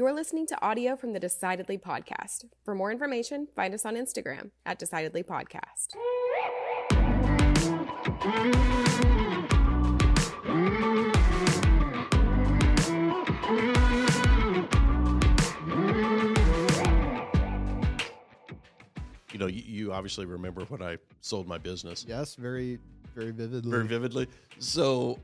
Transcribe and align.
You're 0.00 0.14
listening 0.14 0.46
to 0.46 0.64
audio 0.64 0.96
from 0.96 1.12
the 1.12 1.20
Decidedly 1.20 1.76
podcast. 1.76 2.46
For 2.64 2.74
more 2.74 2.90
information, 2.90 3.48
find 3.54 3.74
us 3.74 3.84
on 3.84 3.96
Instagram 3.96 4.50
at 4.64 4.78
Decidedly 4.78 5.22
Podcast. 5.22 5.88
You 19.30 19.38
know, 19.38 19.48
you, 19.48 19.62
you 19.66 19.92
obviously 19.92 20.24
remember 20.24 20.62
when 20.62 20.80
I 20.80 20.96
sold 21.20 21.46
my 21.46 21.58
business 21.58 22.06
Yes, 22.08 22.36
very, 22.36 22.78
very 23.14 23.32
vividly. 23.32 23.70
very 23.70 23.86
vividly. 23.86 24.28
So 24.60 25.18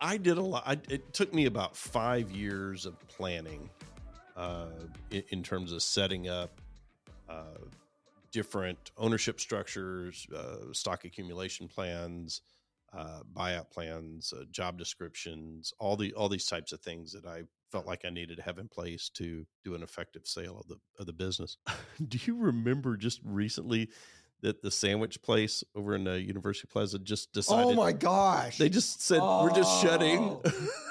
I 0.00 0.16
did 0.16 0.38
a 0.38 0.42
lot. 0.42 0.62
I, 0.66 0.78
it 0.88 1.12
took 1.12 1.34
me 1.34 1.44
about 1.44 1.76
five 1.76 2.30
years 2.30 2.86
of 2.86 2.98
planning 3.08 3.68
uh, 4.38 4.66
in, 5.10 5.22
in 5.30 5.42
terms 5.42 5.72
of 5.72 5.82
setting 5.82 6.28
up 6.28 6.60
uh, 7.28 7.58
different 8.30 8.92
ownership 8.96 9.40
structures, 9.40 10.26
uh, 10.34 10.72
stock 10.72 11.04
accumulation 11.04 11.66
plans, 11.68 12.42
uh, 12.96 13.20
buyout 13.36 13.68
plans, 13.70 14.32
uh, 14.32 14.44
job 14.50 14.78
descriptions, 14.78 15.74
all 15.78 15.96
the 15.96 16.12
all 16.14 16.28
these 16.28 16.46
types 16.46 16.72
of 16.72 16.80
things 16.80 17.12
that 17.12 17.26
I 17.26 17.42
felt 17.70 17.86
like 17.86 18.04
I 18.04 18.10
needed 18.10 18.36
to 18.36 18.42
have 18.44 18.58
in 18.58 18.68
place 18.68 19.10
to 19.14 19.44
do 19.64 19.74
an 19.74 19.82
effective 19.82 20.22
sale 20.24 20.58
of 20.60 20.68
the 20.68 20.76
of 20.98 21.06
the 21.06 21.12
business. 21.12 21.58
do 22.08 22.18
you 22.24 22.36
remember 22.36 22.96
just 22.96 23.20
recently? 23.24 23.90
That 24.40 24.62
the 24.62 24.70
sandwich 24.70 25.20
place 25.20 25.64
over 25.74 25.96
in 25.96 26.06
uh, 26.06 26.12
University 26.12 26.68
Plaza 26.70 27.00
just 27.00 27.32
decided 27.32 27.72
Oh 27.72 27.74
my 27.74 27.90
gosh. 27.90 28.56
they 28.56 28.68
just 28.68 29.02
said 29.02 29.20
we're 29.20 29.52
just 29.52 29.82
shutting. 29.82 30.20
Oh, 30.20 30.42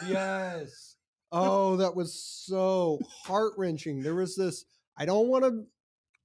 yes. 0.05 0.86
Oh, 1.31 1.75
that 1.77 1.95
was 1.95 2.13
so 2.13 2.99
heart 3.23 3.53
wrenching. 3.57 4.01
There 4.01 4.15
was 4.15 4.35
this. 4.35 4.65
I 4.97 5.05
don't 5.05 5.27
want 5.27 5.43
to. 5.43 5.63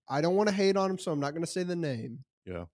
I 0.09 0.21
don't 0.21 0.37
want 0.37 0.49
to 0.49 0.55
hate 0.55 0.77
on 0.77 0.91
him, 0.91 0.99
so 0.99 1.11
I'm 1.13 1.21
not 1.21 1.31
going 1.31 1.43
to 1.45 1.51
say 1.51 1.63
the 1.63 1.77
name. 1.77 2.25
Yeah. 2.45 2.65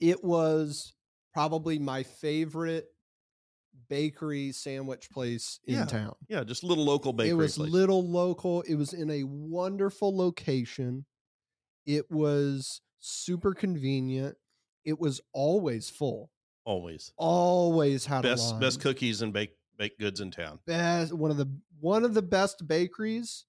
It 0.00 0.24
was 0.24 0.94
probably 1.34 1.78
my 1.78 2.02
favorite 2.02 2.86
bakery 3.88 4.52
sandwich 4.52 5.10
place 5.10 5.58
in 5.66 5.74
Yeah, 5.74 5.84
town. 5.84 6.14
yeah, 6.28 6.44
just 6.44 6.62
little 6.64 6.84
local 6.84 7.12
bakery 7.12 7.30
it 7.30 7.34
was 7.34 7.56
place. 7.56 7.70
little 7.70 8.06
local. 8.08 8.62
It 8.62 8.76
was 8.76 8.92
in 8.92 9.10
a 9.10 9.24
wonderful 9.24 10.16
location. 10.16 11.04
It 11.86 12.10
was 12.10 12.80
super 13.00 13.52
convenient. 13.52 14.36
It 14.84 14.98
was 15.00 15.20
always 15.32 15.90
full. 15.90 16.30
always 16.64 17.12
Always 17.16 18.06
had 18.06 18.24
a 18.24 18.28
best 18.28 18.58
best 18.60 18.80
cookies 18.80 19.22
and 19.22 19.32
baked 19.32 19.56
baked 19.80 19.98
goods 19.98 20.20
in 20.20 20.30
town. 20.30 20.58
best 20.66 21.12
one 21.14 21.30
of 21.30 21.38
the 21.38 21.50
one 21.80 22.04
of 22.04 22.12
the 22.12 22.20
best 22.22 22.68
bakeries 22.68 23.46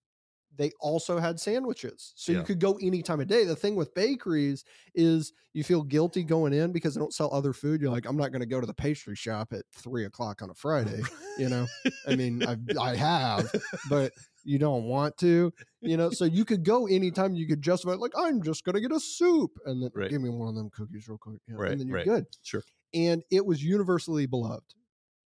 they 0.56 0.72
also 0.80 1.20
had 1.20 1.40
sandwiches 1.40 2.14
so 2.16 2.32
Yeah. 2.32 2.40
you 2.40 2.44
could 2.46 2.60
go 2.60 2.78
any 2.82 3.02
time 3.02 3.20
of 3.20 3.28
day 3.28 3.44
the 3.44 3.56
thing 3.56 3.76
with 3.76 3.94
bakeries 3.94 4.64
is 4.96 5.34
you 5.54 5.64
feel 5.64 5.84
guilty 5.84 6.24
going 6.24 6.54
in 6.54 6.72
because 6.72 6.94
they 6.96 7.00
don't 7.00 7.14
sell 7.14 7.34
other 7.34 7.52
food 7.54 7.82
you're 7.82 7.92
like 7.92 8.06
i'm 8.08 8.16
not 8.18 8.32
going 8.32 8.40
to 8.42 8.46
go 8.46 8.62
to 8.62 8.68
the 8.68 8.74
pastry 8.74 9.16
shop 9.16 9.52
at 9.52 9.64
three 9.74 10.06
o'clock 10.06 10.42
on 10.42 10.50
a 10.50 10.54
friday 10.54 11.02
you 11.38 11.50
know 11.50 11.68
i 12.08 12.12
mean 12.14 12.44
i, 12.46 12.56
I 12.80 12.96
have 12.96 13.52
but 13.90 14.14
you 14.46 14.58
don't 14.58 14.86
want 14.86 15.18
to 15.18 15.54
you 15.82 15.98
know 15.98 16.09
so 16.12 16.24
you 16.26 16.46
could 16.46 16.64
go 16.64 16.88
anytime 16.88 17.34
you 17.34 17.46
could 17.48 17.62
justify 17.62 17.94
like 17.96 18.14
i'm 18.18 18.42
just 18.42 18.64
going 18.64 18.76
to 18.76 18.82
get 18.82 18.92
a 18.94 19.00
soup 19.02 19.52
and 19.66 19.84
then 19.84 19.92
Right. 19.94 20.09
give 20.09 20.22
me 20.22 20.30
one 20.30 20.48
of 20.50 20.56
them 20.56 20.70
cookies 20.70 21.08
real 21.09 21.18
quick 21.18 21.40
you 21.48 21.54
know, 21.56 21.59
Right, 21.62 21.72
and 21.72 21.80
then 21.82 21.88
you're 21.88 21.98
right. 21.98 22.06
good 22.06 22.26
Sure. 22.42 22.64
and 22.94 23.22
it 23.32 23.46
was 23.46 23.62
universally 23.64 24.26
beloved 24.26 24.74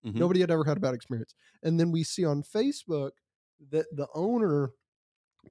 Mhm. 0.04 0.14
Nobody 0.14 0.40
had 0.40 0.50
ever 0.50 0.64
had 0.64 0.76
a 0.76 0.80
bad 0.80 0.94
experience. 0.94 1.34
And 1.62 1.78
then 1.78 1.92
we 1.92 2.04
see 2.04 2.24
on 2.24 2.42
Facebook 2.42 3.12
that 3.70 3.86
the 3.94 4.08
owner 4.14 4.72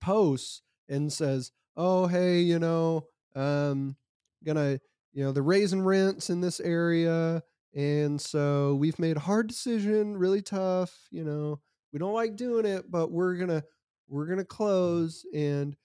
posts 0.02 0.62
and 0.88 1.12
says, 1.14 1.52
"Oh, 1.76 2.08
hey, 2.08 2.42
you 2.42 2.60
know, 2.60 3.08
um, 3.36 3.96
gonna, 4.44 4.80
you 5.14 5.24
know, 5.24 5.32
they're 5.32 5.44
raising 5.44 5.82
rents 5.82 6.30
in 6.30 6.42
this 6.42 6.60
area, 6.60 7.44
and 7.74 8.20
so 8.20 8.76
we've 8.76 8.98
made 9.00 9.18
a 9.18 9.22
hard 9.22 9.48
decision, 9.48 10.18
really 10.18 10.42
tough. 10.42 11.08
You 11.12 11.24
know, 11.24 11.62
we 11.94 12.00
don't 12.00 12.14
like 12.14 12.36
doing 12.36 12.66
it, 12.66 12.90
but 12.90 13.12
we're 13.12 13.36
gonna, 13.36 13.64
we're 14.08 14.26
gonna 14.26 14.46
close, 14.46 15.26
and 15.34 15.76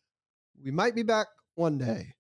we 0.63 0.71
might 0.71 0.95
be 0.95 1.03
back 1.03 1.27
one 1.55 1.79
day." 1.79 2.15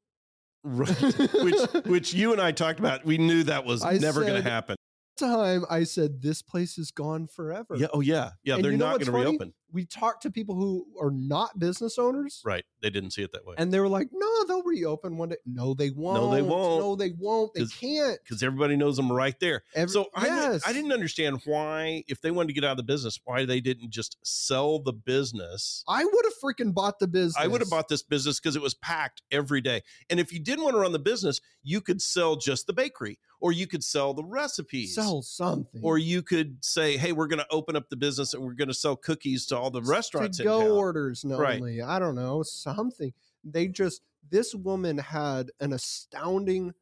Right. 0.62 0.88
which 1.42 1.84
which 1.84 2.14
you 2.14 2.32
and 2.32 2.40
I 2.40 2.52
talked 2.52 2.78
about. 2.78 3.04
We 3.04 3.18
knew 3.18 3.42
that 3.44 3.64
was 3.66 3.82
I 3.84 3.98
never 3.98 4.22
going 4.22 4.42
to 4.42 4.48
happen. 4.48 4.76
Time 5.16 5.64
I 5.70 5.84
said 5.84 6.22
this 6.22 6.42
place 6.42 6.78
is 6.78 6.90
gone 6.90 7.26
forever. 7.26 7.76
Yeah. 7.76 7.88
Oh 7.92 8.00
yeah. 8.00 8.30
Yeah. 8.42 8.56
And 8.56 8.64
they're 8.64 8.72
you 8.72 8.78
know 8.78 8.86
not 8.86 9.00
going 9.00 9.06
to 9.06 9.12
reopen. 9.12 9.54
We 9.74 9.84
talked 9.84 10.22
to 10.22 10.30
people 10.30 10.54
who 10.54 10.86
are 11.00 11.10
not 11.10 11.58
business 11.58 11.98
owners, 11.98 12.40
Right. 12.44 12.64
They 12.80 12.90
didn't 12.90 13.10
see 13.10 13.22
it 13.22 13.32
that 13.32 13.44
way 13.44 13.54
and 13.58 13.72
they 13.72 13.80
were 13.80 13.88
like, 13.88 14.08
"No, 14.12 14.44
they'll 14.46 14.62
reopen 14.62 15.16
one 15.16 15.30
day." 15.30 15.36
No, 15.44 15.74
they 15.74 15.90
won't. 15.90 16.22
No, 16.22 16.30
they 16.34 16.42
won't. 16.42 16.80
No, 16.80 16.96
they 16.96 17.10
won't. 17.18 17.52
They 17.54 17.64
can't. 17.66 18.18
because 18.22 18.42
everybody 18.42 18.76
knows 18.76 18.96
them 18.96 19.10
right 19.10 19.38
there. 19.40 19.64
Every- 19.74 19.92
so 19.92 20.06
I, 20.14 20.24
didn't- 20.24 20.36
yes. 20.52 20.62
I 20.66 20.72
didn't 20.72 20.92
understand 20.92 21.40
why, 21.44 22.04
if 22.08 22.20
they 22.20 22.30
wanted 22.30 22.48
to 22.48 22.52
get 22.54 22.64
out 22.64 22.72
of 22.72 22.76
the 22.76 22.82
business, 22.84 23.18
why 23.24 23.44
they 23.44 23.60
didn't 23.60 23.90
just 23.90 24.16
sell 24.22 24.78
the 24.78 24.92
business. 24.92 25.82
I 25.88 26.04
would 26.04 26.24
have 26.24 26.34
freaking 26.42 26.72
bought 26.74 26.98
the 26.98 27.08
business. 27.08 27.36
I 27.38 27.46
would 27.46 27.60
have 27.60 27.70
bought 27.70 27.88
this 27.88 28.02
business 28.02 28.38
because 28.38 28.56
it 28.56 28.62
was 28.62 28.74
packed 28.74 29.22
every 29.30 29.60
day. 29.60 29.82
And 30.10 30.20
if 30.20 30.32
you 30.32 30.38
didn't 30.38 30.64
want 30.64 30.74
to 30.76 30.80
run 30.80 30.92
the 30.92 30.98
business, 30.98 31.40
you 31.62 31.80
could 31.80 32.00
sell 32.02 32.36
just 32.36 32.66
the 32.66 32.72
bakery, 32.72 33.18
or 33.40 33.52
you 33.52 33.66
could 33.66 33.82
sell 33.82 34.14
the 34.14 34.24
recipes, 34.24 34.94
sell 34.94 35.22
something 35.22 35.80
or 35.82 35.98
you 35.98 36.22
could 36.22 36.64
say, 36.64 36.96
"Hey, 36.96 37.12
we're 37.12 37.26
going 37.26 37.38
to 37.40 37.46
open 37.50 37.76
up 37.76 37.88
the 37.90 37.96
business 37.96 38.34
and 38.34 38.42
we're 38.44 38.52
going 38.54 38.68
to 38.68 38.74
sell 38.74 38.96
cookies 38.96 39.46
to 39.46 39.56
all 39.64 39.70
the 39.70 39.82
restaurants 39.82 40.36
to 40.38 40.44
go 40.44 40.60
town." 40.60 40.70
orders 40.70 41.24
Right. 41.24 41.80
I 41.80 41.98
don't 41.98 42.14
know 42.14 42.42
something. 42.42 43.12
They 43.42 43.68
just 43.68 44.02
this 44.30 44.54
woman 44.54 44.98
had 44.98 45.50
an 45.60 45.72
astounding 45.72 46.74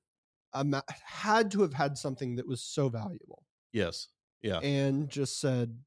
amount. 0.53 0.85
Had 1.05 1.51
to 1.53 1.63
have 1.63 1.75
had 1.75 1.97
something 1.97 2.37
that 2.37 2.47
was 2.47 2.61
so 2.61 2.89
valuable, 2.89 3.45
Yes, 3.73 4.09
yeah. 4.43 4.59
and 4.59 5.09
just 5.09 5.41
said, 5.41 5.79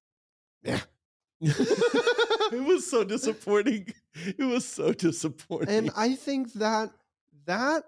"Yeah." 0.64 0.82
it 1.42 2.66
was 2.66 2.90
so 2.90 3.04
disappointing. 3.04 3.94
It 4.16 4.46
was 4.46 4.66
so 4.66 4.94
disappointing. 4.94 5.70
and 5.70 5.92
I 5.96 6.16
think 6.16 6.54
that 6.54 6.92
that 7.46 7.84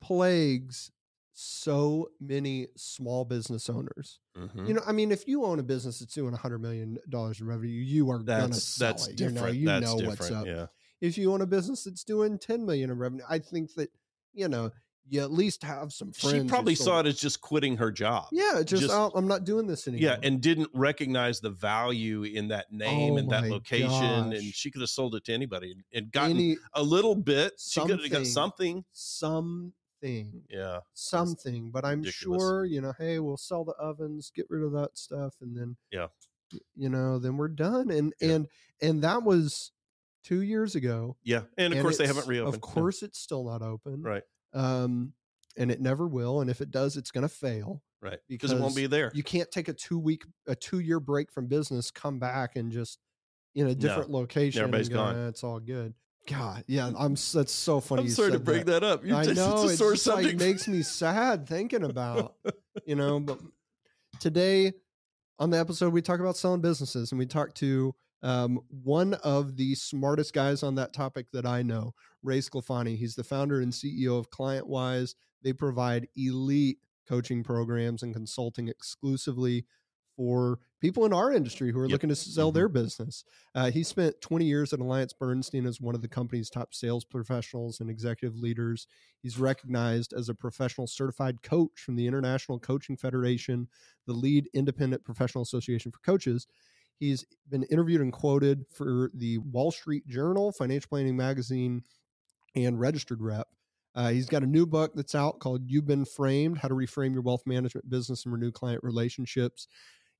plagues 0.00 0.90
so 1.38 2.08
many 2.18 2.66
small 2.76 3.22
business 3.26 3.68
owners. 3.68 4.20
Mhm. 4.38 4.66
You 4.68 4.74
know, 4.74 4.80
I 4.86 4.92
mean, 4.92 5.12
if 5.12 5.28
you 5.28 5.44
own 5.44 5.58
a 5.58 5.62
business 5.62 5.98
that's 5.98 6.14
doing 6.14 6.32
hundred 6.32 6.60
million 6.60 6.96
dollars 7.10 7.40
in 7.42 7.46
revenue, 7.46 7.68
you 7.72 8.10
are 8.10 8.18
gonna 8.20 8.48
that's 8.48 8.62
sell 8.64 8.88
that's 8.88 9.08
it. 9.08 9.16
different. 9.16 9.56
You 9.56 9.66
know, 9.66 9.74
you 9.76 9.80
that's 9.80 9.92
know 9.92 9.98
different. 9.98 10.20
what's 10.20 10.30
up. 10.32 10.46
Yeah. 10.46 10.66
If 11.02 11.18
you 11.18 11.30
own 11.34 11.42
a 11.42 11.46
business 11.46 11.84
that's 11.84 12.04
doing 12.04 12.38
ten 12.38 12.64
million 12.64 12.88
in 12.90 12.96
revenue, 12.96 13.22
I 13.28 13.38
think 13.38 13.74
that 13.74 13.90
you 14.32 14.48
know 14.48 14.70
you 15.08 15.20
at 15.20 15.30
least 15.30 15.62
have 15.62 15.92
some 15.92 16.10
friends. 16.10 16.44
She 16.44 16.48
probably 16.48 16.74
saw 16.74 17.00
it 17.00 17.06
as 17.06 17.20
just 17.20 17.42
quitting 17.42 17.76
her 17.76 17.92
job. 17.92 18.28
Yeah, 18.32 18.62
just, 18.64 18.82
just- 18.82 18.94
oh, 18.94 19.12
I'm 19.14 19.28
not 19.28 19.44
doing 19.44 19.66
this 19.66 19.86
anymore. 19.86 20.02
Yeah, 20.12 20.18
and 20.22 20.40
didn't 20.40 20.70
recognize 20.74 21.38
the 21.40 21.50
value 21.50 22.22
in 22.24 22.48
that 22.48 22.72
name 22.72 23.12
Oh 23.12 23.16
and 23.18 23.30
that 23.30 23.44
location, 23.44 24.32
and 24.32 24.42
she 24.42 24.70
could 24.70 24.80
have 24.80 24.88
sold 24.90 25.14
it 25.14 25.24
to 25.26 25.34
anybody 25.34 25.76
and- 25.92 26.10
gotten 26.10 26.32
Any 26.38 26.56
a 26.72 26.82
little 26.82 27.14
bit. 27.14 27.52
She 27.60 27.78
could 27.82 28.00
have 28.00 28.10
got 28.10 28.26
something. 28.26 28.84
something. 28.92 29.74
Something. 30.00 30.42
Yeah, 30.50 30.80
something, 30.94 31.70
but 31.70 31.84
I'm 31.84 32.00
ridiculous. 32.00 32.42
sure, 32.42 32.64
you 32.64 32.80
know, 32.80 32.92
hey, 32.98 33.18
we'll 33.18 33.36
sell 33.36 33.64
the 33.64 33.72
ovens, 33.74 34.30
get 34.34 34.46
rid 34.48 34.62
of 34.62 34.72
that 34.72 34.96
stuff, 34.98 35.34
and 35.40 35.56
then 35.56 35.76
Yeah. 35.90 36.08
you 36.74 36.88
know, 36.88 37.18
then 37.18 37.36
we're 37.36 37.48
done. 37.48 37.90
And 37.90 38.14
Yeah. 38.20 38.30
and 38.34 38.48
and 38.80 39.02
that 39.02 39.22
was 39.22 39.72
two 40.22 40.42
years 40.42 40.74
ago. 40.74 41.16
yeah, 41.24 41.44
and 41.56 41.72
of 41.72 41.82
course 41.82 41.98
they 41.98 42.06
haven't 42.06 42.26
reopened. 42.26 42.54
Of 42.54 42.60
course, 42.60 43.02
it's 43.02 43.18
still 43.18 43.44
not 43.44 43.62
open, 43.62 44.02
right, 44.02 44.22
Um, 44.52 45.14
and 45.56 45.70
it 45.70 45.80
never 45.80 46.06
will. 46.06 46.40
And 46.40 46.50
if 46.50 46.60
it 46.60 46.70
does, 46.70 46.96
it's 46.96 47.10
going 47.10 47.22
to 47.22 47.28
fail. 47.28 47.82
right, 48.02 48.20
because 48.28 48.52
it 48.52 48.60
won't 48.60 48.76
be 48.76 48.86
there. 48.86 49.10
You 49.14 49.22
can't 49.22 49.50
take 49.50 49.68
a 49.68 49.72
two 49.72 49.98
week, 49.98 50.24
a 50.46 50.54
two 50.54 50.80
year 50.80 51.00
break 51.00 51.32
from 51.32 51.46
business, 51.46 51.90
come 51.90 52.18
back 52.18 52.56
and 52.56 52.70
just 52.70 52.98
in 53.54 53.66
a 53.68 53.74
different 53.74 54.10
location. 54.10 54.60
and 54.62 54.68
everybody's 54.68 54.88
go, 54.90 54.96
gone. 54.96 55.16
"Eh, 55.16 55.28
it's 55.28 55.42
all 55.42 55.58
good. 55.58 55.94
God, 56.26 56.64
yeah, 56.66 56.90
I'm. 56.98 57.14
That's 57.32 57.52
so 57.52 57.80
funny. 57.80 58.02
I'm 58.02 58.08
sorry 58.08 58.32
to 58.32 58.40
bring 58.40 58.64
that. 58.64 58.80
that, 58.80 58.84
up. 58.84 59.04
You're 59.04 59.16
I 59.16 59.24
just, 59.24 59.36
know 59.36 59.62
it's 59.62 59.74
a 59.74 59.76
sore 59.76 59.92
just 59.92 60.06
like 60.06 60.36
makes 60.36 60.66
me 60.66 60.82
sad 60.82 61.48
thinking 61.48 61.84
about 61.84 62.34
you 62.84 62.96
know. 62.96 63.20
But 63.20 63.40
today 64.18 64.72
on 65.38 65.50
the 65.50 65.58
episode, 65.58 65.92
we 65.92 66.02
talk 66.02 66.18
about 66.20 66.36
selling 66.36 66.60
businesses, 66.60 67.12
and 67.12 67.18
we 67.18 67.26
talk 67.26 67.54
to 67.54 67.94
um, 68.22 68.60
one 68.68 69.14
of 69.14 69.56
the 69.56 69.74
smartest 69.76 70.32
guys 70.32 70.62
on 70.62 70.74
that 70.76 70.92
topic 70.92 71.26
that 71.32 71.46
I 71.46 71.62
know, 71.62 71.94
Ray 72.22 72.38
Sclafani. 72.38 72.96
He's 72.96 73.14
the 73.14 73.24
founder 73.24 73.60
and 73.60 73.72
CEO 73.72 74.18
of 74.18 74.30
ClientWise. 74.30 75.14
They 75.42 75.52
provide 75.52 76.08
elite 76.16 76.78
coaching 77.08 77.44
programs 77.44 78.02
and 78.02 78.12
consulting 78.12 78.68
exclusively 78.68 79.64
for 80.16 80.58
people 80.80 81.04
in 81.04 81.12
our 81.12 81.32
industry 81.32 81.70
who 81.70 81.78
are 81.78 81.84
Yep. 81.84 81.92
looking 81.92 82.08
to 82.08 82.16
sell 82.16 82.50
Mhm. 82.50 82.54
their 82.54 82.68
business. 82.68 83.24
Uh, 83.54 83.70
he 83.70 83.82
spent 83.82 84.20
20 84.20 84.46
years 84.46 84.72
at 84.72 84.80
Alliance 84.80 85.12
Bernstein 85.12 85.66
as 85.66 85.80
one 85.80 85.94
of 85.94 86.02
the 86.02 86.08
company's 86.08 86.48
top 86.50 86.74
sales 86.74 87.04
professionals 87.04 87.80
and 87.80 87.90
executive 87.90 88.36
leaders. 88.38 88.86
He's 89.22 89.38
recognized 89.38 90.12
as 90.12 90.28
a 90.28 90.34
professional 90.34 90.86
certified 90.86 91.42
coach 91.42 91.80
from 91.80 91.96
the 91.96 92.06
International 92.06 92.58
Coaching 92.58 92.96
Federation, 92.96 93.68
the 94.06 94.12
lead 94.14 94.48
independent 94.54 95.04
professional 95.04 95.42
association 95.42 95.92
for 95.92 96.00
coaches. 96.00 96.46
He's 96.98 97.26
been 97.48 97.64
interviewed 97.64 98.00
and 98.00 98.12
quoted 98.12 98.66
for 98.70 99.10
the 99.12 99.38
Wall 99.38 99.70
Street 99.70 100.06
Journal, 100.06 100.50
Financial 100.52 100.88
Planning 100.88 101.16
Magazine, 101.16 101.84
and 102.54 102.80
Registered 102.80 103.20
Rep. 103.20 103.48
Uh, 103.94 104.10
he's 104.10 104.26
got 104.26 104.42
a 104.42 104.46
new 104.46 104.66
book 104.66 104.92
that's 104.94 105.14
out 105.14 105.38
called 105.40 105.70
You've 105.70 105.86
Been 105.86 106.04
Framed 106.04 106.58
How 106.58 106.68
to 106.68 106.74
Reframe 106.74 107.12
Your 107.14 107.22
Wealth 107.22 107.46
Management 107.46 107.88
Business 107.88 108.24
and 108.24 108.32
Renew 108.34 108.50
Client 108.52 108.84
Relationships. 108.84 109.68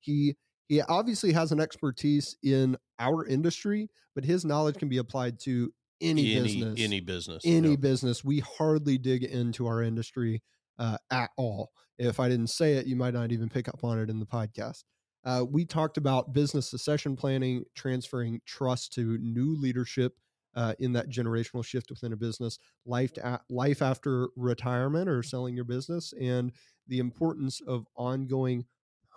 He 0.00 0.36
he 0.68 0.80
obviously 0.82 1.32
has 1.32 1.52
an 1.52 1.60
expertise 1.60 2.36
in 2.42 2.76
our 2.98 3.24
industry, 3.26 3.88
but 4.14 4.24
his 4.24 4.44
knowledge 4.44 4.76
can 4.78 4.88
be 4.88 4.98
applied 4.98 5.38
to 5.40 5.72
any, 6.00 6.32
any 6.34 6.56
business. 6.56 6.80
any 6.80 7.00
business, 7.00 7.44
Any 7.44 7.70
Yep. 7.70 7.80
business. 7.80 8.24
We 8.24 8.40
hardly 8.40 8.98
dig 8.98 9.22
into 9.22 9.66
our 9.66 9.82
industry 9.82 10.42
uh, 10.78 10.98
at 11.10 11.30
all. 11.36 11.70
If 11.98 12.18
I 12.20 12.28
didn't 12.28 12.48
say 12.48 12.74
it, 12.74 12.86
you 12.86 12.96
might 12.96 13.14
not 13.14 13.32
even 13.32 13.48
pick 13.48 13.68
up 13.68 13.84
on 13.84 13.98
it 13.98 14.10
in 14.10 14.18
the 14.18 14.26
podcast. 14.26 14.84
Uh, 15.24 15.44
we 15.48 15.64
talked 15.64 15.96
about 15.96 16.32
business 16.32 16.68
succession 16.70 17.16
planning, 17.16 17.64
transferring 17.74 18.40
trust 18.44 18.92
to 18.94 19.18
new 19.18 19.56
leadership 19.56 20.14
uh, 20.54 20.74
in 20.78 20.92
that 20.94 21.08
generational 21.10 21.64
shift 21.64 21.90
within 21.90 22.12
a 22.12 22.16
business, 22.16 22.58
life 22.84 23.12
to, 23.14 23.40
life 23.50 23.82
after 23.82 24.28
retirement 24.36 25.08
or 25.08 25.22
selling 25.22 25.54
your 25.54 25.64
business, 25.64 26.12
and 26.20 26.52
the 26.88 26.98
importance 26.98 27.60
of 27.66 27.86
ongoing 27.96 28.64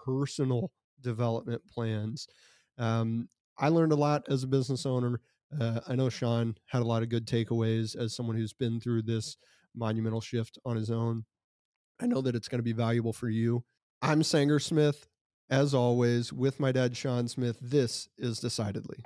personal 0.10 0.72
development 1.02 1.62
plans. 1.68 2.28
Um, 2.78 3.30
I 3.58 3.70
learned 3.70 3.92
a 3.92 3.98
lot 3.98 4.24
as 4.30 4.44
a 4.44 4.48
business 4.48 4.86
owner. 4.86 5.20
Uh, 5.60 5.80
I 5.88 5.96
know 5.96 6.10
Sean 6.10 6.56
had 6.68 6.82
a 6.82 6.86
lot 6.86 7.04
of 7.04 7.10
good 7.10 7.28
takeaways 7.28 7.96
as 7.96 8.16
someone 8.16 8.36
who's 8.36 8.54
been 8.54 8.80
through 8.80 9.04
this 9.04 9.38
monumental 9.76 10.22
shift 10.22 10.58
on 10.66 10.76
his 10.76 10.92
own. 10.92 11.26
I 12.00 12.08
know 12.08 12.22
that 12.22 12.36
it's 12.36 12.48
going 12.48 12.60
to 12.60 12.64
be 12.64 12.72
valuable 12.74 13.14
for 13.14 13.30
you. 13.30 13.64
I'm 14.02 14.24
Sanger 14.24 14.60
Smith. 14.60 15.08
As 15.50 15.74
always, 15.74 16.32
with 16.32 16.60
my 16.60 16.72
dad, 16.72 16.96
Sean 16.96 17.28
Smith, 17.28 17.58
this 17.60 18.08
is 18.18 18.40
Decidedly. 18.40 19.04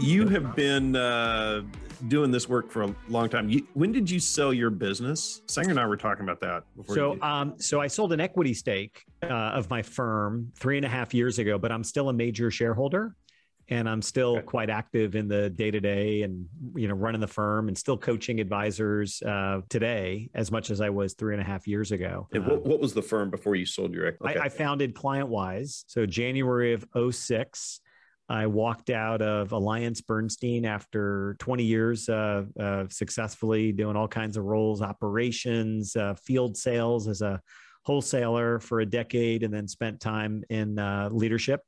You 0.00 0.28
have 0.28 0.56
been 0.56 0.96
uh, 0.96 1.62
doing 2.08 2.30
this 2.30 2.48
work 2.48 2.70
for 2.70 2.82
a 2.82 2.94
long 3.08 3.28
time. 3.28 3.48
You, 3.48 3.66
when 3.74 3.92
did 3.92 4.10
you 4.10 4.20
sell 4.20 4.52
your 4.52 4.70
business? 4.70 5.42
Sanger 5.48 5.70
and 5.70 5.80
I 5.80 5.86
were 5.86 5.96
talking 5.96 6.24
about 6.24 6.40
that 6.40 6.64
before. 6.76 6.94
So, 6.94 7.20
um, 7.22 7.54
so 7.58 7.80
I 7.80 7.86
sold 7.86 8.12
an 8.12 8.20
equity 8.20 8.54
stake 8.54 9.04
uh, 9.22 9.26
of 9.26 9.68
my 9.70 9.82
firm 9.82 10.52
three 10.56 10.76
and 10.76 10.86
a 10.86 10.88
half 10.88 11.12
years 11.14 11.38
ago, 11.38 11.58
but 11.58 11.70
I'm 11.72 11.84
still 11.84 12.08
a 12.08 12.12
major 12.12 12.50
shareholder, 12.50 13.14
and 13.68 13.88
I'm 13.88 14.02
still 14.02 14.36
Okay. 14.38 14.46
quite 14.46 14.70
active 14.70 15.14
in 15.14 15.28
the 15.28 15.50
day 15.50 15.70
to 15.70 15.80
day, 15.80 16.22
and 16.22 16.46
you 16.74 16.88
know, 16.88 16.94
running 16.94 17.20
the 17.20 17.26
firm, 17.28 17.68
and 17.68 17.76
still 17.76 17.96
coaching 17.96 18.40
advisors 18.40 19.22
uh, 19.22 19.60
today 19.68 20.28
as 20.34 20.50
much 20.50 20.70
as 20.70 20.80
I 20.80 20.90
was 20.90 21.14
three 21.14 21.34
and 21.34 21.40
a 21.40 21.44
half 21.44 21.68
years 21.68 21.92
ago. 21.92 22.26
And 22.32 22.44
Um, 22.44 22.50
what, 22.50 22.62
what 22.64 22.80
was 22.80 22.94
the 22.94 23.02
firm 23.02 23.30
before 23.30 23.54
you 23.56 23.66
sold 23.66 23.92
your 23.92 24.06
equity? 24.06 24.38
I, 24.38 24.44
I 24.44 24.48
founded 24.48 24.94
ClientWise. 24.94 25.84
So 25.86 26.06
January 26.06 26.72
of 26.72 26.84
06, 27.14 27.80
I 28.30 28.46
walked 28.46 28.90
out 28.90 29.22
of 29.22 29.50
Alliance 29.50 30.00
Bernstein 30.00 30.64
after 30.64 31.34
20 31.40 31.64
years 31.64 32.08
uh, 32.08 32.44
uh, 32.58 32.84
successfully 32.88 33.72
doing 33.72 33.96
all 33.96 34.06
kinds 34.06 34.36
of 34.36 34.44
roles, 34.44 34.82
operations, 34.82 35.96
uh, 35.96 36.14
field 36.14 36.56
sales 36.56 37.08
as 37.08 37.22
a 37.22 37.40
wholesaler 37.84 38.60
for 38.60 38.80
a 38.80 38.86
decade, 38.86 39.42
and 39.42 39.52
then 39.52 39.66
spent 39.66 39.98
time 39.98 40.44
in 40.48 40.78
uh, 40.78 41.08
leadership. 41.10 41.60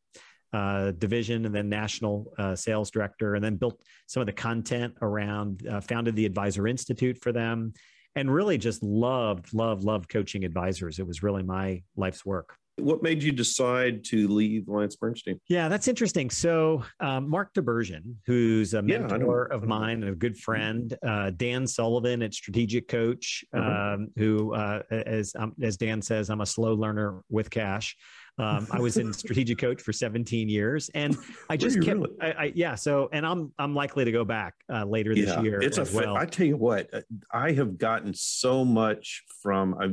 Uh, 0.52 0.90
division 0.92 1.46
and 1.46 1.54
then 1.54 1.70
national 1.70 2.30
uh, 2.38 2.54
sales 2.54 2.90
director, 2.90 3.36
and 3.36 3.42
then 3.42 3.56
built 3.56 3.80
some 4.06 4.20
of 4.20 4.26
the 4.26 4.32
content 4.34 4.92
around, 5.00 5.66
uh, 5.66 5.80
founded 5.80 6.14
the 6.14 6.26
Advisor 6.26 6.68
Institute 6.68 7.16
for 7.22 7.32
them, 7.32 7.72
and 8.16 8.30
really 8.30 8.58
just 8.58 8.82
loved, 8.82 9.54
loved, 9.54 9.82
loved 9.82 10.10
coaching 10.10 10.44
advisors. 10.44 10.98
It 10.98 11.06
was 11.06 11.22
really 11.22 11.42
my 11.42 11.82
life's 11.96 12.26
work. 12.26 12.54
What 12.78 13.02
made 13.02 13.22
you 13.22 13.32
decide 13.32 14.02
to 14.06 14.26
leave 14.28 14.66
Alliance 14.66 14.96
Bernstein? 14.96 15.38
Yeah, 15.48 15.68
that's 15.68 15.88
interesting. 15.88 16.30
So, 16.30 16.82
um, 17.00 17.28
Mark 17.28 17.52
Tibergien, 17.52 18.14
who's 18.26 18.72
a 18.72 18.78
Yeah, 18.78 18.98
mentor 19.00 19.44
of 19.52 19.64
mine 19.64 20.02
and 20.02 20.10
a 20.12 20.14
good 20.14 20.38
friend, 20.38 20.96
uh, 21.06 21.30
Dan 21.30 21.66
Sullivan 21.66 22.22
at 22.22 22.32
Strategic 22.32 22.88
Coach, 22.88 23.44
Mhm. 23.54 23.94
um, 23.94 24.08
who, 24.16 24.54
uh, 24.54 24.82
as 24.90 25.34
um, 25.38 25.52
as 25.60 25.76
Dan 25.76 26.00
says, 26.00 26.30
I'm 26.30 26.40
a 26.40 26.46
slow 26.46 26.72
learner 26.74 27.20
with 27.28 27.50
cash. 27.50 27.94
Um, 28.38 28.66
I 28.70 28.80
was 28.80 28.96
in 28.96 29.12
Strategic 29.12 29.58
Coach 29.58 29.82
for 29.82 29.92
17 29.92 30.48
years, 30.48 30.88
and 30.94 31.18
I 31.50 31.58
just 31.58 31.76
kept, 31.82 32.00
really? 32.00 32.16
I, 32.22 32.32
I, 32.32 32.52
yeah. 32.54 32.74
So, 32.74 33.10
and 33.12 33.26
I'm 33.26 33.52
I'm 33.58 33.74
likely 33.74 34.06
to 34.06 34.12
go 34.12 34.24
back 34.24 34.54
uh, 34.72 34.86
later 34.86 35.14
this 35.14 35.36
year 35.42 35.60
it's 35.60 35.76
a. 35.76 35.86
well. 35.94 36.16
I 36.16 36.24
tell 36.24 36.46
you 36.46 36.56
what, 36.56 36.88
I 37.30 37.52
have 37.52 37.76
gotten 37.76 38.14
so 38.14 38.64
much 38.64 39.24
from 39.42 39.74
uh, 39.78 39.88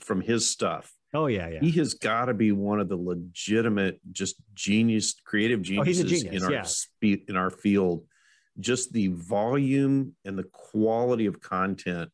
from 0.00 0.20
his 0.20 0.50
stuff. 0.50 0.92
Oh 1.14 1.26
yeah, 1.26 1.48
yeah. 1.48 1.60
He 1.60 1.70
has 1.72 1.94
got 1.94 2.26
to 2.26 2.34
be 2.34 2.52
one 2.52 2.80
of 2.80 2.88
the 2.88 2.96
legitimate, 2.96 4.00
just 4.12 4.36
genius, 4.54 5.14
creative 5.24 5.60
Oh, 5.60 5.62
geniuses 5.62 6.22
genius, 6.22 6.42
in 6.42 6.44
our 6.44 6.52
yeah. 6.52 6.62
spe- 6.62 7.28
in 7.28 7.36
our 7.36 7.50
field. 7.50 8.04
Just 8.60 8.92
the 8.92 9.08
volume 9.08 10.14
and 10.24 10.38
the 10.38 10.44
quality 10.44 11.26
of 11.26 11.40
content 11.40 12.10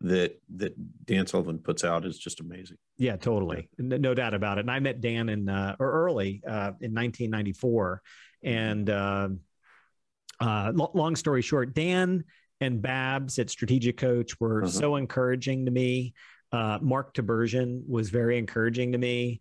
that 0.00 0.40
that 0.56 0.74
Dan 1.06 1.26
Sullivan 1.26 1.58
puts 1.58 1.82
out 1.84 2.04
is 2.04 2.18
just 2.18 2.40
amazing. 2.40 2.76
Yeah, 2.96 3.16
totally. 3.16 3.68
No, 3.78 3.96
no 3.96 4.14
doubt 4.14 4.34
about 4.34 4.58
it. 4.58 4.62
And 4.62 4.70
I 4.70 4.78
met 4.78 5.00
Dan 5.00 5.28
in 5.28 5.48
uh, 5.48 5.74
or 5.80 5.90
early 5.90 6.42
uh, 6.46 6.72
in 6.80 6.94
1994, 6.94 8.02
and 8.44 8.88
uh, 8.90 9.28
uh, 10.40 10.72
long 10.74 11.16
story 11.16 11.42
short, 11.42 11.74
Dan 11.74 12.24
and 12.60 12.80
Babs 12.80 13.38
at 13.38 13.50
Strategic 13.50 13.96
Coach 13.96 14.38
were 14.38 14.62
Uh-huh. 14.62 14.70
so 14.70 14.96
encouraging 14.96 15.64
to 15.64 15.70
me. 15.72 16.14
Uh, 16.54 16.78
Mark 16.80 17.14
Tibergien 17.14 17.82
was 17.88 18.10
very 18.10 18.38
encouraging 18.38 18.92
to 18.92 18.98
me. 18.98 19.40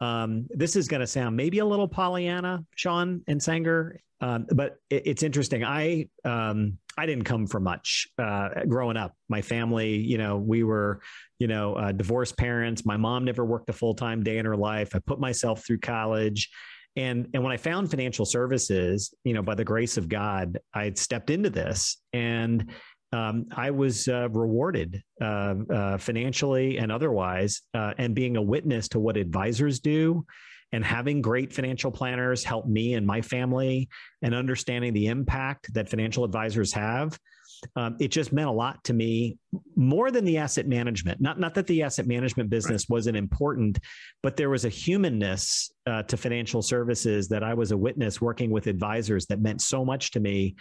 Um, 0.00 0.46
this 0.50 0.76
is 0.76 0.86
going 0.86 1.00
to 1.00 1.08
sound 1.08 1.36
maybe 1.36 1.58
a 1.58 1.64
little 1.64 1.88
Pollyanna, 1.88 2.64
Sean 2.76 3.22
and 3.26 3.42
Sanger, 3.42 3.98
um, 4.20 4.46
but 4.54 4.76
it, 4.88 5.02
it's 5.06 5.22
interesting. 5.24 5.64
I 5.64 6.08
um, 6.24 6.78
I 6.96 7.06
didn't 7.06 7.24
come 7.24 7.48
from 7.48 7.64
much 7.64 8.06
uh, 8.16 8.50
growing 8.68 8.96
up. 8.96 9.16
My 9.28 9.42
family, 9.42 9.96
you 9.96 10.18
know, 10.18 10.36
we 10.36 10.62
were, 10.62 11.00
you 11.40 11.48
know, 11.48 11.74
uh, 11.74 11.90
divorced 11.90 12.36
parents. 12.36 12.84
My 12.84 12.96
mom 12.96 13.24
never 13.24 13.44
worked 13.44 13.68
a 13.70 13.72
full 13.72 13.94
time 13.94 14.22
day 14.22 14.38
in 14.38 14.46
her 14.46 14.56
life. 14.56 14.94
I 14.94 15.00
put 15.00 15.18
myself 15.18 15.64
through 15.66 15.78
college. 15.78 16.48
And, 16.94 17.28
and 17.32 17.42
when 17.42 17.52
I 17.52 17.56
found 17.56 17.90
financial 17.90 18.26
services, 18.26 19.14
you 19.24 19.32
know, 19.32 19.42
by 19.42 19.54
the 19.54 19.64
grace 19.64 19.96
of 19.96 20.08
God, 20.08 20.58
I 20.74 20.92
stepped 20.94 21.30
into 21.30 21.48
this 21.48 21.96
and 22.12 22.70
um, 23.12 23.46
I 23.54 23.70
was 23.70 24.08
uh, 24.08 24.28
rewarded 24.30 25.02
uh, 25.20 25.54
uh, 25.70 25.98
financially 25.98 26.78
and 26.78 26.90
otherwise, 26.90 27.60
uh, 27.74 27.92
and 27.98 28.14
being 28.14 28.36
a 28.36 28.42
witness 28.42 28.88
to 28.88 29.00
what 29.00 29.16
advisors 29.16 29.80
do 29.80 30.24
and 30.72 30.84
having 30.84 31.20
great 31.20 31.52
financial 31.52 31.90
planners 31.90 32.42
help 32.42 32.66
me 32.66 32.94
and 32.94 33.06
my 33.06 33.20
family 33.20 33.88
and 34.22 34.34
understanding 34.34 34.94
the 34.94 35.08
impact 35.08 35.72
that 35.74 35.88
financial 35.88 36.24
advisors 36.24 36.72
have. 36.72 37.18
Um, 37.76 37.96
it 38.00 38.08
just 38.08 38.32
meant 38.32 38.48
a 38.48 38.52
lot 38.52 38.82
to 38.84 38.92
me 38.92 39.38
more 39.76 40.10
than 40.10 40.24
the 40.24 40.38
asset 40.38 40.66
management. 40.66 41.20
Not, 41.20 41.38
not 41.38 41.54
that 41.54 41.66
the 41.66 41.82
asset 41.82 42.06
management 42.06 42.50
business 42.50 42.88
wasn't 42.88 43.16
important, 43.16 43.78
but 44.22 44.36
there 44.36 44.50
was 44.50 44.64
a 44.64 44.68
humanness 44.68 45.70
uh, 45.86 46.02
to 46.04 46.16
financial 46.16 46.62
services 46.62 47.28
that 47.28 47.44
I 47.44 47.54
was 47.54 47.70
a 47.70 47.76
witness 47.76 48.20
working 48.20 48.50
with 48.50 48.66
advisors 48.66 49.26
that 49.26 49.40
meant 49.40 49.60
so 49.60 49.84
much 49.84 50.12
to 50.12 50.20
me. 50.20 50.56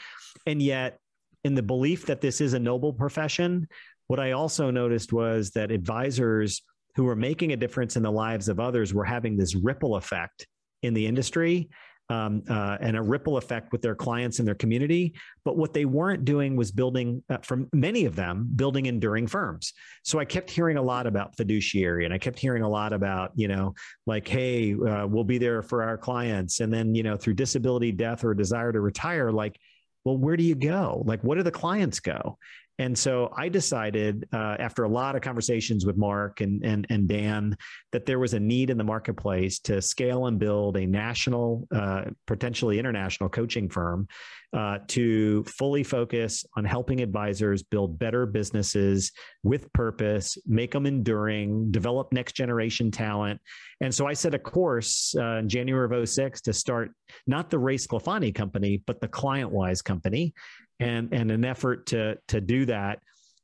And 0.46 0.62
yet, 0.62 1.00
in 1.44 1.56
the 1.56 1.64
belief 1.64 2.06
that 2.06 2.22
this 2.22 2.42
is 2.42 2.54
a 2.54 2.60
noble 2.60 2.94
profession, 2.94 3.68
what 4.08 4.20
I 4.20 4.32
also 4.32 4.72
noticed 4.72 5.14
was 5.14 5.52
that 5.52 5.72
advisors 5.72 6.62
who 6.96 7.06
were 7.06 7.16
making 7.16 7.54
a 7.54 7.58
difference 7.58 7.96
in 7.96 8.04
the 8.04 8.12
lives 8.12 8.50
of 8.50 8.60
others 8.60 8.94
were 8.94 9.06
having 9.06 9.38
this 9.38 9.56
ripple 9.56 9.96
effect 9.96 10.48
in 10.84 10.94
the 10.94 11.06
industry 11.06 11.70
um, 12.10 12.44
uh, 12.50 12.78
and 12.82 12.98
a 12.98 13.02
ripple 13.02 13.38
effect 13.38 13.72
with 13.72 13.82
their 13.82 13.96
clients 13.96 14.40
and 14.40 14.48
their 14.48 14.56
community. 14.56 15.14
But 15.46 15.56
what 15.56 15.74
they 15.74 15.86
weren't 15.86 16.26
doing 16.26 16.58
was 16.58 16.70
building, 16.70 17.24
uh, 17.30 17.38
from 17.38 17.70
many 17.72 18.04
of 18.04 18.18
them, 18.18 18.50
building 18.56 18.88
enduring 18.88 19.28
firms. 19.28 19.72
So 20.04 20.20
I 20.20 20.26
kept 20.26 20.50
hearing 20.50 20.76
a 20.76 20.82
lot 20.82 21.08
about 21.08 21.38
fiduciary 21.38 22.04
and 22.04 22.14
I 22.14 22.18
kept 22.18 22.38
hearing 22.38 22.64
a 22.64 22.70
lot 22.70 22.92
about, 22.92 23.32
you 23.36 23.48
know, 23.48 23.74
like, 24.06 24.28
hey, 24.28 24.74
uh, 24.74 25.08
we'll 25.08 25.24
be 25.24 25.38
there 25.38 25.62
for 25.62 25.84
our 25.84 25.98
clients. 25.98 26.60
And 26.60 26.74
then, 26.74 26.94
you 26.94 27.04
know, 27.04 27.16
through 27.16 27.36
disability, 27.36 27.94
death, 27.94 28.26
or 28.26 28.34
desire 28.34 28.74
to 28.74 28.82
retire, 28.82 29.32
like, 29.32 29.58
well, 30.04 30.18
where 30.18 30.38
do 30.38 30.44
you 30.44 30.56
go? 30.56 31.04
Like, 31.06 31.24
what 31.24 31.36
do 31.36 31.44
the 31.44 31.52
clients 31.52 32.00
go? 32.00 32.38
And 32.82 32.98
so 32.98 33.32
I 33.38 33.48
decided 33.48 34.28
uh, 34.34 34.56
after 34.58 34.86
a 34.86 34.90
lot 34.90 35.16
of 35.16 35.22
conversations 35.22 35.86
with 35.86 35.98
Mark 35.98 36.42
and, 36.42 36.66
and, 36.66 36.88
and 36.90 37.08
Dan 37.08 37.56
that 37.92 38.08
there 38.08 38.18
was 38.18 38.34
a 38.34 38.40
need 38.40 38.72
in 38.72 38.78
the 38.78 38.84
marketplace 38.84 39.60
to 39.60 39.84
scale 39.84 40.26
and 40.26 40.40
build 40.40 40.78
a 40.78 40.88
national, 40.88 41.68
uh, 41.76 42.06
potentially 42.26 42.80
international 42.80 43.30
coaching 43.30 43.70
firm 43.70 44.08
uh, 44.54 44.80
to 44.88 45.44
fully 45.44 45.84
focus 45.84 46.44
on 46.58 46.66
helping 46.66 47.02
advisors 47.02 47.62
build 47.62 48.00
better 48.00 48.26
businesses 48.26 49.12
with 49.44 49.72
purpose, 49.74 50.38
make 50.48 50.72
them 50.72 50.86
enduring, 50.86 51.72
develop 51.72 52.12
next 52.12 52.34
generation 52.34 52.90
talent. 52.90 53.40
And 53.80 53.94
so 53.94 54.08
I 54.08 54.14
set 54.14 54.34
a 54.34 54.40
course 54.40 55.14
uh, 55.18 55.38
in 55.38 55.50
January 55.50 56.02
of 56.02 56.10
06 56.10 56.42
to 56.42 56.54
start 56.54 56.92
not 57.28 57.50
the 57.50 57.60
Ray 57.60 57.78
Sclafani 57.78 58.34
company, 58.34 58.82
but 58.86 59.02
the 59.02 59.08
ClientWise 59.08 59.84
company 59.84 60.34
and 60.80 61.14
and 61.14 61.32
an 61.32 61.46
effort 61.46 61.86
to 61.88 62.18
to 62.28 62.42
do 62.42 62.66
that 62.66 63.00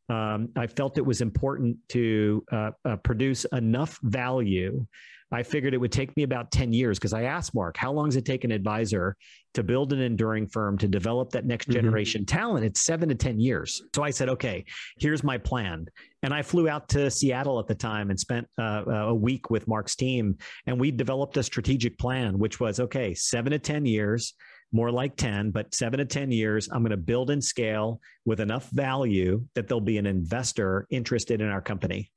um, 0.09 0.49
I 0.55 0.67
felt 0.67 0.97
it 0.97 1.05
was 1.05 1.21
important 1.21 1.77
to 1.89 2.43
uh, 2.51 2.71
uh, 2.85 2.95
produce 2.97 3.45
enough 3.45 3.99
value. 4.03 4.85
I 5.31 5.43
figured 5.43 5.73
it 5.73 5.77
would 5.77 5.91
take 5.91 6.15
me 6.15 6.23
about 6.23 6.51
10 6.51 6.71
years 6.71 6.97
because 6.97 7.13
I 7.13 7.23
asked 7.23 7.53
Mark, 7.53 7.75
how 7.75 7.91
long 7.91 8.05
does 8.05 8.15
it 8.15 8.25
take 8.25 8.43
an 8.45 8.51
advisor 8.51 9.15
to 9.55 9.63
build 9.63 9.91
an 9.91 9.99
enduring 9.99 10.47
firm 10.47 10.77
to 10.77 10.87
develop 10.87 11.31
that 11.31 11.45
next 11.45 11.67
Mhm. 11.67 11.73
generation 11.73 12.25
talent? 12.25 12.65
It's 12.65 12.79
seven 12.79 13.09
to 13.09 13.15
10 13.15 13.39
years. 13.39 13.81
So 13.93 14.03
I 14.03 14.09
said, 14.09 14.29
okay, 14.29 14.63
here's 14.99 15.23
my 15.23 15.37
plan. 15.37 15.87
And 16.23 16.33
I 16.33 16.41
flew 16.41 16.69
out 16.69 16.87
to 16.89 17.11
Seattle 17.11 17.59
at 17.59 17.67
the 17.67 17.75
time 17.75 18.09
and 18.09 18.19
spent 18.19 18.47
uh, 18.57 18.83
a 18.87 19.13
week 19.15 19.49
with 19.49 19.67
Mark's 19.67 19.95
team. 19.95 20.37
And 20.65 20.79
we 20.79 20.91
developed 20.91 21.35
a 21.37 21.43
strategic 21.43 21.97
plan, 21.97 22.39
which 22.39 22.59
was 22.59 22.79
okay, 22.79 23.13
seven 23.13 23.51
to 23.51 23.59
10 23.59 23.85
years, 23.85 24.33
more 24.71 24.91
like 24.91 25.15
10, 25.15 25.51
but 25.51 25.73
seven 25.73 25.97
to 25.99 26.05
10 26.05 26.31
years, 26.31 26.69
I'm 26.71 26.81
going 26.81 26.91
to 26.91 26.97
build 26.97 27.29
and 27.31 27.43
scale 27.43 27.99
with 28.25 28.39
enough 28.39 28.69
value 28.71 29.45
that 29.55 29.67
there'll 29.67 29.81
be 29.81 29.97
an 29.97 30.05
investor 30.05 30.87
interested 30.89 31.41
in 31.41 31.47
our 31.47 31.61
company. 31.61 32.11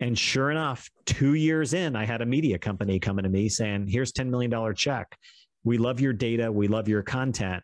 And 0.00 0.18
sure 0.18 0.50
enough, 0.50 0.88
two 1.04 1.34
years 1.34 1.74
in, 1.74 1.94
I 1.94 2.04
had 2.04 2.22
a 2.22 2.26
media 2.26 2.58
company 2.58 2.98
coming 2.98 3.24
to 3.24 3.28
me 3.28 3.48
saying, 3.48 3.86
here's 3.86 4.12
$10 4.12 4.28
million 4.28 4.74
check. 4.74 5.16
We 5.62 5.76
love 5.76 6.00
your 6.00 6.14
data. 6.14 6.50
We 6.50 6.68
love 6.68 6.88
your 6.88 7.02
content. 7.02 7.62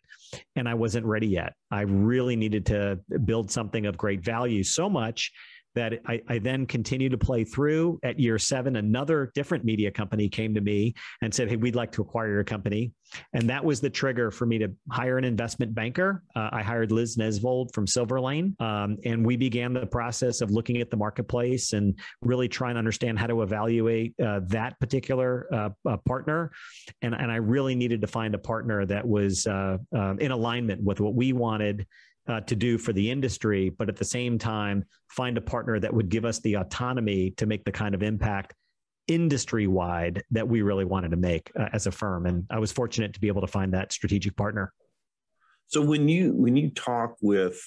And 0.54 0.68
I 0.68 0.74
wasn't 0.74 1.06
ready 1.06 1.28
yet. 1.28 1.54
I 1.70 1.82
really 1.82 2.36
needed 2.36 2.66
to 2.66 3.00
build 3.24 3.50
something 3.50 3.86
of 3.86 3.96
great 3.96 4.22
value 4.22 4.62
so 4.62 4.90
much 4.90 5.32
that 5.76 6.00
I, 6.06 6.20
I 6.28 6.38
then 6.38 6.66
continued 6.66 7.12
to 7.12 7.18
play 7.18 7.44
through. 7.44 8.00
At 8.02 8.18
year 8.18 8.38
seven, 8.38 8.76
another 8.76 9.30
different 9.34 9.64
media 9.64 9.90
company 9.90 10.28
came 10.28 10.54
to 10.54 10.60
me 10.60 10.94
and 11.22 11.32
said, 11.32 11.48
Hey, 11.48 11.56
we'd 11.56 11.76
like 11.76 11.92
to 11.92 12.02
acquire 12.02 12.32
your 12.32 12.44
company. 12.44 12.92
And 13.34 13.48
that 13.48 13.64
was 13.64 13.80
the 13.80 13.90
trigger 13.90 14.30
for 14.30 14.46
me 14.46 14.58
to 14.58 14.72
hire 14.90 15.18
an 15.18 15.24
investment 15.24 15.74
banker. 15.74 16.24
Uh, 16.34 16.48
I 16.50 16.62
hired 16.62 16.90
Liz 16.90 17.16
Nesvold 17.16 17.72
from 17.72 17.86
Silver 17.86 18.20
Lane. 18.20 18.56
Um, 18.58 18.96
and 19.04 19.24
we 19.24 19.36
began 19.36 19.72
the 19.72 19.86
process 19.86 20.40
of 20.40 20.50
looking 20.50 20.78
at 20.78 20.90
the 20.90 20.96
marketplace 20.96 21.72
and 21.72 21.98
really 22.22 22.48
trying 22.48 22.74
to 22.74 22.78
understand 22.78 23.18
how 23.18 23.26
to 23.26 23.42
evaluate 23.42 24.14
uh, 24.20 24.40
that 24.46 24.78
particular 24.80 25.46
uh, 25.52 25.70
uh, 25.88 25.96
partner. 25.98 26.50
And, 27.02 27.14
and 27.14 27.30
I 27.30 27.36
really 27.36 27.74
needed 27.74 28.00
to 28.00 28.06
find 28.06 28.34
a 28.34 28.38
partner 28.38 28.86
that 28.86 29.06
was 29.06 29.46
uh, 29.46 29.78
um, 29.94 30.18
in 30.18 30.32
alignment 30.32 30.82
with 30.82 31.00
what 31.00 31.14
we 31.14 31.32
wanted 31.32 31.86
uh, 32.28 32.40
to 32.40 32.56
do 32.56 32.78
for 32.78 32.92
the 32.92 33.10
industry, 33.10 33.70
but 33.70 33.88
at 33.88 33.96
the 33.96 34.04
same 34.04 34.38
time, 34.38 34.84
find 35.08 35.38
a 35.38 35.40
partner 35.40 35.78
that 35.78 35.92
would 35.92 36.08
give 36.08 36.24
us 36.24 36.40
the 36.40 36.54
autonomy 36.54 37.30
to 37.32 37.46
make 37.46 37.64
the 37.64 37.72
kind 37.72 37.94
of 37.94 38.02
impact 38.02 38.54
industry 39.08 39.66
wide 39.66 40.22
that 40.32 40.46
we 40.48 40.62
really 40.62 40.84
wanted 40.84 41.10
to 41.12 41.16
make 41.16 41.50
uh, 41.58 41.68
as 41.72 41.86
a 41.86 41.92
firm. 41.92 42.26
And 42.26 42.44
I 42.50 42.58
was 42.58 42.72
fortunate 42.72 43.12
to 43.14 43.20
be 43.20 43.28
able 43.28 43.42
to 43.42 43.46
find 43.46 43.72
that 43.74 43.92
strategic 43.92 44.36
partner. 44.36 44.72
So 45.68 45.80
when 45.80 46.08
you 46.08 46.32
when 46.32 46.56
you 46.56 46.70
talk 46.70 47.16
with 47.20 47.60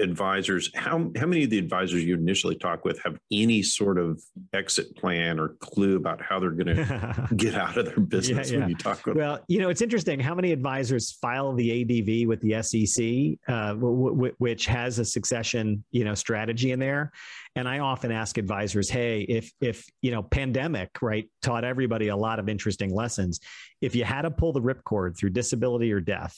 advisors, 0.00 0.70
how 0.74 1.10
how 1.16 1.26
many 1.26 1.44
of 1.44 1.50
the 1.50 1.58
advisors 1.58 2.04
you 2.04 2.14
initially 2.14 2.54
talk 2.54 2.84
with 2.84 3.00
have 3.02 3.18
any 3.32 3.62
sort 3.62 3.98
of 3.98 4.22
exit 4.52 4.96
plan 4.96 5.38
or 5.38 5.56
clue 5.60 5.96
about 5.96 6.20
how 6.22 6.38
they're 6.38 6.50
going 6.50 6.76
to 6.76 7.28
get 7.36 7.54
out 7.54 7.76
of 7.76 7.86
their 7.86 8.00
business 8.00 8.50
yeah. 8.50 8.60
when 8.60 8.68
you 8.70 8.76
talk 8.76 9.04
with 9.06 9.16
them? 9.16 9.16
well, 9.16 9.40
you 9.48 9.58
know, 9.58 9.68
it's 9.68 9.82
interesting 9.82 10.20
how 10.20 10.34
many 10.34 10.52
advisors 10.52 11.12
file 11.12 11.52
the 11.52 11.82
ADV 11.82 12.28
with 12.28 12.40
the 12.40 12.62
SEC, 12.62 13.54
uh, 13.54 13.74
w- 13.74 14.10
w- 14.10 14.34
which 14.38 14.66
has 14.66 14.98
a 14.98 15.04
succession, 15.04 15.84
you 15.90 16.04
know, 16.04 16.14
strategy 16.14 16.72
in 16.72 16.78
there. 16.78 17.12
And 17.56 17.68
I 17.68 17.80
often 17.80 18.12
ask 18.12 18.38
advisors, 18.38 18.88
"Hey, 18.88 19.22
if 19.22 19.50
if 19.60 19.84
you 20.02 20.10
know, 20.10 20.22
pandemic 20.22 20.90
right 21.02 21.28
taught 21.42 21.64
everybody 21.64 22.08
a 22.08 22.16
lot 22.16 22.38
of 22.38 22.48
interesting 22.48 22.94
lessons. 22.94 23.40
If 23.80 23.94
you 23.94 24.04
had 24.04 24.22
to 24.22 24.30
pull 24.30 24.52
the 24.52 24.60
ripcord 24.60 25.16
through 25.16 25.30
disability 25.30 25.92
or 25.92 26.00
death, 26.00 26.36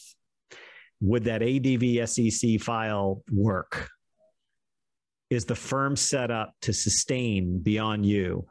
would 1.01 1.25
that 1.25 1.43
ADV 1.43 2.09
SEC 2.09 2.61
file 2.61 3.23
work? 3.33 3.89
Is 5.31 5.45
the 5.45 5.55
firm 5.55 5.97
set 5.97 6.31
up 6.31 6.55
to 6.63 6.73
sustain 6.73 7.61
beyond 7.61 8.05
you? 8.05 8.47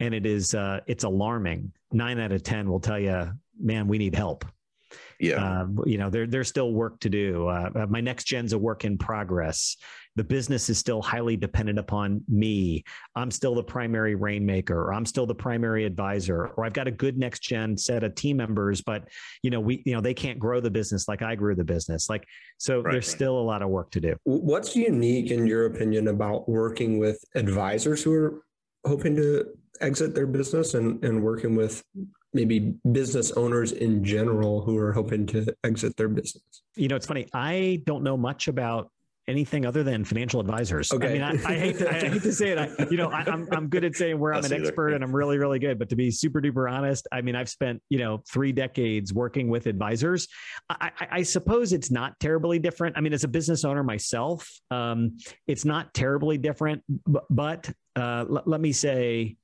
And 0.00 0.12
it 0.12 0.26
is 0.26 0.54
uh, 0.54 0.80
it's 0.86 1.04
alarming. 1.04 1.72
Nine 1.92 2.18
out 2.18 2.32
of 2.32 2.42
ten 2.42 2.68
will 2.68 2.80
tell 2.80 2.98
you, 2.98 3.32
man, 3.58 3.88
we 3.88 3.98
need 3.98 4.14
help. 4.14 4.44
Yeah. 5.20 5.62
Uh, 5.62 5.66
you 5.84 5.98
know, 5.98 6.10
there, 6.10 6.26
there's 6.26 6.48
still 6.48 6.72
work 6.72 7.00
to 7.00 7.08
do. 7.08 7.48
Uh, 7.48 7.86
my 7.88 8.00
next 8.00 8.24
gen's 8.24 8.52
a 8.52 8.58
work 8.58 8.84
in 8.84 8.98
progress. 8.98 9.76
The 10.16 10.24
business 10.24 10.70
is 10.70 10.78
still 10.78 11.02
highly 11.02 11.36
dependent 11.36 11.78
upon 11.78 12.22
me. 12.26 12.84
I'm 13.14 13.30
still 13.30 13.54
the 13.54 13.62
primary 13.62 14.14
rainmaker, 14.14 14.74
or 14.74 14.94
I'm 14.94 15.04
still 15.04 15.26
the 15.26 15.34
primary 15.34 15.84
advisor, 15.84 16.46
or 16.56 16.64
I've 16.64 16.72
got 16.72 16.88
a 16.88 16.90
good 16.90 17.18
next 17.18 17.40
gen 17.40 17.76
set 17.76 18.02
of 18.02 18.14
team 18.14 18.38
members, 18.38 18.80
but 18.80 19.08
you 19.42 19.50
know, 19.50 19.60
we, 19.60 19.82
you 19.84 19.94
know, 19.94 20.00
they 20.00 20.14
can't 20.14 20.38
grow 20.38 20.60
the 20.60 20.70
business 20.70 21.06
like 21.06 21.20
I 21.20 21.34
grew 21.34 21.54
the 21.54 21.64
business. 21.64 22.08
Like, 22.08 22.26
so 22.56 22.80
Right, 22.80 22.92
there's 22.92 23.06
right. 23.08 23.16
still 23.16 23.38
a 23.38 23.42
lot 23.42 23.60
of 23.60 23.68
work 23.68 23.90
to 23.90 24.00
do. 24.00 24.16
What's 24.24 24.74
unique 24.74 25.30
in 25.30 25.46
your 25.46 25.66
opinion 25.66 26.08
about 26.08 26.48
working 26.48 26.98
with 26.98 27.22
advisors 27.34 28.02
who 28.02 28.14
are 28.14 28.42
hoping 28.86 29.16
to 29.16 29.44
exit 29.82 30.14
their 30.14 30.26
business 30.26 30.72
and, 30.72 31.04
and 31.04 31.22
working 31.22 31.54
with 31.54 31.84
maybe 32.36 32.74
business 32.92 33.32
owners 33.32 33.72
in 33.72 34.04
general 34.04 34.60
who 34.60 34.76
are 34.78 34.92
hoping 34.92 35.26
to 35.26 35.52
exit 35.64 35.96
their 35.96 36.08
business? 36.08 36.62
You 36.76 36.86
know, 36.88 36.94
it's 36.96 37.06
funny. 37.06 37.26
I 37.34 37.82
don't 37.86 38.04
know 38.04 38.16
much 38.16 38.46
about 38.46 38.92
anything 39.28 39.66
other 39.66 39.82
than 39.82 40.04
financial 40.04 40.38
advisors. 40.38 40.92
I 40.92 40.96
Okay. 40.96 41.14
mean, 41.14 41.22
I, 41.22 41.30
I 41.44 41.58
hate 41.58 41.78
to, 41.78 41.90
I 41.90 42.08
hate 42.10 42.22
to 42.22 42.32
say 42.32 42.50
it. 42.50 42.58
I, 42.58 42.68
you 42.92 42.96
know, 42.96 43.08
I, 43.10 43.22
I'm 43.26 43.48
I'm 43.50 43.68
good 43.68 43.82
at 43.84 43.96
saying 43.96 44.20
where 44.20 44.32
I'm 44.34 44.38
Us 44.44 44.46
an 44.52 44.52
either. 44.58 44.66
expert 44.68 44.90
and 44.92 45.02
I'm 45.02 45.10
really 45.10 45.36
really 45.36 45.58
good. 45.58 45.80
But 45.80 45.88
to 45.88 45.96
be 45.96 46.12
super 46.12 46.40
duper 46.40 46.70
honest, 46.70 47.08
I 47.10 47.22
mean, 47.22 47.34
I've 47.34 47.48
spent 47.48 47.82
you 47.88 47.98
know 47.98 48.22
three 48.30 48.52
decades 48.52 49.12
working 49.12 49.48
with 49.48 49.66
advisors. 49.66 50.28
I, 50.70 50.92
I, 51.00 51.08
I 51.10 51.22
suppose 51.24 51.72
it's 51.72 51.90
not 51.90 52.20
terribly 52.20 52.60
different. 52.60 52.96
I 52.96 53.00
mean, 53.00 53.12
as 53.14 53.24
a 53.24 53.28
business 53.28 53.64
owner 53.64 53.82
myself, 53.82 54.48
um, 54.70 55.16
it's 55.48 55.64
not 55.64 55.92
terribly 55.92 56.38
different. 56.38 56.84
But, 57.04 57.24
but 57.28 57.70
uh, 57.96 58.26
let, 58.28 58.46
let 58.46 58.60
me 58.60 58.70
say, 58.70 59.36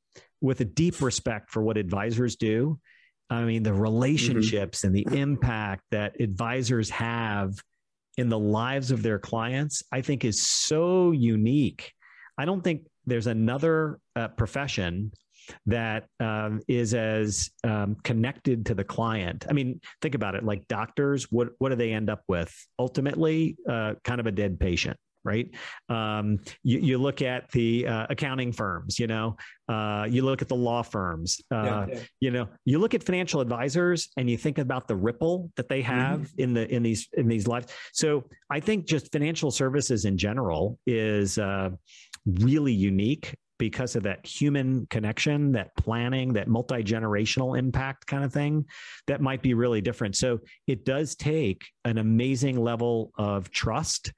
with 0.43 0.61
a 0.61 0.65
deep 0.65 1.01
respect 1.01 1.51
for 1.51 1.63
what 1.63 1.77
advisors 1.77 2.37
do. 2.37 2.79
I 3.31 3.45
mean, 3.45 3.63
the 3.63 3.73
relationships 3.73 4.85
and 4.85 4.95
the 4.95 5.07
impact 5.13 5.85
that 5.91 6.21
advisors 6.21 6.91
have 6.91 7.55
in 8.19 8.29
the 8.29 8.39
lives 8.39 8.91
of 8.91 9.03
their 9.03 9.19
clients, 9.19 9.83
I 9.91 10.03
think 10.03 10.25
is 10.25 10.47
so 10.47 11.13
unique. 11.13 11.93
I 12.37 12.45
don't 12.45 12.63
think 12.63 12.87
there's 13.07 13.27
another 13.27 13.99
uh, 14.17 14.29
profession 14.29 15.13
that 15.67 16.07
um, 16.21 16.61
is 16.69 16.95
as 16.95 17.51
um, 17.65 17.97
connected 18.05 18.67
to 18.67 18.75
the 18.75 18.85
client. 18.85 19.47
I 19.49 19.53
mean, 19.53 19.81
think 20.01 20.15
about 20.15 20.35
it. 20.35 20.45
Like 20.45 20.69
doctors, 20.69 21.25
what 21.31 21.49
what 21.59 21.71
do 21.71 21.77
they 21.77 21.93
end 21.93 22.11
up 22.11 22.23
with? 22.29 22.55
Ultimately, 22.79 23.57
uh, 23.69 23.95
kind 24.05 24.21
of 24.21 24.27
a 24.27 24.33
dead 24.33 24.61
patient, 24.61 24.97
right? 25.25 25.49
Um, 25.89 26.39
you, 26.63 26.79
you 26.79 26.99
look 26.99 27.23
at 27.23 27.51
the 27.51 27.87
uh, 27.87 28.07
accounting 28.11 28.53
firms. 28.53 28.99
You 28.99 29.07
know, 29.07 29.37
uh, 29.69 30.07
you 30.09 30.23
look 30.23 30.43
at 30.43 30.49
the 30.49 30.57
law 30.57 30.83
firms. 30.83 31.41
Uh, 31.51 31.87
yeah. 31.89 32.01
you 32.21 32.31
know 32.31 32.49
you 32.65 32.79
look 32.79 32.95
at 32.95 33.03
financial 33.03 33.41
advisors 33.41 34.09
and 34.17 34.29
you 34.29 34.37
think 34.37 34.59
about 34.59 34.89
the 34.89 34.97
ripple 34.97 35.51
that 35.57 35.69
they 35.69 35.83
have 35.83 36.31
in 36.39 36.55
the 36.55 36.73
in 36.75 36.83
these 36.83 37.09
in 37.15 37.29
these 37.29 37.47
lives 37.47 37.73
so 37.93 38.25
i 38.51 38.61
think 38.61 38.87
just 38.87 39.11
financial 39.13 39.51
services 39.51 40.05
in 40.05 40.17
general 40.17 40.79
is 40.87 41.39
uh, 41.39 41.71
really 42.27 42.73
unique 42.73 43.35
because 43.59 43.95
of 43.95 44.03
that 44.03 44.27
human 44.27 44.87
connection 44.87 45.53
that 45.53 45.75
planning 45.77 46.33
that 46.33 46.49
multi-generational 46.49 47.57
impact 47.57 48.07
kind 48.07 48.25
of 48.25 48.33
thing 48.33 48.65
that 49.07 49.21
might 49.21 49.43
be 49.43 49.55
really 49.55 49.81
different 49.81 50.17
so 50.17 50.39
it 50.67 50.85
does 50.85 51.15
take 51.15 51.65
an 51.85 51.99
amazing 51.99 52.61
level 52.61 53.13
of 53.17 53.51
trust 53.51 54.13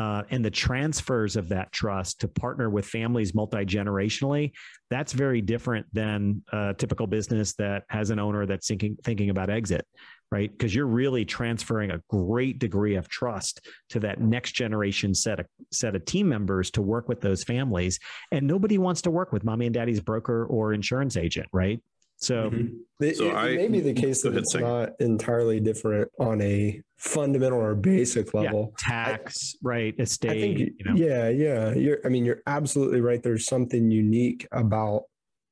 uh, 0.00 0.22
and 0.30 0.42
the 0.42 0.50
transfers 0.50 1.36
of 1.36 1.50
that 1.50 1.70
trust 1.72 2.20
to 2.20 2.28
partner 2.28 2.70
with 2.70 2.86
families 2.86 3.34
multi 3.34 3.66
generationally, 3.66 4.50
that's 4.88 5.12
very 5.12 5.42
different 5.42 5.86
than 5.92 6.42
a 6.52 6.72
typical 6.72 7.06
business 7.06 7.54
that 7.56 7.84
has 7.90 8.08
an 8.08 8.18
owner 8.18 8.46
that's 8.46 8.66
thinking 8.66 8.96
thinking 9.04 9.28
about 9.28 9.50
exit, 9.50 9.86
right? 10.32 10.50
Because 10.50 10.74
you're 10.74 10.86
really 10.86 11.26
transferring 11.26 11.90
a 11.90 12.00
great 12.08 12.58
degree 12.58 12.94
of 12.94 13.10
trust 13.10 13.68
to 13.90 14.00
that 14.00 14.22
next 14.22 14.52
generation 14.52 15.14
set 15.14 15.38
of 15.38 15.46
set 15.70 15.94
of 15.94 16.02
team 16.06 16.26
members 16.26 16.70
to 16.70 16.80
work 16.80 17.06
with 17.06 17.20
those 17.20 17.44
families, 17.44 17.98
and 18.32 18.46
nobody 18.46 18.78
wants 18.78 19.02
to 19.02 19.10
work 19.10 19.34
with 19.34 19.44
mommy 19.44 19.66
and 19.66 19.74
daddy's 19.74 20.00
broker 20.00 20.46
or 20.46 20.72
insurance 20.72 21.18
agent, 21.18 21.48
right? 21.52 21.78
So. 22.20 22.50
Mhm. 22.50 22.78
It, 23.00 23.16
So 23.16 23.28
it- 23.30 23.34
I- 23.34 23.48
it 23.50 23.56
may 23.56 23.68
be 23.68 23.80
the 23.80 23.94
case 23.94 24.22
that 24.22 24.36
it's 24.36 24.52
Sam. 24.52 24.60
not 24.60 24.92
entirely 25.00 25.58
different 25.58 26.10
on 26.18 26.40
a 26.42 26.80
fundamental 26.98 27.58
or 27.58 27.74
basic 27.74 28.34
level. 28.34 28.74
tax, 28.78 29.54
right? 29.62 29.94
Estate, 29.98 30.30
I 30.30 30.40
think, 30.40 30.58
you 30.58 30.84
know. 30.84 30.94
yeah, 30.96 31.28
yeah. 31.30 31.72
You're, 31.74 31.98
I 32.04 32.10
mean, 32.10 32.26
you're 32.26 32.42
absolutely 32.46 33.00
right. 33.00 33.22
There's 33.22 33.46
something 33.46 33.90
unique 33.90 34.46
about 34.52 35.04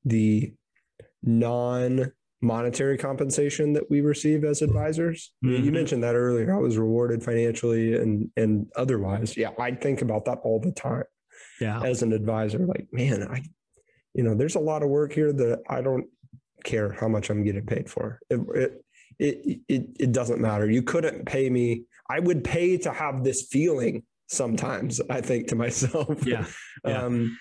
the 0.05 0.53
non 1.23 2.13
monetary 2.41 2.97
compensation 2.99 3.73
that 3.73 3.91
we 3.91 4.01
receive 4.01 4.45
as 4.45 4.63
advisors. 4.63 5.33
You- 5.41 5.57
You 5.57 5.73
mentioned 5.73 6.05
that 6.05 6.15
earlier. 6.15 6.55
I 6.55 6.59
was 6.59 6.77
rewarded 6.79 7.23
financially 7.25 7.95
and 7.97 8.31
and 8.37 8.71
otherwise. 8.77 9.37
Yeah, 9.37 9.51
I 9.59 9.73
think 9.73 10.03
about 10.03 10.27
that 10.27 10.39
all 10.45 10.61
the 10.61 10.71
time 10.73 11.05
yeah. 11.61 11.83
as 11.83 12.03
an 12.03 12.13
advisor. 12.13 12.59
Like, 12.65 12.87
man, 12.93 13.23
I, 13.25 13.43
you 14.15 14.23
know, 14.23 14.35
there's 14.35 14.55
a 14.55 14.61
lot 14.61 14.83
of 14.85 14.89
work 14.91 15.13
here 15.13 15.33
that 15.33 15.63
I 15.69 15.81
don't 15.81 16.07
care 16.65 16.93
how 16.93 17.09
much 17.09 17.31
I'm 17.31 17.45
getting 17.45 17.67
paid 17.67 17.91
for. 17.91 18.21
It 18.31 18.41
it 18.55 18.85
it 19.19 19.61
it, 19.69 19.87
it 19.99 20.13
doesn't 20.13 20.41
matter. 20.41 20.71
You 20.71 20.83
couldn't 20.83 21.25
pay 21.27 21.51
me. 21.51 21.85
I 22.11 22.21
would 22.21 22.45
pay 22.45 22.77
to 22.79 22.93
have 22.93 23.25
this 23.25 23.49
feeling 23.51 24.05
sometimes 24.29 25.01
I 25.11 25.21
think 25.21 25.49
to 25.49 25.57
myself. 25.65 26.25
Yeah. 26.27 26.47
Yeah. 26.85 27.03
Um, 27.03 27.39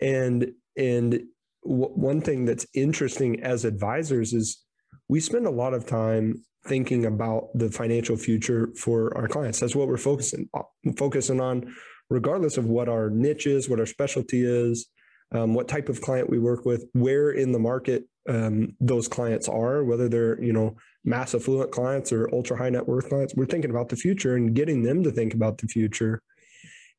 and 0.00 0.52
and 0.76 1.22
w- 1.64 1.94
one 1.94 2.20
thing 2.20 2.44
that's 2.44 2.66
interesting 2.74 3.42
as 3.42 3.64
advisors 3.64 4.32
is 4.32 4.62
we 5.08 5.20
spend 5.20 5.46
a 5.46 5.50
lot 5.50 5.74
of 5.74 5.86
time 5.86 6.44
thinking 6.66 7.06
about 7.06 7.48
the 7.54 7.70
financial 7.70 8.16
future 8.16 8.70
for 8.76 9.16
our 9.16 9.28
clients. 9.28 9.60
That's 9.60 9.76
what 9.76 9.88
we're 9.88 9.96
focusing 9.96 10.48
focusing 10.96 11.40
on, 11.40 11.74
regardless 12.10 12.56
of 12.56 12.66
what 12.66 12.88
our 12.88 13.10
niche 13.10 13.46
is, 13.46 13.68
what 13.68 13.80
our 13.80 13.86
specialty 13.86 14.44
is, 14.44 14.86
um, 15.32 15.54
what 15.54 15.68
type 15.68 15.88
of 15.88 16.00
client 16.00 16.30
we 16.30 16.38
work 16.38 16.64
with, 16.64 16.86
where 16.92 17.30
in 17.30 17.52
the 17.52 17.58
market 17.58 18.04
um, 18.28 18.74
those 18.80 19.08
clients 19.08 19.48
are, 19.48 19.84
whether 19.84 20.08
they're 20.08 20.42
you 20.42 20.52
know 20.52 20.76
mass 21.04 21.34
affluent 21.34 21.70
clients 21.70 22.12
or 22.12 22.28
ultra 22.32 22.56
high 22.56 22.70
net 22.70 22.86
worth 22.86 23.08
clients. 23.08 23.34
We're 23.34 23.46
thinking 23.46 23.70
about 23.70 23.88
the 23.88 23.96
future 23.96 24.36
and 24.36 24.54
getting 24.54 24.82
them 24.82 25.02
to 25.02 25.10
think 25.10 25.34
about 25.34 25.58
the 25.58 25.68
future. 25.68 26.22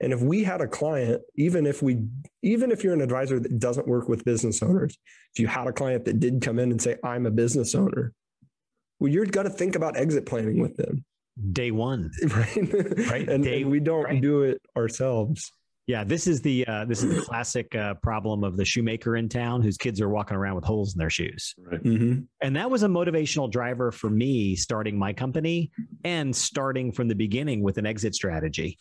And 0.01 0.11
if 0.11 0.21
we 0.21 0.43
had 0.43 0.59
a 0.61 0.67
client, 0.67 1.21
even 1.35 1.65
if 1.65 1.81
we, 1.81 1.99
even 2.43 2.69
if 2.69 2.83
you're 2.83 2.93
an 2.93 3.01
advisor 3.01 3.39
that 3.39 3.59
doesn't 3.59 3.87
work 3.87 4.09
with 4.09 4.25
business 4.25 4.61
owners, 4.61 4.97
if 5.33 5.39
you 5.39 5.47
had 5.47 5.67
a 5.67 5.71
client 5.71 6.03
that 6.05 6.19
did 6.19 6.41
come 6.41 6.59
in 6.59 6.71
and 6.71 6.81
say, 6.81 6.97
"I'm 7.03 7.25
a 7.25 7.31
business 7.31 7.73
owner," 7.73 8.13
well, 8.99 9.11
you're 9.11 9.25
going 9.25 9.47
to 9.47 9.53
think 9.53 9.75
about 9.75 9.97
exit 9.97 10.25
planning 10.25 10.59
with 10.59 10.75
them 10.75 11.05
day 11.51 11.71
one, 11.71 12.11
right? 12.27 12.57
Right. 13.09 13.29
and, 13.29 13.43
Day- 13.43 13.61
and 13.61 13.71
we 13.71 13.79
don't 13.79 14.03
right. 14.05 14.21
do 14.21 14.43
it 14.43 14.61
ourselves. 14.75 15.51
Yeah, 15.87 16.03
this 16.03 16.25
is 16.25 16.41
the 16.41 16.65
uh, 16.65 16.85
this 16.85 17.03
is 17.03 17.15
the 17.15 17.21
classic 17.29 17.75
uh, 17.75 17.93
problem 17.95 18.43
of 18.43 18.57
the 18.57 18.65
shoemaker 18.65 19.17
in 19.17 19.29
town 19.29 19.61
whose 19.61 19.77
kids 19.77 20.01
are 20.01 20.09
walking 20.09 20.35
around 20.35 20.55
with 20.55 20.63
holes 20.63 20.95
in 20.95 20.99
their 20.99 21.11
shoes. 21.11 21.53
Right. 21.59 21.83
Mm-hmm. 21.83 22.21
And 22.41 22.55
that 22.55 22.71
was 22.71 22.83
a 22.83 22.87
motivational 22.87 23.51
driver 23.51 23.91
for 23.91 24.09
me 24.09 24.55
starting 24.55 24.97
my 24.97 25.13
company 25.13 25.71
and 26.03 26.35
starting 26.35 26.91
from 26.91 27.07
the 27.07 27.15
beginning 27.15 27.61
with 27.61 27.77
an 27.77 27.85
exit 27.85 28.15
strategy. 28.15 28.79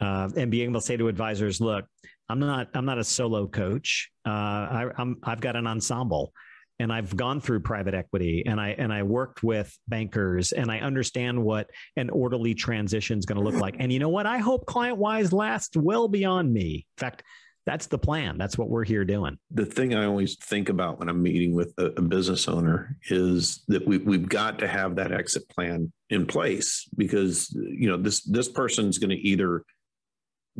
Uh, 0.00 0.28
and 0.36 0.50
being 0.50 0.70
able 0.70 0.80
to 0.80 0.86
say 0.86 0.96
to 0.96 1.08
advisors, 1.08 1.60
look, 1.60 1.86
I'm 2.28 2.40
not 2.40 2.68
I'm 2.74 2.84
not 2.84 2.98
a 2.98 3.04
solo 3.04 3.46
coach. 3.46 4.10
Uh, 4.26 4.30
I, 4.30 4.86
I'm 4.98 5.16
I've 5.22 5.40
got 5.40 5.56
an 5.56 5.66
ensemble, 5.66 6.32
and 6.78 6.92
I've 6.92 7.16
gone 7.16 7.40
through 7.40 7.60
private 7.60 7.94
equity, 7.94 8.44
and 8.46 8.60
I 8.60 8.70
and 8.70 8.92
I 8.92 9.02
worked 9.02 9.42
with 9.42 9.76
bankers, 9.88 10.52
and 10.52 10.70
I 10.70 10.78
understand 10.80 11.42
what 11.42 11.70
an 11.96 12.10
orderly 12.10 12.54
transition 12.54 13.18
is 13.18 13.26
going 13.26 13.38
to 13.38 13.44
look 13.44 13.60
like. 13.60 13.76
And 13.78 13.92
you 13.92 13.98
know 13.98 14.08
what? 14.08 14.26
I 14.26 14.38
hope 14.38 14.66
ClientWise 14.66 15.32
lasts 15.32 15.76
well 15.76 16.08
beyond 16.08 16.52
me. 16.52 16.86
In 16.96 17.00
fact, 17.00 17.22
that's 17.66 17.86
the 17.86 17.98
plan. 17.98 18.36
That's 18.36 18.58
what 18.58 18.68
we're 18.68 18.84
here 18.84 19.04
doing. 19.04 19.38
the 19.50 19.64
thing 19.64 19.94
I 19.94 20.04
always 20.04 20.36
think 20.36 20.68
about 20.68 20.98
when 20.98 21.08
I'm 21.08 21.22
meeting 21.22 21.54
with 21.54 21.72
a, 21.78 21.86
a 21.96 22.02
business 22.02 22.46
owner 22.48 22.96
is 23.08 23.64
that 23.68 23.86
we, 23.86 23.98
we've 23.98 24.28
got 24.28 24.58
to 24.58 24.68
have 24.68 24.96
that 24.96 25.12
exit 25.12 25.48
plan 25.48 25.90
in 26.10 26.26
place 26.26 26.88
because 26.96 27.50
you 27.54 27.88
know 27.88 27.96
this 27.96 28.22
this 28.24 28.48
person's 28.48 28.98
going 28.98 29.10
to 29.10 29.16
either 29.16 29.64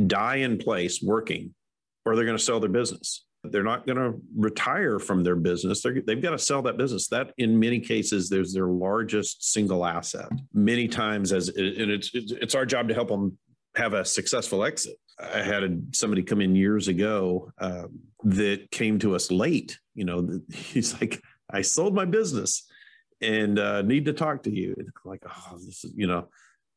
die 0.06 0.36
in 0.36 0.58
place 0.58 1.02
working 1.02 1.54
or 2.04 2.16
they're 2.16 2.24
going 2.24 2.38
to 2.38 2.42
sell 2.42 2.60
their 2.60 2.70
business. 2.70 3.24
They're 3.44 3.62
not 3.62 3.86
going 3.86 3.98
to 3.98 4.18
retire 4.36 4.98
from 4.98 5.22
their 5.22 5.36
business. 5.36 5.82
They're, 5.82 6.00
they've 6.00 6.20
got 6.22 6.30
to 6.30 6.38
sell 6.38 6.62
that 6.62 6.76
business. 6.78 7.08
That, 7.08 7.32
in 7.38 7.58
many 7.58 7.78
cases, 7.80 8.28
there's 8.28 8.52
their 8.54 8.68
largest 8.68 9.52
single 9.52 9.84
asset. 9.84 10.28
Many 10.52 10.88
times, 10.88 11.32
as 11.32 11.48
and 11.48 11.90
it's 11.90 12.10
it's 12.14 12.54
our 12.54 12.64
job 12.66 12.88
to 12.88 12.94
help 12.94 13.08
them 13.08 13.36
have 13.76 13.92
a 13.92 14.04
successful 14.04 14.64
exit. 14.64 14.96
I 15.18 15.42
had 15.42 15.62
a, 15.62 15.78
somebody 15.92 16.22
come 16.22 16.40
in 16.40 16.56
years 16.56 16.88
ago 16.88 17.52
um, 17.58 18.00
that 18.24 18.70
came 18.70 18.98
to 19.00 19.14
us 19.14 19.30
late. 19.30 19.78
You 19.94 20.04
know, 20.04 20.40
he's 20.52 20.98
like, 21.00 21.20
"I 21.50 21.60
sold 21.62 21.94
my 21.94 22.04
business 22.06 22.66
and 23.20 23.58
uh, 23.58 23.82
need 23.82 24.06
to 24.06 24.12
talk 24.12 24.42
to 24.44 24.50
you." 24.50 24.74
And 24.78 24.88
I'm 24.88 25.10
like, 25.10 25.22
oh, 25.28 25.56
this 25.58 25.84
is 25.84 25.92
you 25.94 26.06
know, 26.06 26.28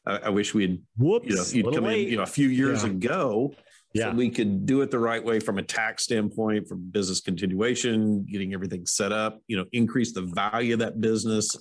I, 0.05 0.17
I 0.17 0.29
wish 0.29 0.53
we 0.53 0.63
had 0.63 0.79
Whoops, 0.97 1.27
you 1.53 1.63
know 1.63 1.69
you'd 1.69 1.75
come 1.75 1.85
late. 1.85 2.07
in 2.07 2.11
you 2.11 2.17
know 2.17 2.23
a 2.23 2.27
few 2.27 2.49
years 2.49 2.83
Yeah. 2.83 2.89
ago. 2.89 3.53
Yeah. 3.97 4.11
So 4.11 4.15
we 4.15 4.29
could 4.29 4.65
do 4.65 4.81
it 4.81 4.91
the 4.91 4.99
right 4.99 5.23
way 5.23 5.39
from 5.39 5.57
a 5.57 5.63
tax 5.63 6.03
standpoint, 6.03 6.67
from 6.67 6.89
business 6.91 7.19
continuation, 7.21 8.25
getting 8.25 8.53
everything 8.53 8.85
set 8.85 9.11
up, 9.11 9.39
you 9.47 9.57
know, 9.57 9.65
increase 9.71 10.13
the 10.13 10.21
value 10.21 10.73
of 10.73 10.79
that 10.79 11.01
business. 11.01 11.55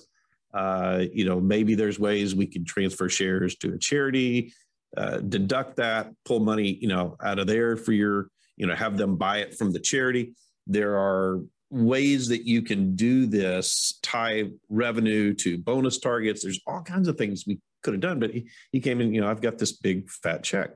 Uh, 0.53 1.05
you 1.11 1.25
know, 1.25 1.39
maybe 1.39 1.75
there's 1.75 1.99
ways 1.99 2.33
we 2.35 2.47
could 2.47 2.65
transfer 2.65 3.09
shares 3.09 3.55
to 3.57 3.73
a 3.73 3.77
charity, 3.77 4.53
uh, 4.95 5.17
deduct 5.17 5.75
that, 5.75 6.11
pull 6.25 6.39
money, 6.39 6.77
you 6.81 6.87
know, 6.87 7.15
out 7.23 7.39
of 7.39 7.47
there 7.47 7.75
for 7.75 7.91
your, 7.91 8.29
you 8.55 8.65
know, 8.65 8.75
have 8.75 8.97
them 8.97 9.17
buy 9.17 9.39
it 9.39 9.57
from 9.57 9.71
the 9.71 9.79
charity. 9.79 10.33
There 10.65 10.97
are 10.97 11.41
ways 11.69 12.29
that 12.29 12.47
you 12.47 12.61
can 12.61 12.95
do 12.95 13.25
this, 13.25 13.99
tie 14.01 14.45
revenue 14.69 15.33
to 15.33 15.57
bonus 15.57 15.99
targets. 15.99 16.43
There's 16.43 16.61
all 16.65 16.81
kinds 16.81 17.07
of 17.07 17.17
things 17.17 17.43
we 17.45 17.59
could 17.83 17.93
have 17.93 18.01
done, 18.01 18.19
but 18.19 18.31
he, 18.31 18.47
he 18.71 18.79
came 18.79 19.01
in, 19.01 19.13
you 19.13 19.21
know, 19.21 19.27
I've 19.27 19.41
got 19.41 19.57
this 19.57 19.73
big 19.73 20.09
fat 20.09 20.43
check. 20.43 20.71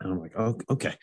And 0.00 0.12
I'm 0.12 0.20
like, 0.20 0.32
oh, 0.38 0.58
okay. 0.70 0.94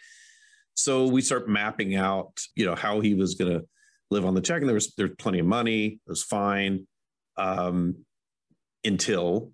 So 0.73 1.07
we 1.07 1.21
start 1.21 1.47
mapping 1.47 1.95
out, 1.95 2.39
you 2.55 2.65
know, 2.65 2.75
how 2.75 2.99
he 2.99 3.13
was 3.13 3.35
going 3.35 3.51
to 3.51 3.65
live 4.11 4.25
on 4.25 4.33
the 4.35 4.41
check. 4.41 4.59
And 4.59 4.67
there 4.67 4.73
was 4.75 4.93
there's 4.97 5.15
plenty 5.17 5.39
of 5.39 5.45
money. 5.45 5.85
It 5.85 6.09
was 6.09 6.23
fine. 6.23 6.87
Um, 7.37 8.05
until 8.83 9.51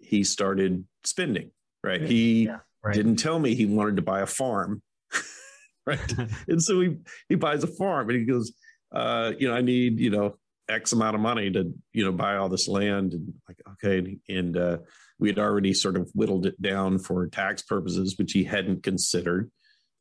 he 0.00 0.22
started 0.22 0.84
spending, 1.04 1.50
right? 1.82 2.00
He 2.00 2.44
Yeah, 2.44 2.58
right. 2.84 2.94
didn't 2.94 3.16
tell 3.16 3.38
me 3.38 3.54
he 3.54 3.66
wanted 3.66 3.96
to 3.96 4.02
buy 4.02 4.20
a 4.20 4.26
farm. 4.26 4.82
right. 5.86 6.14
And 6.48 6.62
so 6.62 6.80
he 6.80 6.96
he 7.28 7.34
buys 7.34 7.64
a 7.64 7.68
farm 7.68 8.10
and 8.10 8.18
he 8.18 8.24
goes, 8.24 8.52
uh, 8.92 9.32
you 9.38 9.48
know, 9.48 9.54
I 9.54 9.62
need, 9.62 9.98
you 9.98 10.10
know, 10.10 10.36
X 10.68 10.92
amount 10.92 11.14
of 11.14 11.20
money 11.20 11.50
to, 11.50 11.72
you 11.92 12.04
know, 12.04 12.12
buy 12.12 12.36
all 12.36 12.48
this 12.48 12.68
land. 12.68 13.12
And 13.12 13.32
like, 13.48 13.58
okay. 13.72 13.98
And, 13.98 14.20
and 14.28 14.56
uh, 14.56 14.78
we 15.18 15.28
had 15.28 15.38
already 15.38 15.72
sort 15.72 15.96
of 15.96 16.10
whittled 16.14 16.46
it 16.46 16.60
down 16.60 16.98
for 16.98 17.26
tax 17.26 17.62
purposes, 17.62 18.16
which 18.18 18.32
he 18.32 18.44
hadn't 18.44 18.82
considered. 18.82 19.50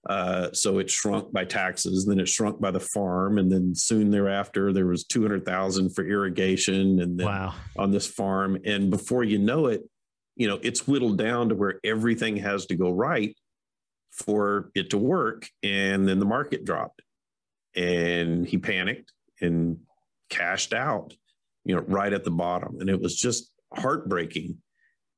Uh, 0.08 0.52
so 0.54 0.78
it 0.78 0.90
shrunk 0.90 1.32
by 1.34 1.44
taxes, 1.44 2.06
then 2.06 2.20
it 2.20 2.28
shrunk 2.30 2.62
by 2.62 2.70
the 2.70 2.80
farm, 2.80 3.40
and 3.40 3.52
then 3.52 3.74
soon 3.74 4.12
thereafter 4.12 4.72
there 4.72 4.86
was 4.86 5.04
two 5.04 5.22
hundred 5.24 5.46
thousand 5.46 5.96
for 5.96 6.06
irrigation, 6.06 7.00
and 7.00 7.20
then 7.20 7.26
Wow. 7.26 7.56
on 7.78 7.92
this 7.92 8.06
farm. 8.06 8.60
And 8.66 8.92
before 8.92 9.24
you 9.24 9.40
know 9.40 9.66
it, 9.66 9.82
you 10.36 10.48
know, 10.48 10.60
it's 10.62 10.88
whittled 10.88 11.18
down 11.18 11.50
to 11.50 11.56
where 11.56 11.80
everything 11.84 12.38
has 12.38 12.68
to 12.68 12.76
go 12.76 12.92
right 12.92 13.36
for 14.12 14.70
it 14.76 14.92
to 14.92 14.98
work. 14.98 15.48
And 15.64 16.08
then 16.08 16.20
the 16.20 16.26
market 16.26 16.66
dropped 16.66 17.02
and 17.76 18.46
he 18.48 18.58
panicked 18.58 19.12
and 19.42 19.80
cashed 20.30 20.74
out, 20.74 21.14
you 21.64 21.76
know, 21.76 21.82
right 21.82 22.14
at 22.14 22.24
the 22.24 22.32
bottom. 22.32 22.78
And 22.80 22.90
it 22.90 23.02
was 23.02 23.16
just 23.16 23.52
heartbreaking 23.74 24.58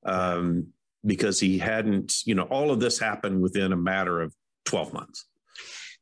um, 0.07 0.67
because 1.05 1.39
he 1.39 1.57
hadn't, 1.59 2.25
you 2.25 2.33
know, 2.35 2.43
all 2.43 2.71
of 2.71 2.79
this 2.79 2.97
happened 2.99 3.41
within 3.41 3.71
a 3.73 3.77
matter 3.77 4.21
of 4.21 4.33
12 4.65 4.93
months. 4.93 5.25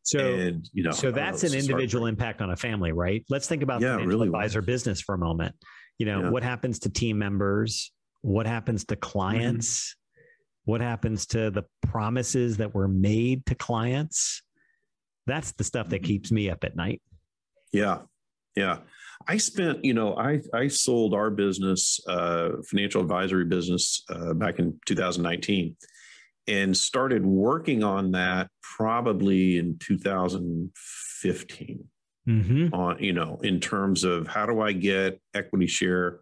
So 0.04 0.20
and, 0.20 0.70
you 0.72 0.84
know, 0.84 0.91
so 0.91 1.12
that's 1.12 1.44
it's 1.44 1.54
an 1.54 1.60
individual 1.60 2.06
impact 2.06 2.41
on 2.41 2.52
a 2.52 2.56
family, 2.56 2.91
right? 2.91 3.26
Let's 3.30 3.48
think 3.48 3.63
about 3.63 3.82
Yeah, 3.82 3.96
really 3.96 4.28
advisor 4.28 4.60
was. 4.60 4.65
business 4.68 5.02
for 5.02 5.15
a 5.15 5.18
moment. 5.18 5.56
You 5.98 6.06
know, 6.06 6.22
Yeah. 6.24 6.30
what 6.30 6.44
happens 6.44 6.80
to 6.80 6.89
team 6.89 7.18
members? 7.18 7.91
What 8.22 8.46
happens 8.46 8.86
to 8.86 8.96
clients? 8.96 9.96
What 10.65 10.82
happens 10.82 11.26
to 11.28 11.50
the 11.50 11.63
promises 11.88 12.58
that 12.58 12.74
were 12.76 12.88
made 12.88 13.46
to 13.48 13.56
clients? 13.56 14.44
That's 15.26 15.52
the 15.54 15.63
stuff 15.63 15.89
that 15.89 16.02
Mhm. 16.02 16.06
keeps 16.06 16.32
me 16.32 16.50
up 16.52 16.63
at 16.63 16.76
night. 16.76 17.02
Yeah. 17.72 18.04
Yeah. 18.56 18.82
I 19.27 19.38
spent, 19.38 19.83
you 19.83 19.93
know, 19.93 20.15
I 20.15 20.41
I 20.53 20.67
sold 20.67 21.13
our 21.13 21.29
business, 21.29 21.99
uh, 22.07 22.49
financial 22.69 23.01
advisory 23.01 23.45
business, 23.45 24.03
uh, 24.09 24.33
back 24.33 24.59
in 24.59 24.79
2019, 24.85 25.75
and 26.47 26.77
started 26.77 27.25
working 27.25 27.83
on 27.83 28.11
that 28.11 28.49
probably 28.61 29.57
in 29.57 29.77
2015. 29.79 31.83
Mm-hmm. 32.27 32.73
On 32.73 32.97
you 33.03 33.13
know, 33.13 33.39
in 33.43 33.59
terms 33.59 34.03
of 34.03 34.27
how 34.27 34.45
do 34.47 34.61
I 34.61 34.71
get 34.71 35.19
equity 35.33 35.67
share 35.67 36.21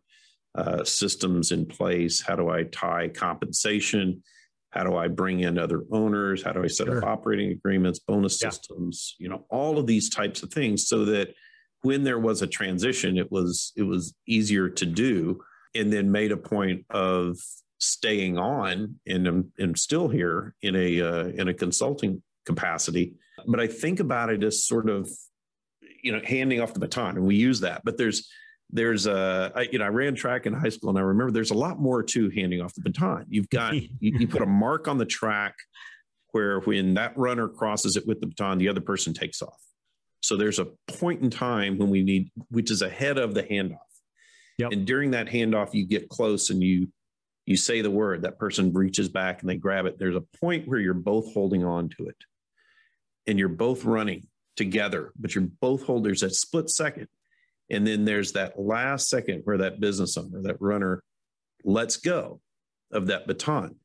uh, 0.55 0.83
systems 0.83 1.51
in 1.51 1.65
place? 1.65 2.21
How 2.21 2.35
do 2.35 2.49
I 2.49 2.63
tie 2.63 3.07
compensation? 3.07 4.23
How 4.69 4.83
do 4.83 4.95
I 4.97 5.07
bring 5.07 5.41
in 5.41 5.57
other 5.57 5.83
owners? 5.91 6.43
How 6.43 6.51
do 6.51 6.63
I 6.63 6.67
set 6.67 6.89
up 6.89 7.03
operating 7.03 7.51
agreements, 7.51 7.99
bonus 7.99 8.41
Yeah. 8.41 8.49
systems? 8.49 9.15
You 9.19 9.29
know, 9.29 9.45
all 9.49 9.77
of 9.77 9.87
these 9.87 10.09
types 10.09 10.43
of 10.43 10.51
things, 10.51 10.87
so 10.87 11.05
that 11.05 11.33
when 11.83 12.03
there 12.03 12.19
was 12.19 12.41
a 12.41 12.47
transition, 12.47 13.17
it 13.17 13.31
was 13.31 13.71
it 13.75 13.83
was 13.83 14.15
easier 14.27 14.69
to 14.69 14.85
do, 14.85 15.41
and 15.75 15.93
then 15.93 16.11
made 16.11 16.31
a 16.31 16.37
point 16.37 16.85
of 16.89 17.37
staying 17.77 18.37
on, 18.37 18.95
and 19.05 19.27
I'm, 19.27 19.51
I'm 19.59 19.75
still 19.75 20.07
here 20.07 20.55
in 20.61 20.75
a 20.75 21.01
uh, 21.01 21.25
in 21.25 21.49
a 21.49 21.53
consulting 21.53 22.23
capacity. 22.45 23.13
But 23.45 23.59
I 23.59 23.67
think 23.67 23.99
about 23.99 24.29
it 24.29 24.43
as 24.43 24.65
sort 24.65 24.89
of, 24.89 25.09
you 26.01 26.11
know, 26.11 26.21
handing 26.25 26.61
off 26.61 26.73
the 26.73 26.79
baton, 26.79 27.17
and 27.17 27.25
we 27.25 27.35
use 27.35 27.59
that. 27.59 27.81
But 27.83 27.97
there's 27.97 28.29
there's 28.69 29.05
a 29.05 29.51
I, 29.53 29.61
you 29.71 29.79
know 29.79 29.85
I 29.85 29.89
ran 29.89 30.15
track 30.15 30.45
in 30.45 30.53
high 30.53 30.69
school, 30.69 30.89
and 30.89 30.97
I 30.97 31.01
remember 31.01 31.31
there's 31.31 31.51
a 31.51 31.57
lot 31.57 31.79
more 31.79 32.01
to 32.01 32.29
handing 32.29 32.61
off 32.61 32.73
the 32.73 32.81
baton. 32.81 33.25
You've 33.27 33.49
got 33.49 33.75
you, 33.75 33.89
you 33.99 34.27
put 34.27 34.41
a 34.41 34.47
mark 34.47 34.87
on 34.87 34.97
the 34.97 35.05
track 35.05 35.55
where 36.31 36.61
when 36.61 36.95
that 36.95 37.15
runner 37.17 37.47
crosses 37.47 37.97
it 37.97 38.07
with 38.07 38.21
the 38.21 38.27
baton, 38.27 38.57
the 38.57 38.69
other 38.69 38.81
person 38.81 39.13
takes 39.13 39.41
off. 39.41 39.59
So 40.23 40.35
there's 40.35 40.57
a 40.57 40.69
point 40.87 41.21
in 41.21 41.29
time 41.29 41.77
when 41.77 41.89
we 41.89 42.01
need, 42.01 42.31
which 42.49 42.71
is 42.71 42.81
ahead 42.81 43.19
of 43.19 43.35
the 43.35 43.43
handoff. 43.43 43.77
Yep. 44.57 44.71
And 44.71 44.87
during 44.87 45.11
that 45.11 45.27
handoff, 45.27 45.73
you 45.73 45.85
get 45.85 46.09
close 46.09 46.49
and 46.49 46.63
you 46.63 46.87
You 47.45 47.57
say 47.57 47.81
the 47.81 47.91
word, 47.91 48.21
that 48.21 48.39
person 48.39 48.71
reaches 48.71 49.09
back 49.09 49.41
and 49.41 49.49
they 49.49 49.57
grab 49.57 49.85
it. 49.85 49.99
There's 49.99 50.15
a 50.15 50.23
point 50.39 50.65
where 50.65 50.79
you're 50.79 50.93
both 50.93 51.33
holding 51.33 51.65
on 51.65 51.89
to 51.97 52.07
it 52.07 52.15
and 53.27 53.37
you're 53.37 53.49
both 53.49 53.83
running 53.83 54.27
together, 54.55 55.11
but 55.19 55.35
you're 55.35 55.49
both 55.59 55.83
hold. 55.83 56.05
There's 56.05 56.23
a 56.23 56.29
split 56.29 56.69
second. 56.69 57.07
And 57.69 57.85
then 57.85 58.05
there's 58.05 58.31
that 58.33 58.57
last 58.57 59.09
second 59.09 59.41
where 59.43 59.57
that 59.57 59.81
business 59.81 60.17
owner, 60.17 60.41
that 60.43 60.61
runner 60.61 61.03
lets 61.65 61.97
go 61.97 62.39
of 62.91 63.07
that 63.07 63.27
baton. 63.27 63.75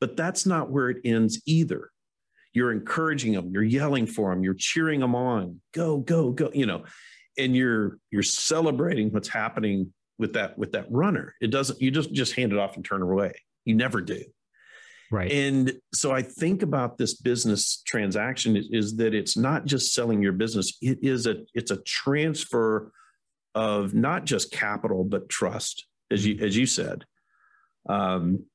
But 0.00 0.16
that's 0.16 0.46
not 0.46 0.70
where 0.70 0.90
it 0.90 0.98
ends 1.04 1.42
either. 1.44 1.90
You're 2.58 2.72
encouraging 2.72 3.34
them, 3.34 3.52
you're 3.52 3.62
yelling 3.62 4.06
for 4.06 4.34
them, 4.34 4.42
you're 4.42 4.54
cheering 4.54 4.98
them 4.98 5.14
on, 5.14 5.60
go, 5.72 5.98
go, 5.98 6.32
go, 6.32 6.50
you 6.52 6.66
know, 6.66 6.82
and 7.38 7.54
you're 7.54 7.98
you're 8.10 8.24
celebrating 8.24 9.12
what's 9.12 9.28
happening 9.28 9.92
with 10.18 10.32
that 10.32 10.58
with 10.58 10.72
that 10.72 10.86
runner. 10.90 11.36
It 11.40 11.52
doesn't 11.52 11.80
you 11.80 11.92
just 11.92 12.12
just 12.12 12.34
hand 12.34 12.52
it 12.52 12.58
off 12.58 12.74
and 12.74 12.84
turn 12.84 13.00
away. 13.00 13.32
You 13.64 13.76
never 13.76 14.00
do. 14.00 14.24
Right. 15.12 15.30
And 15.30 15.72
so 15.94 16.10
I 16.10 16.22
think 16.22 16.62
about 16.62 16.98
this 16.98 17.14
business 17.14 17.80
transaction 17.86 18.56
is, 18.56 18.68
is, 18.72 18.96
that 18.96 19.14
it's 19.14 19.36
not 19.36 19.64
just 19.64 19.94
selling 19.94 20.20
your 20.20 20.32
business. 20.32 20.76
It 20.82 20.98
is 21.00 21.26
a 21.26 21.36
it's 21.54 21.70
a 21.70 21.80
transfer 21.82 22.90
of 23.54 23.94
not 23.94 24.24
just 24.26 24.50
capital 24.50 25.04
but 25.04 25.28
trust, 25.28 25.86
as 26.10 26.26
you 26.26 26.38
as 26.44 26.56
you 26.56 26.66
said. 26.66 27.04
Um, 27.88 28.46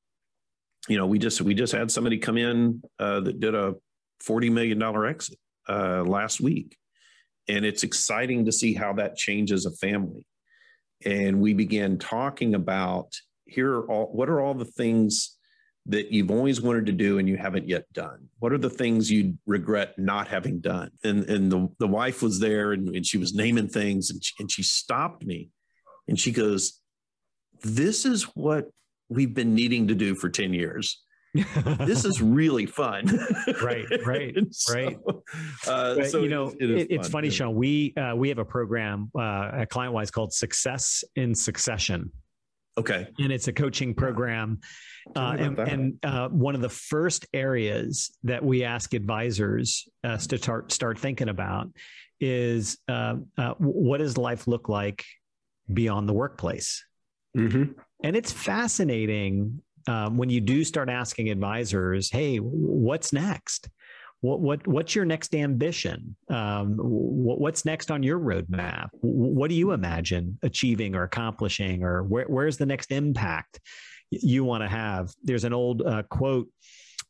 you 0.87 0.97
know, 0.97 1.07
we 1.07 1.17
just 1.17 1.41
we 1.41 1.53
just 1.53 1.73
had 1.73 1.89
somebody 1.89 2.17
come 2.17 2.37
in 2.37 2.83
uh, 2.99 3.21
that 3.21 3.39
did 3.39 3.55
a 3.55 3.75
forty 4.23 4.49
million 4.49 4.79
dollar 4.79 5.05
exit 5.05 5.37
uh, 5.69 6.03
last 6.03 6.41
week, 6.41 6.77
and 7.47 7.65
it's 7.65 7.83
exciting 7.83 8.45
to 8.45 8.51
see 8.51 8.73
how 8.73 8.93
that 8.93 9.15
changes 9.15 9.65
a 9.65 9.71
family. 9.71 10.25
And 11.05 11.41
we 11.41 11.53
began 11.53 11.97
talking 11.97 12.55
about 12.55 13.13
here 13.45 13.73
are 13.73 13.91
all 13.91 14.05
what 14.07 14.29
are 14.29 14.41
all 14.41 14.53
the 14.53 14.65
things 14.65 15.37
that 15.85 16.11
you've 16.11 16.31
always 16.31 16.61
wanted 16.61 16.85
to 16.85 16.93
do 16.93 17.19
and 17.19 17.27
you 17.27 17.35
haven't 17.35 17.67
yet 17.67 17.83
done? 17.91 18.29
What 18.39 18.53
are 18.53 18.57
the 18.57 18.69
things 18.69 19.11
you 19.11 19.37
regret 19.45 19.99
not 19.99 20.27
having 20.27 20.59
done? 20.59 20.91
And 21.03 21.29
and 21.29 21.51
the, 21.51 21.67
the 21.79 21.87
wife 21.87 22.21
was 22.21 22.39
there 22.39 22.71
and, 22.71 22.95
and 22.95 23.05
she 23.05 23.17
was 23.17 23.33
naming 23.33 23.67
things 23.67 24.09
and 24.09 24.23
she, 24.23 24.33
and 24.39 24.49
she 24.49 24.63
stopped 24.63 25.25
me 25.25 25.49
and 26.07 26.19
she 26.19 26.31
goes, 26.31 26.79
This 27.61 28.05
is 28.05 28.23
what 28.35 28.69
we've 29.09 29.33
been 29.33 29.53
needing 29.53 29.89
to 29.89 29.95
do 29.95 30.15
for 30.15 30.29
10 30.29 30.53
years. 30.53 31.01
This 31.33 32.05
is 32.05 32.21
really 32.21 32.65
fun. 32.65 33.05
right, 33.61 33.85
right, 34.05 34.35
so, 34.51 34.73
right. 34.73 34.97
Uh, 35.67 35.95
but, 35.95 36.09
so 36.09 36.19
you 36.19 36.29
know, 36.29 36.53
it, 36.59 36.69
it 36.69 36.87
it's 36.91 37.09
funny, 37.09 37.27
yeah. 37.27 37.33
Sean. 37.33 37.55
We 37.55 37.93
uh, 37.95 38.15
we 38.15 38.29
have 38.29 38.37
a 38.37 38.45
program 38.45 39.09
uh, 39.15 39.49
at 39.53 39.69
ClientWise 39.69 40.11
called 40.11 40.33
Success 40.33 41.03
in 41.15 41.33
Succession. 41.33 42.11
Okay, 42.77 43.07
and 43.19 43.31
it's 43.31 43.47
a 43.47 43.53
coaching 43.53 43.93
program, 43.93 44.59
uh, 45.15 45.35
and, 45.37 45.59
and 45.59 45.99
uh, 46.03 46.29
one 46.29 46.55
of 46.55 46.61
the 46.61 46.69
first 46.69 47.25
areas 47.33 48.11
that 48.23 48.43
we 48.43 48.63
ask 48.63 48.93
advisors 48.93 49.87
uh, 50.03 50.17
to 50.17 50.37
start 50.37 50.71
start 50.71 50.99
thinking 50.99 51.29
about 51.29 51.69
is 52.19 52.77
uh, 52.87 53.15
what 53.57 53.97
does 53.97 54.17
life 54.17 54.47
look 54.47 54.69
like 54.69 55.03
beyond 55.71 56.07
the 56.07 56.13
workplace. 56.13 56.83
Mm-hmm. 57.37 57.73
And 58.03 58.15
it's 58.15 58.31
fascinating 58.31 59.61
um, 59.87 60.17
when 60.17 60.29
you 60.29 60.41
do 60.41 60.63
start 60.63 60.89
asking 60.89 61.29
advisors, 61.29 62.09
"Hey, 62.09 62.37
what's 62.37 63.13
next? 63.13 63.69
What 64.21 64.39
what 64.39 64.67
what's 64.67 64.95
your 64.95 65.05
next 65.05 65.35
ambition? 65.35 66.15
Um, 66.29 66.77
what, 66.77 67.39
what's 67.39 67.65
next 67.65 67.91
on 67.91 68.03
your 68.03 68.19
roadmap? 68.19 68.89
What 69.01 69.49
do 69.49 69.55
you 69.55 69.71
imagine 69.71 70.39
achieving 70.43 70.95
or 70.95 71.03
accomplishing, 71.03 71.83
or 71.83 72.03
where, 72.03 72.25
where's 72.25 72.57
the 72.57 72.65
next 72.65 72.91
impact 72.91 73.59
you 74.09 74.43
want 74.43 74.63
to 74.63 74.69
have?" 74.69 75.13
There's 75.23 75.43
an 75.43 75.53
old 75.53 75.81
uh, 75.81 76.03
quote. 76.03 76.47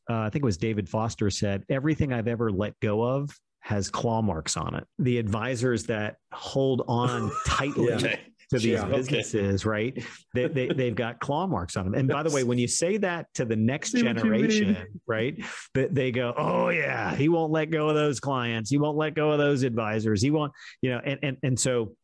Uh, 0.10 0.22
I 0.22 0.30
think 0.30 0.44
it 0.44 0.46
was 0.46 0.58
David 0.58 0.90
Foster 0.90 1.30
said, 1.30 1.64
"Everything 1.70 2.12
I've 2.12 2.28
ever 2.28 2.52
let 2.52 2.80
go 2.80 3.04
of 3.04 3.30
has 3.60 3.90
claw 3.90 4.22
marks 4.22 4.58
on 4.58 4.76
it. 4.76 4.86
The 5.00 5.18
advisors 5.20 5.84
that 5.84 6.18
hold 6.34 6.84
on 6.88 7.32
tightly 7.46 7.88
yeah 7.88 8.18
to 8.50 8.58
these 8.58 8.66
yeah, 8.66 8.86
businesses, 8.86 9.62
okay. 9.62 9.70
right? 9.70 10.04
They, 10.34 10.48
they, 10.48 10.68
they've 10.68 10.96
got 10.96 11.20
claw 11.20 11.48
marks 11.48 11.76
on 11.78 11.86
them. 11.86 11.94
And 11.94 12.08
by 12.08 12.24
the 12.24 12.32
way, 12.32 12.44
when 12.44 12.58
you 12.58 12.68
say 12.68 12.98
that 12.98 13.28
to 13.36 13.46
the 13.46 13.56
next 13.56 13.94
generation, 13.94 14.78
right, 15.08 15.38
they, 15.74 15.88
they 15.88 16.12
go, 16.12 16.34
oh, 16.38 16.70
yeah, 16.70 17.16
he 17.16 17.30
won't 17.30 17.52
let 17.52 17.70
go 17.72 17.90
of 17.90 17.96
those 17.96 18.20
clients. 18.20 18.70
He 18.70 18.78
won't 18.78 18.98
let 18.98 19.16
go 19.16 19.32
of 19.32 19.38
those 19.38 19.64
advisors. 19.64 20.22
He 20.22 20.32
won't, 20.32 20.52
you 20.82 20.92
know, 20.92 21.02
and, 21.04 21.20
and, 21.24 21.38
and 21.44 21.60
so 21.60 21.96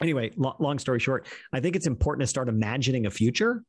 anyway, 0.00 0.30
long, 0.36 0.56
long 0.58 0.78
story 0.78 1.00
short, 1.00 1.26
I 1.52 1.60
think 1.60 1.76
it's 1.76 1.86
important 1.86 2.22
to 2.22 2.26
start 2.26 2.48
imagining 2.48 3.06
a 3.06 3.10
future 3.10 3.62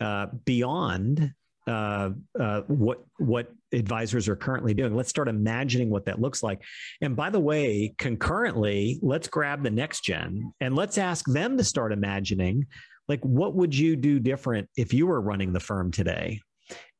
uh, 0.00 0.26
beyond 0.44 1.32
uh, 1.66 2.10
uh, 2.38 2.60
what 2.68 3.04
what 3.18 3.52
advisors 3.72 4.28
are 4.28 4.36
currently 4.36 4.74
doing. 4.74 4.94
Let's 4.94 5.10
start 5.10 5.28
imagining 5.28 5.90
what 5.90 6.06
that 6.06 6.20
looks 6.20 6.42
like. 6.42 6.62
And 7.00 7.16
by 7.16 7.30
the 7.30 7.40
way, 7.40 7.94
concurrently, 7.98 8.98
let's 9.02 9.28
grab 9.28 9.62
the 9.62 9.70
next 9.70 10.04
gen 10.04 10.52
and 10.60 10.74
let's 10.76 10.98
ask 10.98 11.24
them 11.26 11.56
to 11.58 11.64
start 11.64 11.92
imagining, 11.92 12.66
like, 13.08 13.20
what 13.20 13.54
would 13.54 13.76
you 13.76 13.96
do 13.96 14.18
different 14.18 14.68
if 14.76 14.92
you 14.92 15.06
were 15.06 15.20
running 15.20 15.52
the 15.52 15.60
firm 15.60 15.90
today? 15.90 16.40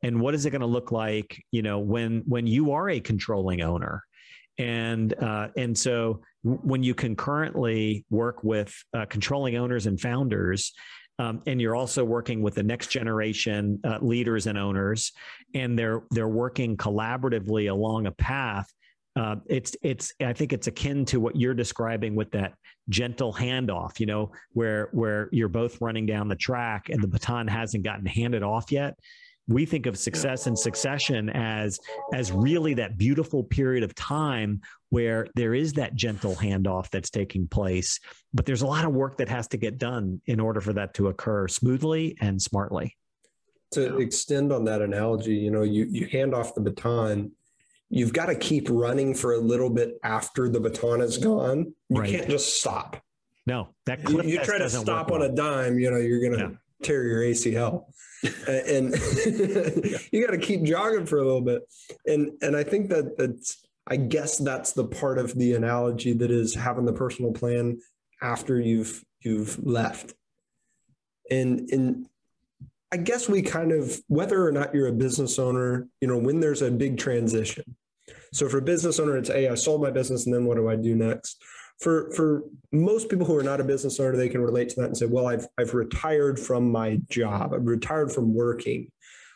And 0.02 0.20
what 0.20 0.34
is 0.34 0.46
it 0.46 0.50
going 0.50 0.60
to 0.60 0.66
look 0.66 0.92
like, 0.92 1.42
you 1.50 1.62
know, 1.62 1.78
when 1.78 2.22
when 2.26 2.46
you 2.46 2.72
are 2.72 2.88
a 2.88 3.00
controlling 3.00 3.62
owner? 3.62 4.02
And 4.58 5.12
uh, 5.14 5.48
and 5.56 5.76
so 5.76 6.22
when 6.42 6.82
you 6.82 6.94
concurrently 6.94 8.04
work 8.08 8.44
with 8.44 8.74
uh, 8.94 9.06
controlling 9.06 9.56
owners 9.56 9.86
and 9.86 10.00
founders, 10.00 10.72
um, 11.18 11.42
and 11.46 11.60
you're 11.60 11.76
also 11.76 12.04
working 12.04 12.42
with 12.42 12.54
the 12.54 12.62
next 12.62 12.88
generation 12.88 13.80
uh, 13.84 13.98
leaders 14.00 14.46
and 14.46 14.58
owners, 14.58 15.12
and 15.54 15.78
they're 15.78 16.02
they're 16.10 16.28
working 16.28 16.76
collaboratively 16.76 17.70
along 17.70 18.06
a 18.06 18.12
path. 18.12 18.70
Uh, 19.14 19.36
it's 19.46 19.74
it's 19.82 20.12
I 20.22 20.34
think 20.34 20.52
it's 20.52 20.66
akin 20.66 21.06
to 21.06 21.20
what 21.20 21.36
you're 21.36 21.54
describing 21.54 22.14
with 22.14 22.30
that 22.32 22.54
gentle 22.90 23.32
handoff. 23.32 23.98
You 23.98 24.06
know, 24.06 24.32
where 24.52 24.90
where 24.92 25.30
you're 25.32 25.48
both 25.48 25.80
running 25.80 26.04
down 26.04 26.28
the 26.28 26.36
track 26.36 26.90
and 26.90 27.02
the 27.02 27.08
baton 27.08 27.48
hasn't 27.48 27.84
gotten 27.84 28.06
handed 28.06 28.42
off 28.42 28.70
yet 28.70 28.98
we 29.48 29.64
think 29.64 29.86
of 29.86 29.96
success 29.96 30.46
and 30.46 30.58
succession 30.58 31.30
as 31.30 31.78
as 32.12 32.32
really 32.32 32.74
that 32.74 32.98
beautiful 32.98 33.44
period 33.44 33.82
of 33.82 33.94
time 33.94 34.60
where 34.90 35.26
there 35.34 35.54
is 35.54 35.72
that 35.74 35.94
gentle 35.94 36.34
handoff 36.34 36.90
that's 36.90 37.10
taking 37.10 37.46
place 37.46 38.00
but 38.34 38.44
there's 38.44 38.62
a 38.62 38.66
lot 38.66 38.84
of 38.84 38.92
work 38.92 39.16
that 39.18 39.28
has 39.28 39.46
to 39.48 39.56
get 39.56 39.78
done 39.78 40.20
in 40.26 40.40
order 40.40 40.60
for 40.60 40.72
that 40.72 40.94
to 40.94 41.08
occur 41.08 41.46
smoothly 41.46 42.16
and 42.20 42.40
smartly 42.40 42.96
to 43.70 43.98
extend 43.98 44.52
on 44.52 44.64
that 44.64 44.82
analogy 44.82 45.34
you 45.34 45.50
know 45.50 45.62
you 45.62 45.86
you 45.90 46.06
hand 46.06 46.34
off 46.34 46.54
the 46.54 46.60
baton 46.60 47.30
you've 47.88 48.12
got 48.12 48.26
to 48.26 48.34
keep 48.34 48.68
running 48.68 49.14
for 49.14 49.34
a 49.34 49.38
little 49.38 49.70
bit 49.70 49.98
after 50.02 50.48
the 50.48 50.60
baton 50.60 51.00
is 51.00 51.18
gone 51.18 51.72
you 51.88 52.00
right. 52.00 52.10
can't 52.10 52.28
just 52.28 52.58
stop 52.58 53.00
no 53.46 53.68
that 53.86 54.08
you, 54.08 54.22
you 54.22 54.38
try 54.40 54.58
to 54.58 54.68
stop 54.68 55.12
on 55.12 55.20
well. 55.20 55.30
a 55.30 55.34
dime 55.34 55.78
you 55.78 55.90
know 55.90 55.98
you're 55.98 56.30
gonna. 56.30 56.58
Tear 56.82 57.04
your 57.04 57.22
acl 57.22 57.84
and 58.48 58.94
you 60.12 60.24
got 60.24 60.32
to 60.32 60.38
keep 60.38 60.62
jogging 60.62 61.06
for 61.06 61.18
a 61.18 61.24
little 61.24 61.40
bit. 61.40 61.62
And 62.06 62.32
and 62.42 62.56
I 62.56 62.62
think 62.62 62.88
that 62.90 63.16
that's 63.16 63.66
I 63.86 63.96
guess 63.96 64.38
that's 64.38 64.72
the 64.72 64.84
part 64.84 65.18
of 65.18 65.34
the 65.34 65.54
analogy 65.54 66.12
that 66.14 66.30
is 66.30 66.54
having 66.54 66.84
the 66.84 66.92
personal 66.92 67.32
plan 67.32 67.78
after 68.22 68.60
you've 68.60 69.04
you've 69.20 69.64
left. 69.64 70.14
And 71.30 71.68
and 71.70 72.06
I 72.92 72.96
guess 72.98 73.28
we 73.28 73.42
kind 73.42 73.72
of 73.72 74.00
whether 74.08 74.46
or 74.46 74.52
not 74.52 74.74
you're 74.74 74.88
a 74.88 74.92
business 74.92 75.38
owner, 75.38 75.88
you 76.00 76.08
know, 76.08 76.18
when 76.18 76.40
there's 76.40 76.62
a 76.62 76.70
big 76.70 76.98
transition. 76.98 77.76
So 78.32 78.48
for 78.48 78.58
a 78.58 78.62
business 78.62 78.98
owner, 79.00 79.16
it's 79.16 79.28
hey, 79.28 79.48
I 79.48 79.54
sold 79.54 79.82
my 79.82 79.90
business 79.90 80.26
and 80.26 80.34
then 80.34 80.44
what 80.44 80.56
do 80.56 80.68
I 80.68 80.76
do 80.76 80.94
next? 80.94 81.42
For 81.78 82.10
for 82.12 82.42
most 82.72 83.08
people 83.08 83.26
who 83.26 83.36
are 83.36 83.42
not 83.42 83.60
a 83.60 83.64
business 83.64 84.00
owner, 84.00 84.16
they 84.16 84.28
can 84.28 84.40
relate 84.40 84.70
to 84.70 84.76
that 84.76 84.86
and 84.86 84.96
say, 84.96 85.06
"Well, 85.06 85.26
I've 85.26 85.46
I've 85.58 85.74
retired 85.74 86.40
from 86.40 86.70
my 86.70 86.98
job. 87.08 87.52
I've 87.52 87.66
retired 87.66 88.12
from 88.12 88.34
working. 88.34 88.90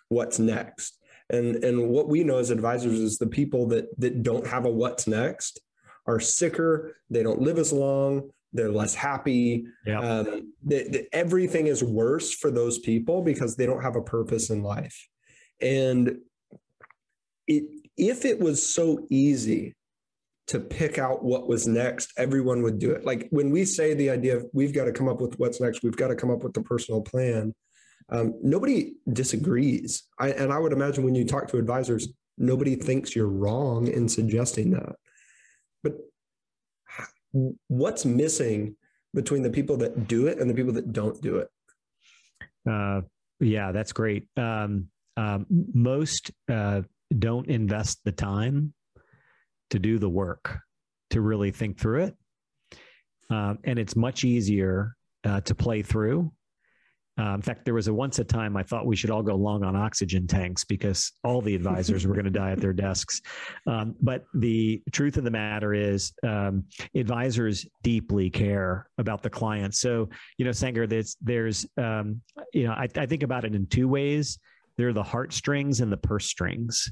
What's 0.09 0.38
next?" 0.38 0.98
And 1.29 1.57
and 1.64 1.88
what 1.88 2.09
we 2.09 2.24
know 2.24 2.38
as 2.38 2.50
advisors 2.50 2.98
is 2.98 3.18
the 3.18 3.26
people 3.26 3.66
that 3.68 3.88
that 4.00 4.22
don't 4.22 4.46
have 4.46 4.64
a 4.64 4.70
what's 4.70 5.07
next 5.07 5.61
are 6.07 6.20
sicker. 6.20 6.96
They 7.11 7.22
don't 7.22 7.42
live 7.42 7.59
as 7.59 7.72
long. 7.72 8.31
They're 8.53 8.72
less 8.72 8.94
happy. 8.94 9.66
Yeah. 9.87 10.00
Um, 10.00 10.53
they, 10.62 10.88
they, 10.88 11.07
everything 11.12 11.68
is 11.68 11.85
worse 11.85 12.35
for 12.35 12.50
those 12.50 12.81
people 12.81 13.22
because 13.22 13.55
they 13.55 13.66
don't 13.66 13.83
have 13.83 13.96
a 13.96 14.03
purpose 14.03 14.50
in 14.50 14.62
life. 14.62 15.09
And 15.61 16.18
it 17.46 17.64
if 17.96 18.24
it 18.24 18.40
was 18.40 18.74
so 18.74 19.07
easy 19.11 19.74
to 20.50 20.58
pick 20.58 20.98
out 20.98 21.22
what 21.22 21.46
was 21.46 21.68
next, 21.68 22.12
everyone 22.16 22.60
would 22.62 22.80
do 22.80 22.90
it. 22.90 23.04
Like 23.04 23.28
when 23.30 23.50
we 23.50 23.64
say 23.64 23.94
the 23.94 24.10
idea 24.10 24.36
of 24.36 24.46
we've 24.52 24.74
got 24.74 24.86
to 24.86 24.92
come 24.92 25.08
up 25.08 25.20
with 25.20 25.38
what's 25.38 25.60
next, 25.60 25.84
we've 25.84 25.96
got 25.96 26.08
to 26.08 26.16
come 26.16 26.28
up 26.28 26.42
with 26.42 26.54
the 26.54 26.62
personal 26.62 27.00
plan. 27.00 27.54
Um, 28.08 28.34
nobody 28.42 28.94
disagrees. 29.12 30.02
I, 30.18 30.30
and 30.30 30.52
I 30.52 30.58
would 30.58 30.72
imagine 30.72 31.04
when 31.04 31.14
you 31.14 31.24
talk 31.24 31.46
to 31.50 31.56
advisors, 31.56 32.08
nobody 32.36 32.74
thinks 32.74 33.14
you're 33.14 33.28
wrong 33.28 33.86
in 33.86 34.08
suggesting 34.08 34.72
that. 34.72 34.96
But 35.84 35.92
what's 37.68 38.04
missing 38.04 38.74
between 39.14 39.44
the 39.44 39.50
people 39.50 39.76
that 39.76 40.08
do 40.08 40.26
it 40.26 40.40
and 40.40 40.50
the 40.50 40.54
people 40.54 40.72
that 40.72 40.92
don't 40.92 41.22
do 41.22 41.36
it? 41.36 41.48
Uh, 42.68 43.02
Yeah, 43.38 43.70
that's 43.70 43.92
great. 43.92 44.26
Um, 44.36 44.88
um, 45.16 45.46
most 45.48 46.32
uh, 46.48 46.82
don't 47.16 47.46
invest 47.46 48.00
the 48.04 48.12
time 48.12 48.74
to 49.70 49.78
do 49.78 49.98
the 49.98 50.09
work 50.09 50.59
to 51.11 51.20
really 51.20 51.50
think 51.50 51.78
through 51.78 52.04
it. 52.04 52.16
Um, 53.30 53.59
and 53.64 53.78
it's 53.78 53.96
much 53.96 54.24
easier 54.24 54.96
uh, 55.24 55.40
to 55.42 55.54
play 55.54 55.83
through. 55.83 56.33
Uh, 57.18 57.35
in 57.35 57.42
fact, 57.42 57.64
there 57.64 57.74
was 57.74 57.88
a 57.88 57.92
once 57.92 58.18
a 58.18 58.24
time 58.24 58.56
I 58.56 58.62
thought 58.62 58.87
we 58.87 58.96
should 58.96 59.11
all 59.11 59.22
go 59.22 59.35
long 59.35 59.62
on 59.62 59.76
oxygen 59.76 60.26
tanks 60.26 60.64
because 60.64 61.12
all 61.22 61.42
the 61.42 61.54
advisors 61.54 62.06
were 62.06 62.14
going 62.14 62.24
to 62.24 62.30
die 62.30 62.52
at 62.52 62.61
their 62.61 62.72
desks. 62.72 63.20
Um, 63.66 63.94
but 64.00 64.24
the 64.33 64.83
truth 64.90 65.18
of 65.18 65.24
the 65.24 65.30
matter 65.30 65.74
is, 65.74 66.12
um, 66.22 66.64
advisors 66.94 67.66
deeply 67.83 68.30
care 68.30 68.88
about 68.96 69.22
the 69.22 69.28
client. 69.28 69.74
So, 69.74 70.09
you 70.38 70.46
know, 70.46 70.52
Sanger, 70.52 70.87
there's, 70.87 71.16
there's 71.20 71.66
um, 71.76 72.22
you 72.54 72.64
know, 72.64 72.72
I, 72.72 72.88
I 72.96 73.04
think 73.04 73.22
about 73.22 73.44
it 73.44 73.54
in 73.54 73.66
two 73.66 73.88
ways. 73.88 74.38
There 74.78 74.88
are 74.88 74.94
the 74.94 75.02
heartstrings 75.02 75.80
and 75.80 75.92
the 75.92 75.98
purse 75.98 76.26
strings 76.26 76.90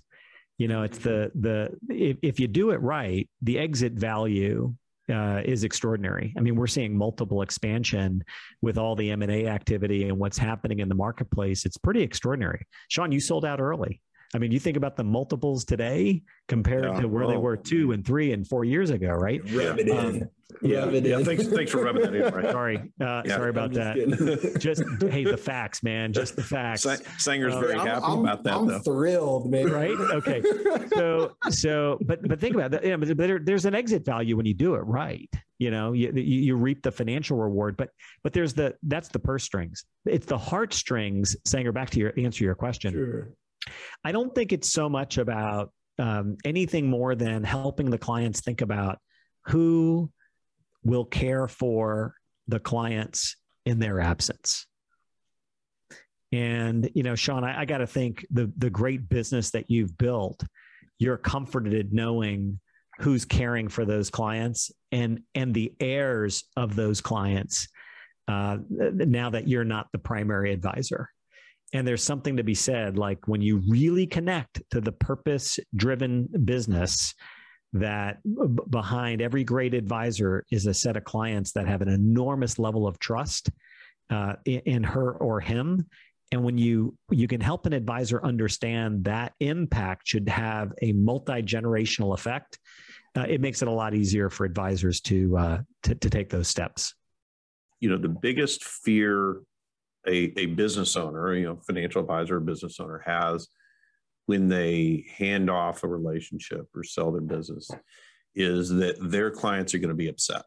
you 0.59 0.69
know 0.69 0.83
it's 0.83 0.99
the 0.99 1.31
the 1.35 1.71
if, 1.89 2.19
if 2.23 2.41
you 2.41 2.49
do 2.49 2.71
it 2.71 2.81
right 2.83 3.29
the 3.43 3.59
exit 3.59 3.93
value 3.93 4.75
uh, 5.11 5.41
is 5.45 5.65
extraordinary. 5.65 6.35
I 6.37 6.41
mean, 6.41 6.55
we're 6.55 6.67
seeing 6.67 6.97
multiple 6.97 7.43
expansion 7.43 8.23
with 8.61 8.77
all 8.77 8.95
the 8.95 9.11
M 9.11 9.23
and 9.23 9.33
A 9.33 9.47
activity 9.47 10.09
and 10.09 10.19
what's 10.19 10.39
happening 10.39 10.81
in 10.81 10.89
the 10.89 10.95
marketplace. 10.95 11.65
It's 11.65 11.79
pretty 11.79 12.03
extraordinary. 12.03 12.67
Sean, 12.89 13.11
you 13.13 13.21
sold 13.21 13.45
out 13.45 13.61
early. 13.61 14.01
I 14.35 14.39
mean, 14.39 14.53
you 14.53 14.61
think 14.61 14.77
about 14.77 14.97
the 14.97 15.05
multiples 15.05 15.65
today 15.65 16.23
compared 16.49 16.85
yeah, 16.85 17.01
to 17.01 17.09
where 17.09 17.25
well, 17.25 17.31
they 17.31 17.37
were 17.39 17.57
two 17.57 17.93
and 17.93 18.05
three 18.05 18.33
and 18.33 18.47
four 18.47 18.65
years 18.65 18.91
ago, 18.91 19.09
right? 19.09 19.41
Rub 19.53 19.79
it 19.79 19.89
um, 19.89 19.99
in. 20.07 20.31
Yeah, 20.61 20.87
yeah. 20.91 21.23
Thanks, 21.23 21.47
thanks 21.47 21.71
for 21.71 21.83
rubbing 21.83 22.03
that 22.03 22.15
in. 22.15 22.35
Right? 22.35 22.51
Sorry, 22.51 22.77
uh, 23.01 23.23
yeah, 23.25 23.37
sorry 23.37 23.51
about 23.51 23.73
just 23.73 24.19
that. 24.19 24.57
just 24.59 24.83
hey, 25.11 25.25
the 25.25 25.37
facts, 25.37 25.83
man. 25.83 26.13
Just 26.13 26.37
the 26.37 26.43
facts. 26.43 26.87
Sanger's 27.19 27.55
uh, 27.55 27.61
very 27.61 27.75
I'm, 27.75 27.87
happy 27.87 28.05
I'm, 28.05 28.19
about 28.21 28.43
that. 28.45 28.55
I'm 28.55 28.67
though. 28.67 28.81
thrilled, 28.81 29.51
man. 29.51 29.71
Right? 29.71 29.91
Okay. 29.91 30.43
So, 30.99 31.37
so, 31.51 31.99
but 32.07 32.27
but 32.27 32.41
think 32.41 32.57
about 32.57 32.73
that. 32.73 32.85
Yeah, 32.85 32.97
but 32.97 33.17
there, 33.17 33.39
there's 33.39 33.67
an 33.67 33.75
exit 33.75 34.05
value 34.05 34.37
when 34.37 34.47
you 34.47 34.55
do 34.55 34.75
it 34.75 34.81
right. 34.81 35.31
You 35.59 35.71
know, 35.71 35.93
you, 35.93 36.13
you 36.13 36.23
you 36.23 36.57
reap 36.57 36.83
the 36.83 36.91
financial 36.91 37.37
reward, 37.37 37.77
but 37.77 37.91
but 38.25 38.33
there's 38.33 38.53
the 38.53 38.75
that's 38.83 39.09
the 39.09 39.19
purse 39.19 39.45
strings. 39.45 39.85
It's 40.07 40.27
the 40.27 40.39
heartstrings. 40.39 41.37
Sanger, 41.45 41.73
back 41.73 41.91
to 41.91 42.01
your 42.01 42.13
answer 42.17 42.43
your 42.43 42.55
question. 42.57 42.93
Sure. 42.93 43.29
I 44.05 44.13
don't 44.13 44.35
think 44.35 44.53
it's 44.53 44.73
so 44.73 44.89
much 44.89 45.19
about 45.19 45.73
um, 45.99 46.37
anything 46.45 46.89
more 46.89 47.15
than 47.15 47.45
helping 47.45 47.91
the 47.91 47.99
clients 47.99 48.41
think 48.41 48.61
about 48.61 48.99
who 49.47 50.11
will 50.85 51.05
care 51.05 51.49
for 51.49 52.15
the 52.47 52.61
clients 52.61 53.37
in 53.67 53.79
their 53.79 54.01
absence. 54.01 54.67
And 56.33 56.91
you 56.95 57.03
know, 57.03 57.15
Sean, 57.15 57.45
I, 57.45 57.61
I 57.61 57.65
got 57.65 57.79
to 57.79 57.87
think 57.87 58.27
the 58.31 58.53
the 58.57 58.71
great 58.71 59.09
business 59.09 59.51
that 59.53 59.71
you've 59.71 59.97
built, 59.97 60.43
you're 60.99 61.17
comforted 61.17 61.93
knowing 61.93 62.61
who's 63.01 63.25
caring 63.25 63.69
for 63.69 63.85
those 63.85 64.11
clients 64.11 64.71
and 64.93 65.21
and 65.35 65.55
the 65.55 65.73
heirs 65.81 66.45
of 66.57 66.77
those 66.77 67.01
clients. 67.01 67.69
Uh, 68.27 68.59
now 68.69 69.31
that 69.31 69.49
you're 69.49 69.65
not 69.65 69.87
the 69.93 69.99
primary 69.99 70.53
advisor, 70.53 71.09
and 71.73 71.87
there's 71.87 72.03
something 72.03 72.37
to 72.37 72.45
be 72.45 72.55
said 72.55 72.97
like 72.97 73.27
when 73.27 73.43
you 73.43 73.63
really 73.69 74.07
connect 74.07 74.63
to 74.71 74.81
the 74.81 74.93
purpose 74.93 75.59
driven 75.77 76.29
business 76.45 77.15
that 77.75 78.19
b- 78.25 78.63
behind 78.71 79.21
every 79.21 79.45
great 79.45 79.75
advisor 79.75 80.45
is 80.51 80.67
a 80.67 80.75
set 80.75 80.97
of 80.97 81.05
clients 81.05 81.53
that 81.53 81.69
have 81.69 81.83
an 81.83 81.89
enormous 81.89 82.59
level 82.59 82.87
of 82.87 82.99
trust 82.99 83.51
uh, 84.11 84.35
in, 84.47 84.61
in 84.61 84.83
her 84.83 85.13
or 85.13 85.41
him. 85.41 85.87
And 86.33 86.45
when 86.45 86.59
you 86.59 86.97
you 87.11 87.29
can 87.29 87.41
help 87.41 87.67
an 87.67 87.73
advisor 87.73 88.23
understand 88.25 89.05
that 89.05 89.33
impact 89.41 90.09
should 90.09 90.29
have 90.29 90.73
a 90.83 90.93
multi-generational 90.93 92.15
effect 92.15 92.59
uh, 93.17 93.27
it 93.29 93.41
makes 93.41 93.63
it 93.63 93.69
a 93.69 93.73
lot 93.73 93.95
easier 93.95 94.31
for 94.31 94.45
advisors 94.45 95.01
to, 95.01 95.37
uh, 95.37 95.59
to 95.83 95.95
to 95.95 96.11
take 96.11 96.31
those 96.31 96.49
steps. 96.49 96.95
You 97.81 97.91
know 97.91 97.99
the 97.99 98.09
biggest 98.09 98.65
fear 98.65 99.41
a, 100.09 100.33
a 100.37 100.47
business 100.47 100.97
owner, 100.97 101.35
you 101.35 101.45
know, 101.45 101.57
financial 101.67 102.01
advisor, 102.01 102.41
business 102.41 102.81
owner 102.81 103.03
has 103.05 103.49
when 104.27 104.49
they 104.49 105.07
hand 105.17 105.49
off 105.49 105.85
a 105.85 105.89
relationship 105.89 106.67
or 106.75 106.83
sell 106.83 107.11
their 107.11 107.23
business 107.23 107.71
is 108.35 108.69
that 108.69 108.97
their 109.01 109.31
clients 109.31 109.75
are 109.75 109.79
going 109.79 109.89
to 109.89 109.95
be 109.95 110.09
upset. 110.09 110.43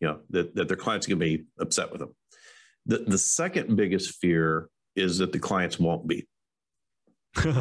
You 0.00 0.08
know, 0.08 0.20
that, 0.30 0.54
that 0.54 0.68
their 0.68 0.76
clients 0.76 1.06
are 1.06 1.10
going 1.10 1.20
to 1.20 1.38
be 1.38 1.44
upset 1.58 1.90
with 1.90 2.00
them. 2.00 2.14
The, 2.86 2.98
the 2.98 3.18
second 3.18 3.76
biggest 3.76 4.16
fear 4.16 4.68
is 4.94 5.18
that 5.18 5.32
the 5.32 5.38
clients 5.38 5.78
won't 5.78 6.06
be. 6.06 6.26
yeah. 7.44 7.52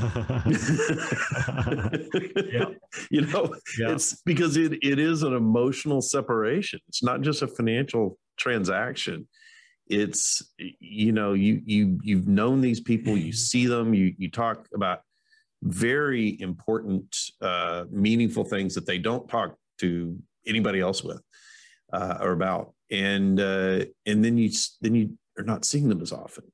You 3.09 3.21
know, 3.21 3.53
it's 3.77 4.21
because 4.21 4.55
it, 4.55 4.73
it 4.81 4.99
is 4.99 5.23
an 5.23 5.33
emotional 5.33 6.01
separation. 6.01 6.79
It's 6.87 7.03
not 7.03 7.21
just 7.21 7.41
a 7.41 7.47
financial 7.47 8.17
transaction 8.37 9.27
it's 9.87 10.41
you 10.57 11.11
know 11.11 11.33
you 11.33 11.61
you 11.65 11.99
you've 12.01 12.27
known 12.27 12.61
these 12.61 12.79
people 12.79 13.15
you 13.15 13.31
see 13.49 13.67
them 13.67 13.93
you 13.93 14.13
you 14.17 14.29
talk 14.29 14.67
about 14.73 15.01
very 15.63 16.39
important 16.41 17.15
uh 17.41 17.85
meaningful 17.89 18.43
things 18.43 18.75
that 18.75 18.85
they 18.85 18.97
don't 18.97 19.27
talk 19.29 19.55
to 19.77 20.17
anybody 20.45 20.79
else 20.79 21.03
with 21.03 21.21
uh 21.93 22.17
or 22.21 22.31
about. 22.31 22.73
And 22.91 23.39
uh 23.39 23.85
and 24.05 24.23
then 24.23 24.37
you 24.37 24.51
then 24.81 24.95
you 24.95 25.17
are 25.37 25.43
not 25.43 25.65
seeing 25.65 25.89
them 25.89 26.01
as 26.01 26.11
often 26.11 26.45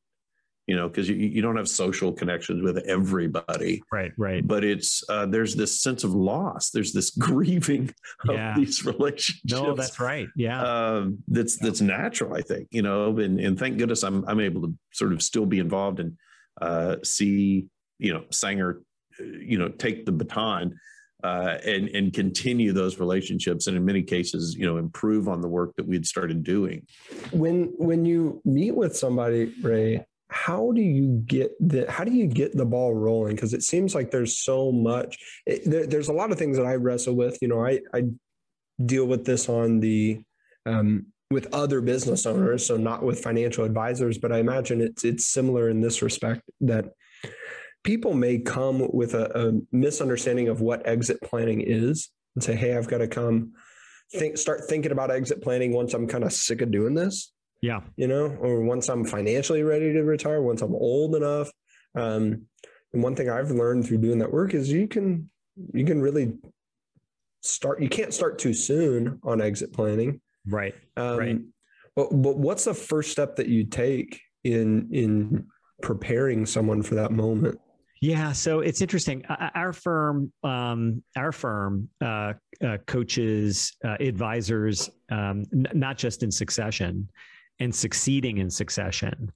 you 0.67 0.75
know, 0.75 0.87
because 0.87 1.09
you, 1.09 1.15
you 1.15 1.41
don't 1.41 1.57
have 1.57 1.67
social 1.67 2.13
connections 2.13 2.61
with 2.63 2.77
everybody. 2.79 3.81
Right, 3.91 4.11
right. 4.17 4.47
But 4.47 4.63
it's 4.63 5.03
uh, 5.09 5.25
there's 5.25 5.55
this 5.55 5.81
sense 5.81 6.03
of 6.03 6.13
loss. 6.13 6.69
There's 6.69 6.93
this 6.93 7.09
grieving 7.17 7.93
of 8.27 8.35
yeah. 8.35 8.53
these 8.55 8.85
relationships. 8.85 9.51
No, 9.51 9.75
that's 9.75 9.99
right. 9.99 10.27
Yeah, 10.35 10.61
um, 10.61 11.19
that's 11.27 11.57
yeah. 11.59 11.67
that's 11.67 11.81
natural. 11.81 12.35
I 12.35 12.41
think 12.41 12.67
you 12.71 12.81
know, 12.81 13.17
and 13.17 13.39
and 13.39 13.57
thank 13.57 13.77
goodness 13.77 14.03
I'm 14.03 14.23
I'm 14.27 14.39
able 14.39 14.61
to 14.61 14.73
sort 14.93 15.13
of 15.13 15.21
still 15.21 15.45
be 15.45 15.59
involved 15.59 15.99
and 15.99 16.17
uh, 16.61 16.97
see 17.03 17.65
you 17.97 18.13
know 18.13 18.23
Sanger, 18.31 18.81
uh, 19.19 19.23
you 19.23 19.57
know, 19.57 19.69
take 19.69 20.05
the 20.05 20.11
baton. 20.11 20.79
Uh, 21.23 21.59
and 21.67 21.87
and 21.89 22.13
continue 22.13 22.73
those 22.73 22.99
relationships, 22.99 23.67
and 23.67 23.77
in 23.77 23.85
many 23.85 24.01
cases, 24.01 24.55
you 24.57 24.65
know, 24.65 24.77
improve 24.77 25.29
on 25.29 25.39
the 25.39 25.47
work 25.47 25.71
that 25.75 25.87
we 25.87 25.95
had 25.95 26.03
started 26.03 26.43
doing. 26.43 26.83
When 27.31 27.71
when 27.77 28.05
you 28.05 28.41
meet 28.43 28.71
with 28.71 28.97
somebody, 28.97 29.53
Ray, 29.61 30.03
how 30.31 30.71
do 30.71 30.81
you 30.81 31.21
get 31.25 31.51
the 31.59 31.85
how 31.91 32.05
do 32.05 32.11
you 32.11 32.25
get 32.25 32.55
the 32.55 32.65
ball 32.65 32.93
rolling? 32.93 33.35
Because 33.35 33.53
it 33.53 33.63
seems 33.63 33.93
like 33.93 34.11
there's 34.11 34.37
so 34.37 34.71
much 34.71 35.17
it, 35.45 35.69
there, 35.69 35.85
there's 35.85 36.07
a 36.07 36.13
lot 36.13 36.31
of 36.31 36.39
things 36.39 36.57
that 36.57 36.65
i 36.65 36.75
wrestle 36.75 37.15
with 37.15 37.37
you 37.41 37.49
know 37.49 37.65
i 37.65 37.79
i 37.93 38.03
deal 38.83 39.05
with 39.05 39.25
this 39.25 39.49
on 39.49 39.79
the 39.79 40.21
um, 40.65 41.07
with 41.29 41.53
other 41.53 41.81
business 41.81 42.25
owners 42.25 42.65
so 42.65 42.77
not 42.77 43.03
with 43.03 43.21
financial 43.21 43.65
advisors 43.65 44.17
but 44.17 44.31
i 44.31 44.39
imagine 44.39 44.81
it's 44.81 45.03
it's 45.03 45.27
similar 45.27 45.69
in 45.69 45.81
this 45.81 46.01
respect 46.01 46.41
that 46.61 46.85
people 47.83 48.13
may 48.13 48.37
come 48.37 48.87
with 48.93 49.13
a, 49.13 49.47
a 49.47 49.53
misunderstanding 49.71 50.47
of 50.47 50.61
what 50.61 50.85
exit 50.87 51.21
planning 51.21 51.61
is 51.61 52.09
and 52.35 52.43
say 52.43 52.55
hey 52.55 52.75
i've 52.75 52.87
got 52.87 52.99
to 52.99 53.07
come 53.07 53.51
think 54.13 54.37
start 54.37 54.61
thinking 54.67 54.91
about 54.91 55.11
exit 55.11 55.41
planning 55.41 55.73
once 55.73 55.93
i'm 55.93 56.07
kind 56.07 56.23
of 56.23 56.33
sick 56.33 56.61
of 56.61 56.71
doing 56.71 56.93
this 56.93 57.31
yeah. 57.61 57.81
You 57.95 58.07
know, 58.07 58.35
or 58.41 58.61
once 58.61 58.89
I'm 58.89 59.05
financially 59.05 59.63
ready 59.63 59.93
to 59.93 60.03
retire, 60.03 60.41
once 60.41 60.61
I'm 60.61 60.75
old 60.75 61.15
enough. 61.15 61.49
Um, 61.95 62.47
and 62.93 63.03
one 63.03 63.15
thing 63.15 63.29
I've 63.29 63.51
learned 63.51 63.85
through 63.85 63.99
doing 63.99 64.19
that 64.19 64.31
work 64.31 64.53
is 64.53 64.71
you 64.71 64.87
can 64.87 65.29
you 65.73 65.85
can 65.85 66.01
really 66.01 66.33
start 67.41 67.81
you 67.81 67.89
can't 67.89 68.13
start 68.13 68.39
too 68.39 68.53
soon 68.53 69.19
on 69.23 69.41
exit 69.41 69.71
planning. 69.73 70.21
Right. 70.47 70.73
Um, 70.97 71.17
right. 71.17 71.39
But, 71.95 72.09
but 72.09 72.37
what's 72.37 72.65
the 72.65 72.73
first 72.73 73.11
step 73.11 73.35
that 73.35 73.47
you 73.47 73.65
take 73.65 74.21
in 74.43 74.89
in 74.91 75.47
preparing 75.81 76.45
someone 76.45 76.81
for 76.81 76.95
that 76.95 77.11
moment? 77.11 77.59
Yeah, 78.01 78.31
so 78.31 78.61
it's 78.61 78.81
interesting. 78.81 79.23
Our 79.53 79.73
firm, 79.73 80.33
um, 80.43 81.03
our 81.15 81.31
firm 81.31 81.87
uh, 82.03 82.33
uh, 82.65 82.77
coaches 82.87 83.77
uh, 83.85 83.97
advisors, 83.99 84.89
um, 85.11 85.43
n- 85.53 85.67
not 85.75 85.99
just 85.99 86.23
in 86.23 86.31
succession, 86.31 87.07
and 87.61 87.73
succeeding 87.73 88.39
in 88.39 88.49
succession. 88.49 89.31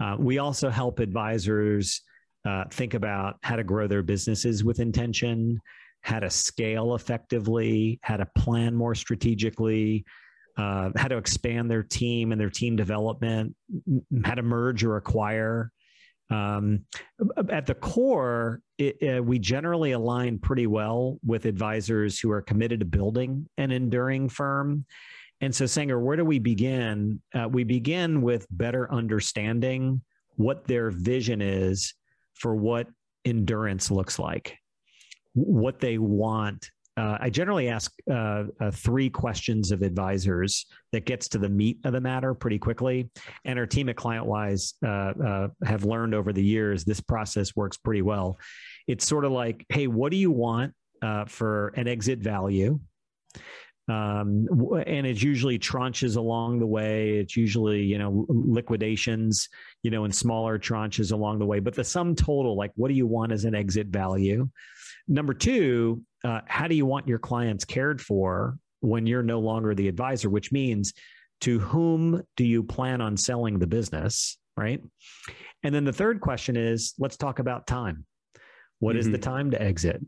Uh, 0.00 0.16
we 0.18 0.38
also 0.38 0.70
help 0.70 1.00
advisors 1.00 2.02
uh, 2.48 2.64
think 2.70 2.94
about 2.94 3.36
how 3.42 3.56
to 3.56 3.64
grow 3.64 3.88
their 3.88 4.02
businesses 4.02 4.62
with 4.62 4.78
intention, 4.78 5.60
how 6.02 6.20
to 6.20 6.30
scale 6.30 6.94
effectively, 6.94 7.98
how 8.02 8.16
to 8.16 8.26
plan 8.38 8.74
more 8.74 8.94
strategically, 8.94 10.04
uh, 10.56 10.90
how 10.96 11.08
to 11.08 11.16
expand 11.16 11.68
their 11.68 11.82
team 11.82 12.30
and 12.30 12.40
their 12.40 12.50
team 12.50 12.76
development, 12.76 13.54
how 14.24 14.34
to 14.34 14.42
merge 14.42 14.84
or 14.84 14.96
acquire. 14.96 15.72
Um, 16.30 16.84
at 17.50 17.66
the 17.66 17.74
core, 17.74 18.60
it, 18.78 19.24
we 19.24 19.38
generally 19.40 19.92
align 19.92 20.38
pretty 20.38 20.68
well 20.68 21.18
with 21.26 21.44
advisors 21.44 22.20
who 22.20 22.30
are 22.30 22.42
committed 22.42 22.80
to 22.80 22.86
building 22.86 23.48
an 23.58 23.72
enduring 23.72 24.28
firm 24.28 24.84
and 25.44 25.54
so, 25.54 25.66
Sanger, 25.66 26.00
where 26.00 26.16
do 26.16 26.24
we 26.24 26.38
begin? 26.38 27.20
Uh, 27.34 27.46
we 27.50 27.64
begin 27.64 28.22
with 28.22 28.46
better 28.50 28.90
understanding 28.90 30.00
what 30.36 30.66
their 30.66 30.90
vision 30.90 31.42
is 31.42 31.92
for 32.32 32.56
what 32.56 32.86
endurance 33.26 33.90
looks 33.90 34.18
like, 34.18 34.56
what 35.34 35.80
they 35.80 35.98
want. 35.98 36.70
Uh, 36.96 37.18
I 37.20 37.28
generally 37.28 37.68
ask 37.68 37.92
uh, 38.10 38.44
uh, 38.58 38.70
three 38.70 39.10
questions 39.10 39.70
of 39.70 39.82
advisors 39.82 40.64
that 40.92 41.04
gets 41.04 41.28
to 41.28 41.38
the 41.38 41.48
meat 41.50 41.78
of 41.84 41.92
the 41.92 42.00
matter 42.00 42.32
pretty 42.32 42.58
quickly. 42.58 43.10
And 43.44 43.58
our 43.58 43.66
team 43.66 43.90
at 43.90 43.96
ClientWise 43.96 44.72
uh, 44.82 45.22
uh, 45.22 45.48
have 45.62 45.84
learned 45.84 46.14
over 46.14 46.32
the 46.32 46.42
years 46.42 46.84
this 46.84 47.00
process 47.00 47.54
works 47.54 47.76
pretty 47.76 48.02
well. 48.02 48.38
It's 48.86 49.06
sort 49.06 49.26
of 49.26 49.32
like, 49.32 49.66
hey, 49.68 49.88
what 49.88 50.10
do 50.10 50.16
you 50.16 50.30
want 50.30 50.72
for 51.26 51.68
an 51.76 51.86
exit 51.86 52.20
value? 52.20 52.80
Um, 53.88 54.46
and 54.86 55.06
it's 55.06 55.22
usually 55.22 55.58
tranches 55.58 56.16
along 56.16 56.58
the 56.58 56.66
way. 56.66 57.18
It's 57.18 57.36
usually 57.36 57.82
you 57.82 57.98
know 57.98 58.24
liquidations, 58.28 59.48
you 59.82 59.90
know, 59.90 60.04
in 60.04 60.12
smaller 60.12 60.58
tranches 60.58 61.12
along 61.12 61.38
the 61.38 61.46
way. 61.46 61.60
But 61.60 61.74
the 61.74 61.84
sum 61.84 62.14
total, 62.14 62.56
like, 62.56 62.72
what 62.76 62.88
do 62.88 62.94
you 62.94 63.06
want 63.06 63.32
as 63.32 63.44
an 63.44 63.54
exit 63.54 63.88
value? 63.88 64.48
Number 65.06 65.34
two, 65.34 66.02
uh, 66.24 66.40
how 66.46 66.66
do 66.66 66.74
you 66.74 66.86
want 66.86 67.06
your 67.06 67.18
clients 67.18 67.64
cared 67.64 68.00
for 68.00 68.56
when 68.80 69.06
you're 69.06 69.22
no 69.22 69.40
longer 69.40 69.74
the 69.74 69.88
advisor? 69.88 70.30
Which 70.30 70.50
means, 70.50 70.94
to 71.42 71.58
whom 71.58 72.22
do 72.36 72.44
you 72.44 72.62
plan 72.62 73.02
on 73.02 73.16
selling 73.16 73.58
the 73.58 73.66
business? 73.66 74.38
Right. 74.56 74.80
And 75.62 75.74
then 75.74 75.84
the 75.84 75.92
third 75.92 76.20
question 76.20 76.56
is, 76.56 76.94
let's 76.98 77.16
talk 77.16 77.38
about 77.38 77.66
time. 77.66 78.06
What 78.78 78.92
mm-hmm. 78.92 79.00
is 79.00 79.06
the 79.06 79.12
mm-hmm. 79.18 79.30
time 79.30 79.50
to 79.50 79.60
exit? 79.60 80.00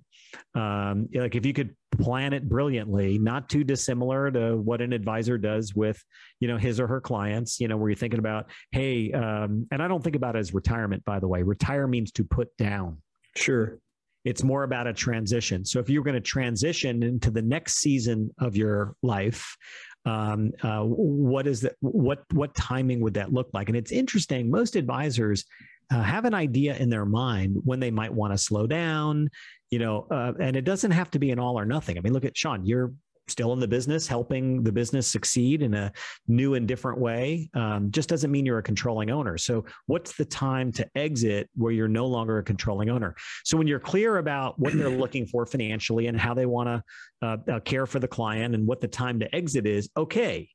Um, 0.55 1.09
like 1.15 1.35
if 1.35 1.45
you 1.45 1.53
could 1.53 1.75
plan 1.97 2.33
it 2.33 2.49
brilliantly, 2.49 3.19
not 3.19 3.49
too 3.49 3.65
dissimilar 3.65 4.31
to 4.31 4.57
what 4.57 4.81
an 4.81 4.93
advisor 4.93 5.39
does 5.39 5.75
with, 5.75 6.03
you 6.41 6.49
know, 6.49 6.57
his 6.57 6.81
or 6.81 6.87
her 6.87 7.01
clients, 7.01 7.61
you 7.61 7.69
know, 7.69 7.77
where 7.77 7.91
you're 7.91 7.97
thinking 7.97 8.19
about, 8.19 8.51
hey, 8.71 9.13
um, 9.13 9.67
and 9.71 9.83
I 9.83 9.89
don't 9.89 10.03
think 10.03 10.17
about 10.17 10.37
it 10.37 10.41
as 10.41 10.55
retirement, 10.55 11.05
by 11.05 11.19
the 11.21 11.29
way. 11.29 11.43
Retire 11.43 11.87
means 11.87 12.13
to 12.13 12.25
put 12.25 12.57
down. 12.57 12.99
Sure. 13.35 13.79
It's 14.25 14.43
more 14.43 14.65
about 14.65 14.87
a 14.87 14.93
transition. 14.93 15.65
So 15.65 15.79
if 15.79 15.89
you're 15.89 16.03
going 16.03 16.15
to 16.15 16.21
transition 16.21 17.03
into 17.03 17.31
the 17.31 17.43
next 17.43 17.77
season 17.77 18.31
of 18.41 18.57
your 18.57 18.97
life, 19.03 19.57
um, 20.05 20.53
uh, 20.63 20.83
what 20.83 21.47
is 21.47 21.61
that? 21.63 21.75
What 21.81 22.25
what 22.33 22.55
timing 22.55 23.01
would 23.01 23.15
that 23.15 23.33
look 23.33 23.51
like? 23.53 23.69
And 23.69 23.77
it's 23.77 23.93
interesting. 23.93 24.51
Most 24.51 24.77
advisors 24.77 25.45
uh, 25.93 26.03
have 26.03 26.25
an 26.25 26.35
idea 26.35 26.77
in 26.77 26.91
their 26.91 27.05
mind 27.05 27.59
when 27.65 27.81
they 27.81 27.91
might 27.91 28.13
want 28.13 28.33
to 28.33 28.39
slow 28.39 28.67
down, 28.67 29.29
you 29.71 29.79
know, 29.79 30.07
uh, 30.11 30.33
and 30.41 30.57
it 30.57 30.65
doesn't 30.65 30.91
have 30.91 31.11
to 31.13 31.19
be 31.19 31.31
an 31.31 31.39
all 31.39 31.59
or 31.59 31.65
nothing. 31.65 31.97
I 31.99 32.01
mean, 32.01 32.13
look 32.13 32.25
at 32.25 32.37
Sean, 32.37 32.65
you're 32.65 32.93
still 33.29 33.53
in 33.53 33.61
the 33.61 33.69
business, 33.69 34.07
helping 34.07 34.63
the 34.63 34.73
business 34.73 35.07
succeed 35.07 35.63
in 35.63 35.75
a 35.75 35.93
new 36.29 36.55
and 36.55 36.69
different 36.69 36.99
way, 36.99 37.51
um, 37.55 37.91
just 37.91 38.09
doesn't 38.09 38.31
mean 38.31 38.47
you're 38.47 38.59
a 38.59 38.63
controlling 38.63 39.11
owner. 39.11 39.37
So, 39.37 39.65
what's 39.87 40.17
the 40.17 40.25
time 40.25 40.73
to 40.73 40.89
exit 40.95 41.49
where 41.55 41.73
you're 41.73 41.89
no 41.89 42.07
longer 42.07 42.39
a 42.39 42.43
controlling 42.43 42.89
owner? 42.89 43.15
So, 43.45 43.57
when 43.57 43.67
you're 43.67 43.81
clear 43.81 44.19
about 44.19 44.59
what 44.59 44.77
they're 44.77 44.89
looking 44.97 45.27
for 45.27 45.47
financially 45.47 46.07
and 46.07 46.19
how 46.19 46.35
they 46.35 46.47
want 46.47 46.69
to 46.69 47.27
uh, 47.27 47.37
uh, 47.53 47.61
care 47.61 47.87
for 47.87 47.99
the 47.99 48.09
client 48.09 48.55
and 48.55 48.67
what 48.67 48.81
the 48.81 48.89
time 48.89 49.19
to 49.21 49.35
exit 49.35 49.67
is, 49.67 49.89
okay, 49.97 50.49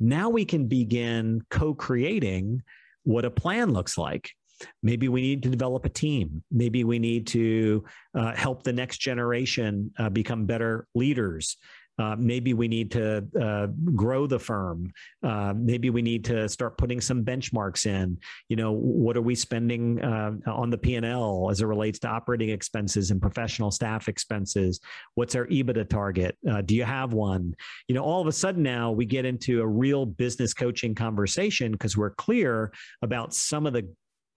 now 0.00 0.28
we 0.28 0.44
can 0.44 0.66
begin 0.66 1.42
co 1.50 1.74
creating 1.74 2.62
what 3.04 3.24
a 3.24 3.30
plan 3.30 3.72
looks 3.72 3.96
like. 3.96 4.30
Maybe 4.82 5.08
we 5.08 5.20
need 5.20 5.42
to 5.44 5.48
develop 5.48 5.84
a 5.84 5.88
team. 5.88 6.42
Maybe 6.50 6.84
we 6.84 6.98
need 6.98 7.26
to 7.28 7.84
uh, 8.14 8.34
help 8.34 8.62
the 8.62 8.72
next 8.72 8.98
generation 8.98 9.92
uh, 9.98 10.10
become 10.10 10.46
better 10.46 10.86
leaders. 10.94 11.56
Uh, 11.98 12.14
maybe 12.16 12.54
we 12.54 12.68
need 12.68 12.92
to 12.92 13.26
uh, 13.40 13.66
grow 13.94 14.26
the 14.26 14.38
firm. 14.38 14.92
Uh, 15.22 15.52
maybe 15.56 15.90
we 15.90 16.00
need 16.00 16.24
to 16.24 16.48
start 16.48 16.78
putting 16.78 17.00
some 17.00 17.24
benchmarks 17.24 17.86
in. 17.86 18.16
You 18.48 18.56
know, 18.56 18.72
what 18.72 19.16
are 19.16 19.22
we 19.22 19.34
spending 19.34 20.00
uh, 20.00 20.32
on 20.46 20.70
the 20.70 20.78
P 20.78 20.94
and 20.94 21.04
L 21.04 21.48
as 21.50 21.60
it 21.60 21.66
relates 21.66 21.98
to 22.00 22.08
operating 22.08 22.50
expenses 22.50 23.10
and 23.10 23.20
professional 23.20 23.72
staff 23.72 24.08
expenses? 24.08 24.80
What's 25.16 25.34
our 25.34 25.46
EBITDA 25.46 25.88
target? 25.88 26.38
Uh, 26.48 26.60
do 26.60 26.76
you 26.76 26.84
have 26.84 27.12
one? 27.12 27.54
You 27.88 27.96
know, 27.96 28.04
all 28.04 28.20
of 28.20 28.28
a 28.28 28.32
sudden 28.32 28.62
now 28.62 28.92
we 28.92 29.04
get 29.04 29.24
into 29.24 29.60
a 29.60 29.66
real 29.66 30.06
business 30.06 30.54
coaching 30.54 30.94
conversation 30.94 31.72
because 31.72 31.96
we're 31.96 32.10
clear 32.10 32.72
about 33.02 33.34
some 33.34 33.66
of 33.66 33.72
the 33.72 33.88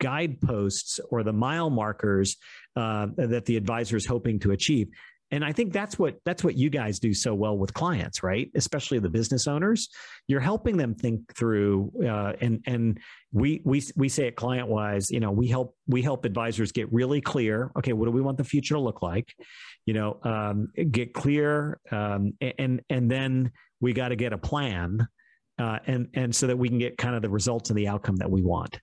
guideposts 0.01 0.99
or 1.09 1.23
the 1.23 1.31
mile 1.31 1.69
markers 1.69 2.37
uh, 2.75 3.07
that 3.15 3.45
the 3.45 3.55
advisor 3.55 3.95
is 3.95 4.05
hoping 4.05 4.39
to 4.39 4.51
achieve. 4.51 4.89
And 5.33 5.45
i 5.45 5.53
think 5.53 5.71
that's 5.71 5.97
what 5.97 6.17
that's 6.25 6.43
what 6.43 6.57
you 6.57 6.69
guys 6.69 6.99
do 6.99 7.13
so 7.13 7.33
well 7.33 7.57
with 7.57 7.73
clients 7.73 8.21
right? 8.21 8.51
Especially 8.53 8.99
the 8.99 9.09
business 9.09 9.47
owners. 9.47 9.87
You're 10.27 10.41
helping 10.41 10.75
them 10.75 10.93
think 10.93 11.33
through 11.35 11.91
uh, 12.03 12.33
and 12.41 12.61
and 12.67 12.99
we 13.31 13.61
we 13.63 13.81
we 13.95 14.09
say 14.09 14.27
at 14.27 14.35
ClientWise 14.35 15.09
you 15.09 15.21
know 15.21 15.31
we 15.31 15.47
help 15.47 15.75
we 15.87 16.01
help 16.01 16.25
advisors 16.25 16.73
get 16.73 16.91
really 16.91 17.21
clear 17.21 17.71
okay 17.77 17.93
what 17.93 18.05
do 18.05 18.11
we 18.11 18.21
want 18.21 18.37
the 18.37 18.43
future 18.43 18.75
to 18.75 18.81
look 18.81 19.01
like? 19.01 19.33
You 19.85 19.93
know 19.93 20.19
um, 20.23 20.67
get 20.91 21.13
clear 21.13 21.79
um, 21.91 22.33
and 22.41 22.81
and 22.89 23.09
then 23.09 23.51
we 23.79 23.93
got 23.93 24.09
to 24.09 24.17
get 24.17 24.33
a 24.33 24.37
plan 24.37 25.07
uh, 25.57 25.79
and 25.87 26.09
and 26.13 26.35
so 26.35 26.47
that 26.47 26.57
we 26.57 26.67
can 26.67 26.79
get 26.79 26.97
kind 26.97 27.15
of 27.15 27.21
the 27.21 27.29
results 27.29 27.69
and 27.69 27.79
the 27.79 27.87
outcome 27.87 28.17
that 28.17 28.29
we 28.29 28.41
want 28.41 28.81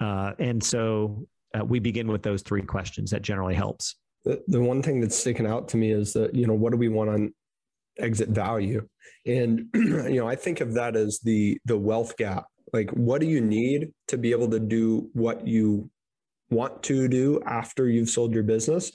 uh, 0.00 0.32
and 0.38 0.62
so 0.62 1.26
uh, 1.58 1.64
we 1.64 1.78
begin 1.78 2.08
with 2.08 2.22
those 2.22 2.42
three 2.42 2.62
questions. 2.62 3.10
That 3.10 3.22
generally 3.22 3.54
helps. 3.54 3.96
The, 4.24 4.42
the 4.48 4.60
one 4.60 4.82
thing 4.82 5.00
that's 5.00 5.16
sticking 5.16 5.46
out 5.46 5.68
to 5.68 5.76
me 5.76 5.92
is 5.92 6.12
that, 6.12 6.34
you 6.34 6.46
know, 6.46 6.54
what 6.54 6.72
do 6.72 6.78
we 6.78 6.88
want 6.88 7.10
on 7.10 7.34
exit 7.98 8.28
value? 8.28 8.86
And, 9.26 9.66
you 9.74 10.16
know, 10.16 10.28
I 10.28 10.36
think 10.36 10.60
of 10.60 10.74
that 10.74 10.96
as 10.96 11.20
the, 11.20 11.58
the 11.64 11.78
wealth 11.78 12.16
gap. 12.16 12.46
Like, 12.72 12.90
what 12.90 13.20
do 13.20 13.26
you 13.26 13.40
need 13.40 13.92
to 14.08 14.18
be 14.18 14.32
able 14.32 14.50
to 14.50 14.60
do 14.60 15.08
what 15.14 15.46
you 15.46 15.90
want 16.50 16.82
to 16.84 17.08
do 17.08 17.40
after 17.46 17.88
you've 17.88 18.10
sold 18.10 18.32
your 18.34 18.42
business? 18.42 18.92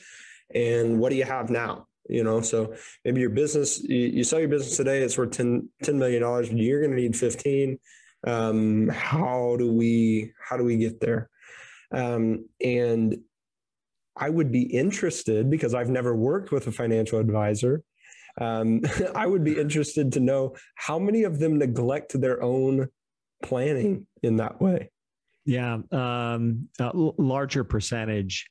And 0.54 1.00
what 1.00 1.10
do 1.10 1.16
you 1.16 1.26
have 1.26 1.50
now? 1.50 1.88
you 2.10 2.24
know 2.24 2.42
so 2.42 2.76
maybe 3.06 3.22
your 3.22 3.30
business 3.30 3.82
you, 3.84 3.98
you 3.98 4.24
sell 4.24 4.40
your 4.40 4.50
business 4.50 4.76
today 4.76 5.02
it's 5.02 5.18
worth 5.18 5.32
10, 5.32 5.70
$10 5.84 5.96
million 5.96 6.22
you're 6.58 6.82
going 6.82 6.92
to 6.92 7.02
need 7.02 7.16
15 7.16 7.80
um, 8.26 8.88
how 8.90 9.56
do 9.58 9.72
we 9.72 10.32
how 10.40 10.58
do 10.58 10.64
we 10.64 10.78
get 10.78 11.00
there? 11.00 11.30
Um, 11.92 12.48
and 12.64 13.18
i 14.16 14.30
would 14.30 14.52
be 14.52 14.62
interested 14.62 15.50
because 15.50 15.74
i've 15.74 15.90
never 15.90 16.16
worked 16.16 16.52
with 16.52 16.68
a 16.68 16.72
financial 16.72 17.20
advisor 17.20 17.84
um, 18.40 18.82
i 19.16 19.26
would 19.26 19.44
be 19.44 19.60
interested 19.60 20.12
to 20.12 20.20
know 20.20 20.56
how 20.76 21.00
many 21.00 21.24
of 21.24 21.40
them 21.40 21.58
neglect 21.58 22.20
their 22.20 22.42
own 22.42 22.88
planning 23.44 24.08
in 24.22 24.38
that 24.38 24.62
way. 24.62 24.90
Yeah 25.46 25.80
um, 25.92 26.70
a 26.80 26.92
larger 26.94 27.64
percentage 27.64 28.50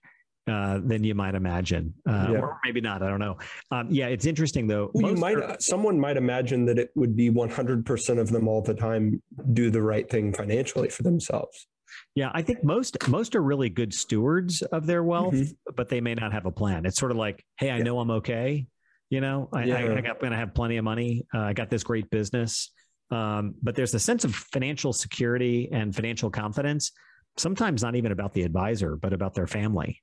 uh, 0.48 0.80
than 0.82 1.04
you 1.04 1.14
might 1.14 1.34
imagine, 1.34 1.94
uh, 2.08 2.28
yeah. 2.32 2.38
or 2.38 2.58
maybe 2.64 2.80
not. 2.80 3.02
I 3.02 3.08
don't 3.08 3.20
know. 3.20 3.38
Um, 3.70 3.88
yeah, 3.90 4.08
it's 4.08 4.26
interesting 4.26 4.66
though. 4.66 4.90
Well, 4.92 5.12
you 5.12 5.16
might. 5.16 5.36
Are, 5.36 5.56
someone 5.60 5.98
might 6.00 6.16
imagine 6.16 6.64
that 6.66 6.78
it 6.78 6.90
would 6.96 7.16
be 7.16 7.30
100% 7.30 8.18
of 8.18 8.30
them 8.30 8.48
all 8.48 8.60
the 8.60 8.74
time 8.74 9.22
do 9.52 9.70
the 9.70 9.82
right 9.82 10.08
thing 10.10 10.32
financially 10.32 10.88
for 10.88 11.04
themselves. 11.04 11.66
Yeah, 12.14 12.30
I 12.34 12.42
think 12.42 12.64
most 12.64 12.96
most 13.08 13.36
are 13.36 13.42
really 13.42 13.68
good 13.68 13.94
stewards 13.94 14.62
of 14.62 14.86
their 14.86 15.04
wealth, 15.04 15.34
mm-hmm. 15.34 15.74
but 15.76 15.88
they 15.88 16.00
may 16.00 16.14
not 16.14 16.32
have 16.32 16.46
a 16.46 16.50
plan. 16.50 16.86
It's 16.86 16.98
sort 16.98 17.12
of 17.12 17.18
like, 17.18 17.44
hey, 17.58 17.70
I 17.70 17.78
yeah. 17.78 17.84
know 17.84 18.00
I'm 18.00 18.10
okay. 18.10 18.66
You 19.10 19.20
know, 19.20 19.48
I, 19.52 19.64
yeah. 19.64 19.76
I, 19.76 19.82
I 19.82 20.00
going 20.00 20.32
to 20.32 20.36
have 20.36 20.54
plenty 20.54 20.78
of 20.78 20.84
money. 20.84 21.26
Uh, 21.34 21.40
I 21.40 21.52
got 21.52 21.68
this 21.68 21.84
great 21.84 22.08
business. 22.10 22.70
Um, 23.10 23.54
but 23.62 23.74
there's 23.74 23.92
a 23.92 23.98
sense 23.98 24.24
of 24.24 24.34
financial 24.34 24.92
security 24.94 25.68
and 25.70 25.94
financial 25.94 26.30
confidence. 26.30 26.92
Sometimes 27.36 27.82
not 27.82 27.94
even 27.94 28.10
about 28.10 28.32
the 28.32 28.42
advisor, 28.42 28.96
but 28.96 29.12
about 29.12 29.34
their 29.34 29.46
family 29.46 30.00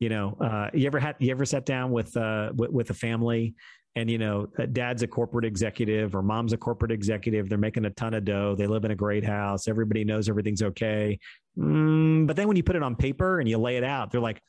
you 0.00 0.08
know 0.08 0.36
uh, 0.40 0.70
you 0.72 0.86
ever 0.86 0.98
had 0.98 1.16
you 1.18 1.30
ever 1.30 1.44
sat 1.44 1.66
down 1.66 1.90
with 1.90 2.16
uh 2.16 2.50
with, 2.54 2.70
with 2.70 2.90
a 2.90 2.94
family 2.94 3.54
and 3.96 4.10
you 4.10 4.18
know 4.18 4.48
uh, 4.58 4.66
dad's 4.66 5.02
a 5.02 5.06
corporate 5.06 5.44
executive 5.44 6.14
or 6.14 6.22
mom's 6.22 6.52
a 6.52 6.56
corporate 6.56 6.92
executive 6.92 7.48
they're 7.48 7.58
making 7.58 7.84
a 7.84 7.90
ton 7.90 8.14
of 8.14 8.24
dough 8.24 8.54
they 8.56 8.66
live 8.66 8.84
in 8.84 8.90
a 8.90 8.96
great 8.96 9.24
house 9.24 9.68
everybody 9.68 10.04
knows 10.04 10.28
everything's 10.28 10.62
okay 10.62 11.18
mm, 11.58 12.26
but 12.26 12.36
then 12.36 12.46
when 12.46 12.56
you 12.56 12.62
put 12.62 12.76
it 12.76 12.82
on 12.82 12.94
paper 12.94 13.40
and 13.40 13.48
you 13.48 13.58
lay 13.58 13.76
it 13.76 13.84
out 13.84 14.10
they're 14.10 14.20
like 14.20 14.40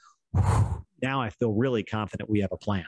now 1.02 1.22
i 1.22 1.30
feel 1.30 1.54
really 1.54 1.84
confident 1.84 2.30
we 2.30 2.40
have 2.40 2.52
a 2.52 2.58
plan 2.58 2.86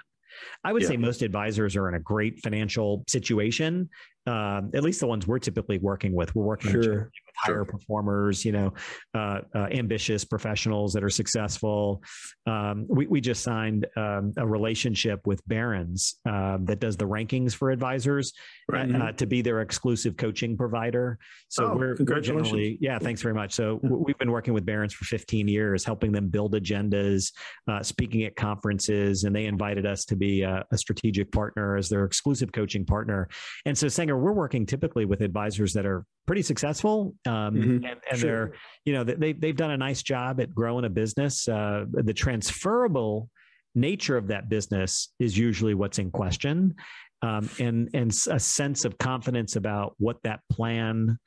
I 0.63 0.73
would 0.73 0.81
yeah. 0.83 0.89
say 0.89 0.97
most 0.97 1.21
advisors 1.21 1.75
are 1.75 1.89
in 1.89 1.95
a 1.95 1.99
great 1.99 2.39
financial 2.39 3.03
situation. 3.07 3.89
Uh, 4.27 4.61
at 4.73 4.83
least 4.83 4.99
the 4.99 5.07
ones 5.07 5.27
we're 5.27 5.39
typically 5.39 5.79
working 5.79 6.13
with. 6.13 6.35
We're 6.35 6.45
working 6.45 6.71
sure. 6.71 7.11
Higher 7.41 7.55
sure. 7.55 7.65
performers, 7.65 8.45
you 8.45 8.51
know, 8.51 8.73
uh, 9.13 9.41
uh, 9.55 9.67
ambitious 9.71 10.23
professionals 10.23 10.93
that 10.93 11.03
are 11.03 11.09
successful. 11.09 12.03
Um, 12.45 12.85
we, 12.87 13.07
we 13.07 13.21
just 13.21 13.43
signed 13.43 13.87
um, 13.97 14.33
a 14.37 14.47
relationship 14.47 15.25
with 15.25 15.41
Barron's 15.47 16.19
uh, 16.27 16.57
that 16.61 16.79
does 16.79 16.97
the 16.97 17.05
rankings 17.05 17.53
for 17.53 17.71
advisors 17.71 18.33
right. 18.69 18.93
Uh, 18.93 19.11
to 19.13 19.25
be 19.25 19.41
their 19.41 19.61
exclusive 19.61 20.17
coaching 20.17 20.55
provider. 20.55 21.17
So 21.49 21.71
oh, 21.71 21.75
we're, 21.75 21.95
we're 21.99 22.21
generally, 22.21 22.77
yeah, 22.79 22.99
thanks 22.99 23.21
very 23.21 23.33
much. 23.33 23.53
So 23.53 23.79
we've 23.81 24.17
been 24.17 24.31
working 24.31 24.53
with 24.53 24.65
Barron's 24.65 24.93
for 24.93 25.05
15 25.05 25.47
years, 25.47 25.83
helping 25.83 26.11
them 26.11 26.29
build 26.29 26.53
agendas, 26.53 27.31
uh, 27.67 27.83
speaking 27.83 28.23
at 28.23 28.35
conferences, 28.35 29.23
and 29.23 29.35
they 29.35 29.45
invited 29.45 29.85
us 29.85 30.05
to 30.05 30.15
be 30.15 30.43
a, 30.43 30.63
a 30.71 30.77
strategic 30.77 31.31
partner 31.31 31.75
as 31.75 31.89
their 31.89 32.05
exclusive 32.05 32.51
coaching 32.51 32.85
partner. 32.85 33.27
And 33.65 33.77
so, 33.77 33.87
Sanger, 33.87 34.17
we're 34.17 34.33
working 34.33 34.65
typically 34.65 35.05
with 35.05 35.21
advisors 35.21 35.73
that 35.73 35.85
are 35.85 36.05
pretty 36.27 36.41
successful, 36.41 37.15
um, 37.25 37.55
Mhm. 37.55 37.75
and, 37.75 37.85
and 37.85 38.19
Sure. 38.19 38.19
they're 38.47 38.53
you 38.85 38.93
know 38.93 39.03
they 39.03 39.33
they've 39.33 39.55
done 39.55 39.71
a 39.71 39.77
nice 39.77 40.01
job 40.03 40.39
at 40.39 40.53
growing 40.53 40.85
a 40.85 40.89
business. 40.89 41.47
Uh, 41.47 41.85
the 41.91 42.13
transferable 42.13 43.29
nature 43.75 44.17
of 44.17 44.27
that 44.27 44.49
business 44.49 45.13
is 45.19 45.37
usually 45.37 45.73
what's 45.73 45.99
in 45.99 46.11
question, 46.11 46.75
um, 47.21 47.49
and 47.59 47.89
and 47.93 48.11
a 48.29 48.39
sense 48.39 48.85
of 48.85 48.97
confidence 48.97 49.55
about 49.55 49.95
what 49.97 50.17
that 50.23 50.41
plan 50.51 51.17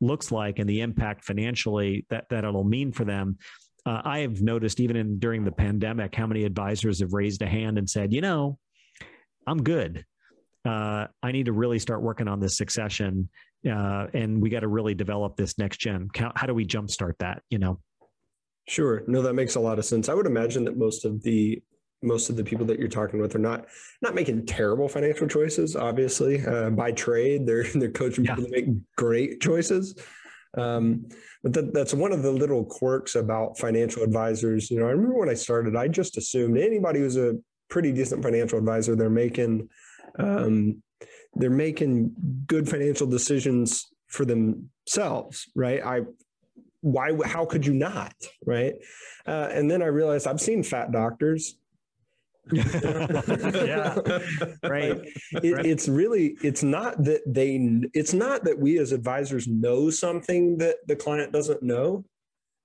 looks 0.00 0.32
like 0.32 0.58
and 0.58 0.68
the 0.68 0.80
impact 0.80 1.24
financially 1.24 2.04
that 2.10 2.24
that 2.30 2.44
it'll 2.44 2.64
mean 2.64 2.92
for 2.92 3.04
them. 3.04 3.38
Uh, 3.86 4.00
I 4.04 4.18
have 4.20 4.40
noticed 4.42 4.78
even 4.80 4.96
in 4.96 5.18
during 5.18 5.44
the 5.44 5.50
pandemic 5.52 6.14
how 6.14 6.26
many 6.26 6.44
advisors 6.44 7.00
have 7.00 7.12
raised 7.12 7.42
a 7.42 7.46
hand 7.48 7.78
and 7.78 7.88
said, 7.90 8.12
you 8.12 8.20
know, 8.20 8.58
I'm 9.46 9.62
good. 9.62 10.04
Uh, 10.64 11.08
I 11.22 11.32
need 11.32 11.46
to 11.46 11.52
really 11.52 11.80
start 11.80 12.00
working 12.02 12.28
on 12.28 12.38
this 12.38 12.56
succession, 12.56 13.28
uh, 13.70 14.06
and 14.14 14.40
we 14.40 14.50
got 14.50 14.60
to 14.60 14.68
really 14.68 14.94
develop 14.94 15.36
this 15.36 15.58
next 15.58 15.78
gen. 15.78 16.08
How, 16.16 16.32
how 16.34 16.46
do 16.46 16.54
we 16.54 16.66
jumpstart 16.66 17.14
that? 17.18 17.42
You 17.50 17.58
know. 17.58 17.80
Sure. 18.68 19.02
No, 19.08 19.22
that 19.22 19.34
makes 19.34 19.56
a 19.56 19.60
lot 19.60 19.78
of 19.78 19.84
sense. 19.84 20.08
I 20.08 20.14
would 20.14 20.26
imagine 20.26 20.64
that 20.64 20.76
most 20.76 21.04
of 21.04 21.22
the 21.22 21.62
most 22.04 22.30
of 22.30 22.36
the 22.36 22.42
people 22.42 22.66
that 22.66 22.80
you're 22.80 22.88
talking 22.88 23.20
with 23.20 23.34
are 23.36 23.40
not 23.40 23.66
not 24.02 24.14
making 24.14 24.46
terrible 24.46 24.88
financial 24.88 25.28
choices. 25.28 25.76
Obviously, 25.76 26.44
uh, 26.46 26.70
by 26.70 26.92
trade, 26.92 27.46
they're 27.46 27.64
they're 27.74 27.90
coaching 27.90 28.24
Yeah. 28.24 28.34
people 28.34 28.50
to 28.50 28.50
make 28.50 28.66
great 28.96 29.40
choices. 29.40 29.94
Um, 30.56 31.08
but 31.42 31.54
that, 31.54 31.72
that's 31.72 31.94
one 31.94 32.12
of 32.12 32.22
the 32.22 32.30
little 32.30 32.64
quirks 32.64 33.14
about 33.14 33.58
financial 33.58 34.02
advisors. 34.02 34.70
You 34.70 34.80
know, 34.80 34.86
I 34.86 34.90
remember 34.90 35.18
when 35.18 35.30
I 35.30 35.34
started, 35.34 35.76
I 35.76 35.88
just 35.88 36.18
assumed 36.18 36.58
anybody 36.58 37.00
who's 37.00 37.16
a 37.16 37.38
pretty 37.70 37.90
decent 37.90 38.22
financial 38.22 38.58
advisor, 38.58 38.94
they're 38.94 39.08
making 39.08 39.68
um, 40.18 40.82
they're 41.34 41.50
making 41.50 42.12
good 42.46 42.68
financial 42.68 43.06
decisions 43.06 43.86
for 44.08 44.24
themselves, 44.24 45.48
right? 45.54 45.84
I 45.84 46.02
why 46.82 47.12
how 47.24 47.44
could 47.44 47.64
you 47.64 47.72
not 47.72 48.12
right 48.44 48.74
uh, 49.26 49.48
and 49.52 49.70
then 49.70 49.82
i 49.82 49.86
realized 49.86 50.26
i've 50.26 50.40
seen 50.40 50.62
fat 50.62 50.90
doctors 50.90 51.56
yeah. 52.52 53.96
Right. 54.64 54.98
It, 55.44 55.52
Right. 55.54 55.66
it's 55.66 55.88
really 55.88 56.36
it's 56.42 56.64
not 56.64 57.04
that 57.04 57.22
they 57.24 57.54
it's 57.94 58.12
not 58.12 58.42
that 58.44 58.58
we 58.58 58.78
as 58.78 58.90
advisors 58.90 59.46
know 59.46 59.90
something 59.90 60.58
that 60.58 60.76
the 60.88 60.96
client 60.96 61.32
doesn't 61.32 61.62
know 61.62 62.04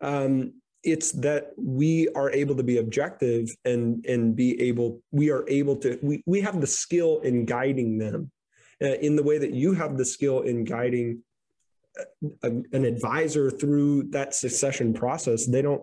um, 0.02 0.54
it's 0.84 1.12
that 1.12 1.52
we 1.58 2.08
are 2.16 2.32
able 2.32 2.56
to 2.56 2.64
be 2.64 2.80
objective 2.80 3.50
and 3.66 4.04
and 4.06 4.36
be 4.36 4.60
able 4.60 5.00
we 5.12 5.30
are 5.30 5.48
able 5.48 5.76
to 5.76 6.00
we, 6.02 6.24
we 6.26 6.42
have 6.42 6.60
the 6.60 6.68
skill 6.68 7.20
in 7.20 7.46
guiding 7.46 8.00
them 8.00 8.32
in 8.80 9.16
the 9.16 9.24
way 9.24 9.38
that 9.38 9.52
you 9.52 9.74
have 9.74 9.98
the 9.98 10.06
skill 10.06 10.42
in 10.42 10.64
guiding 10.64 11.24
a, 12.44 12.48
an 12.48 12.86
advisor 12.86 13.50
through 13.50 14.04
that 14.04 14.36
succession 14.36 14.94
process 14.94 15.48
they 15.48 15.62
don't 15.64 15.82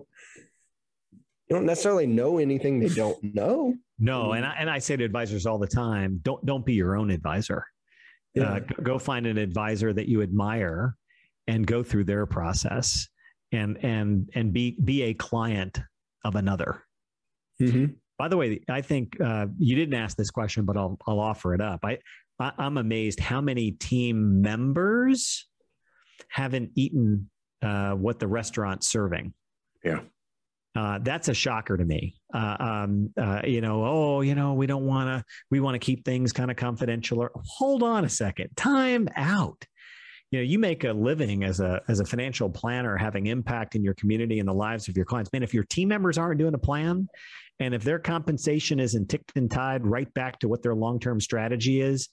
they 1.49 1.55
don't 1.55 1.67
necessarily 1.67 2.07
know 2.07 2.39
anything 2.39 2.79
they 2.79 2.89
don't 2.89 3.23
know 3.35 3.75
No, 3.99 4.33
and 4.33 4.45
I, 4.47 4.55
and 4.59 4.71
I 4.71 4.79
say 4.79 4.97
to 4.97 5.05
advisors 5.05 5.47
all 5.47 5.59
the 5.59 5.69
time, 5.69 6.21
don't 6.23 6.45
don't 6.45 6.65
be 6.67 6.75
your 6.75 6.97
own 6.97 7.11
advisor. 7.11 7.65
Uh, 8.41 8.59
go, 8.59 8.75
go 8.83 8.99
find 8.99 9.27
an 9.27 9.39
advisor 9.39 9.93
that 9.93 10.09
you 10.09 10.23
admire, 10.23 10.97
and 11.47 11.65
go 11.65 11.85
through 11.85 12.05
their 12.05 12.27
process, 12.27 13.09
and 13.53 13.79
and 13.85 14.29
and 14.35 14.53
be 14.53 14.77
be 14.83 15.03
a 15.03 15.15
client 15.15 15.81
of 16.25 16.35
another. 16.35 16.83
Mhm. 17.61 17.95
By 18.19 18.29
the 18.29 18.37
way, 18.37 18.61
I 18.69 18.81
think 18.81 19.21
uh, 19.21 19.47
you 19.59 19.77
didn't 19.77 19.95
ask 19.95 20.17
this 20.17 20.31
question, 20.31 20.65
but 20.65 20.77
I'll 20.77 20.97
I'll 21.07 21.21
offer 21.21 21.55
it 21.55 21.61
up. 21.61 21.81
I, 21.85 21.99
I 22.39 22.53
I'm 22.59 22.77
amazed 22.77 23.21
how 23.21 23.41
many 23.41 23.73
team 23.73 24.41
members 24.43 25.47
haven't 26.29 26.71
eaten 26.75 27.31
uh, 27.63 27.93
what 27.93 28.19
the 28.19 28.27
restaurant's 28.27 28.89
serving. 28.89 29.33
Yeah. 29.83 30.01
Uh, 30.77 30.99
that's 31.03 31.29
a 31.29 31.35
shocker 31.35 31.77
to 31.77 31.85
me. 31.85 32.17
Uh, 32.35 32.57
um, 32.59 33.11
uh, 33.17 33.43
you 33.45 33.61
know, 33.61 33.85
oh, 33.85 34.21
you 34.23 34.35
know, 34.35 34.55
we 34.55 34.67
don't 34.67 34.85
want 34.85 35.07
to, 35.07 35.25
we 35.51 35.61
want 35.61 35.77
to 35.77 35.79
keep 35.79 36.05
things 36.05 36.33
kind 36.33 36.51
of 36.51 36.57
confidential. 36.57 37.21
Or 37.21 37.31
hold 37.45 37.85
on 37.85 38.05
a 38.05 38.09
second, 38.09 38.51
time 38.57 39.09
out. 39.15 39.65
You 40.33 40.41
know, 40.41 40.45
you 40.45 40.59
make 40.59 40.83
a 40.83 40.93
living 40.93 41.45
as 41.45 41.61
a 41.61 41.81
as 41.87 42.01
a 42.01 42.05
financial 42.05 42.51
planner, 42.51 42.97
having 42.97 43.27
impact 43.29 43.77
in 43.77 43.85
your 43.85 43.95
community 43.95 44.41
and 44.41 44.49
the 44.49 44.53
lives 44.55 44.89
of 44.89 44.97
your 44.97 45.07
clients. 45.07 45.33
Man, 45.33 45.45
if 45.45 45.55
your 45.55 45.63
team 45.63 45.87
members 45.89 46.19
aren't 46.19 46.41
doing 46.41 46.55
a 46.55 46.59
plan, 46.59 47.09
and 47.61 47.75
if 47.75 47.83
their 47.85 47.99
compensation 47.99 48.81
isn't 48.81 49.09
ticked 49.09 49.33
and 49.37 49.51
tied 49.51 49.87
right 49.87 50.13
back 50.15 50.39
to 50.41 50.49
what 50.49 50.63
their 50.63 50.75
long 50.75 50.99
term 50.99 51.21
strategy 51.21 51.81
is, 51.81 52.09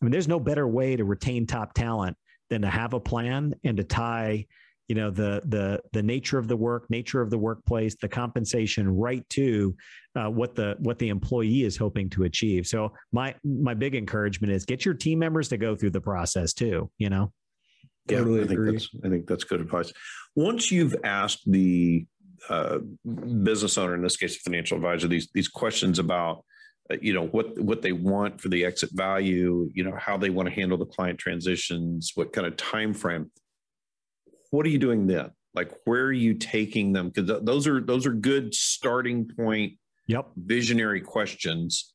I 0.00 0.04
mean, 0.04 0.12
there's 0.12 0.28
no 0.28 0.40
better 0.40 0.66
way 0.66 0.96
to 0.96 1.04
retain 1.04 1.46
top 1.46 1.74
talent 1.74 2.16
than 2.50 2.62
to 2.62 2.68
have 2.68 2.94
a 2.94 3.00
plan 3.00 3.54
and 3.64 3.76
to 3.76 3.84
tie 3.84 4.46
you 4.88 4.94
know 4.94 5.10
the 5.10 5.42
the 5.46 5.80
the 5.92 6.02
nature 6.02 6.38
of 6.38 6.46
the 6.46 6.56
work 6.56 6.88
nature 6.90 7.20
of 7.20 7.28
the 7.28 7.36
workplace 7.38 7.96
the 8.00 8.08
compensation 8.08 8.88
right 8.88 9.28
to 9.30 9.74
uh, 10.14 10.30
what 10.30 10.54
the 10.54 10.76
what 10.78 10.96
the 11.00 11.08
employee 11.08 11.64
is 11.64 11.76
hoping 11.76 12.08
to 12.08 12.22
achieve 12.22 12.68
so 12.68 12.92
my 13.10 13.34
my 13.42 13.74
big 13.74 13.96
encouragement 13.96 14.52
is 14.52 14.64
get 14.64 14.84
your 14.84 14.94
team 14.94 15.18
members 15.18 15.48
to 15.48 15.56
go 15.56 15.74
through 15.74 15.90
the 15.90 16.00
process 16.00 16.52
too 16.52 16.88
you 16.98 17.10
know 17.10 17.32
Yeah, 18.08 18.18
Totally 18.18 18.42
I 18.42 18.46
think 18.46 18.60
agree. 18.60 18.72
that's 18.72 18.88
I 19.04 19.08
think 19.08 19.26
that's 19.26 19.42
good 19.42 19.60
advice. 19.60 19.92
Once 20.36 20.70
you've 20.70 20.94
asked 21.02 21.42
the 21.50 22.06
uh, 22.48 22.78
business 23.42 23.78
owner, 23.78 23.94
in 23.94 24.02
this 24.02 24.16
case, 24.16 24.36
a 24.36 24.40
financial 24.40 24.76
advisor, 24.76 25.08
these 25.08 25.28
these 25.34 25.48
questions 25.48 25.98
about 25.98 26.44
uh, 26.90 26.96
you 27.00 27.12
know 27.12 27.26
what 27.26 27.58
what 27.58 27.82
they 27.82 27.92
want 27.92 28.40
for 28.40 28.48
the 28.48 28.64
exit 28.64 28.90
value, 28.92 29.70
you 29.74 29.84
know 29.84 29.96
how 29.98 30.16
they 30.16 30.30
want 30.30 30.48
to 30.48 30.54
handle 30.54 30.78
the 30.78 30.86
client 30.86 31.18
transitions, 31.18 32.12
what 32.14 32.32
kind 32.32 32.46
of 32.46 32.56
time 32.56 32.94
frame. 32.94 33.30
What 34.50 34.66
are 34.66 34.70
you 34.70 34.78
doing 34.78 35.06
then? 35.06 35.30
Like 35.54 35.72
where 35.84 36.04
are 36.04 36.12
you 36.12 36.34
taking 36.34 36.92
them? 36.92 37.08
Because 37.08 37.28
th- 37.28 37.44
those 37.44 37.66
are 37.66 37.80
those 37.80 38.06
are 38.06 38.12
good 38.12 38.54
starting 38.54 39.28
point 39.28 39.74
yep 40.06 40.28
visionary 40.36 41.00
questions. 41.00 41.94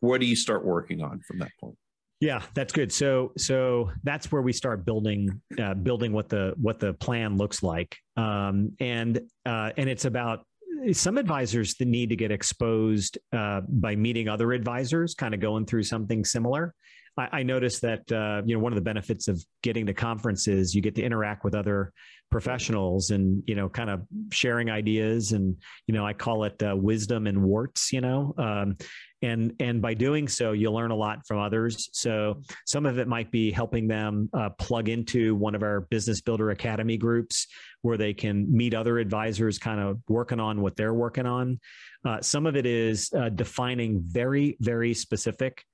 What 0.00 0.20
do 0.20 0.26
you 0.26 0.36
start 0.36 0.64
working 0.64 1.02
on 1.02 1.20
from 1.20 1.38
that 1.38 1.50
point? 1.60 1.76
Yeah, 2.22 2.40
that's 2.54 2.72
good. 2.72 2.92
So 2.92 3.32
so 3.36 3.90
that's 4.04 4.30
where 4.30 4.42
we 4.42 4.52
start 4.52 4.84
building 4.84 5.42
uh, 5.60 5.74
building 5.74 6.12
what 6.12 6.28
the 6.28 6.54
what 6.56 6.78
the 6.78 6.92
plan 6.94 7.36
looks 7.36 7.64
like, 7.64 7.96
um, 8.16 8.70
and 8.78 9.20
uh, 9.44 9.72
and 9.76 9.90
it's 9.90 10.04
about 10.04 10.46
some 10.92 11.18
advisors 11.18 11.74
that 11.74 11.88
need 11.88 12.10
to 12.10 12.16
get 12.16 12.30
exposed 12.30 13.18
uh, 13.32 13.62
by 13.66 13.96
meeting 13.96 14.28
other 14.28 14.52
advisors, 14.52 15.16
kind 15.16 15.34
of 15.34 15.40
going 15.40 15.66
through 15.66 15.82
something 15.82 16.24
similar. 16.24 16.76
I, 17.18 17.28
I 17.32 17.42
noticed 17.42 17.82
that 17.82 18.12
uh, 18.12 18.42
you 18.46 18.54
know 18.54 18.62
one 18.62 18.70
of 18.70 18.76
the 18.76 18.82
benefits 18.82 19.26
of 19.26 19.44
getting 19.64 19.84
to 19.86 19.92
conferences, 19.92 20.76
you 20.76 20.80
get 20.80 20.94
to 20.94 21.02
interact 21.02 21.42
with 21.42 21.56
other 21.56 21.92
professionals 22.32 23.10
and 23.10 23.42
you 23.46 23.54
know 23.54 23.68
kind 23.68 23.90
of 23.90 24.02
sharing 24.32 24.70
ideas 24.70 25.32
and 25.32 25.56
you 25.86 25.94
know 25.94 26.04
I 26.04 26.14
call 26.14 26.44
it 26.44 26.60
uh, 26.62 26.74
wisdom 26.76 27.26
and 27.26 27.42
warts. 27.42 27.92
You 27.92 28.00
know. 28.00 28.34
Um, 28.38 28.76
and 29.22 29.54
and 29.60 29.80
by 29.80 29.94
doing 29.94 30.28
so 30.28 30.52
you 30.52 30.70
learn 30.70 30.90
a 30.90 30.96
lot 30.96 31.26
from 31.26 31.38
others 31.38 31.88
so 31.92 32.40
some 32.66 32.84
of 32.84 32.98
it 32.98 33.08
might 33.08 33.30
be 33.30 33.50
helping 33.50 33.86
them 33.86 34.28
uh, 34.34 34.50
plug 34.50 34.88
into 34.88 35.34
one 35.36 35.54
of 35.54 35.62
our 35.62 35.82
business 35.82 36.20
builder 36.20 36.50
academy 36.50 36.96
groups 36.96 37.46
where 37.82 37.96
they 37.96 38.12
can 38.12 38.52
meet 38.54 38.74
other 38.74 38.98
advisors 38.98 39.58
kind 39.58 39.80
of 39.80 40.00
working 40.08 40.40
on 40.40 40.60
what 40.60 40.76
they're 40.76 40.94
working 40.94 41.26
on 41.26 41.58
uh, 42.04 42.20
some 42.20 42.46
of 42.46 42.56
it 42.56 42.66
is 42.66 43.10
uh, 43.16 43.28
defining 43.28 44.02
very 44.04 44.56
very 44.60 44.92
specific 44.92 45.64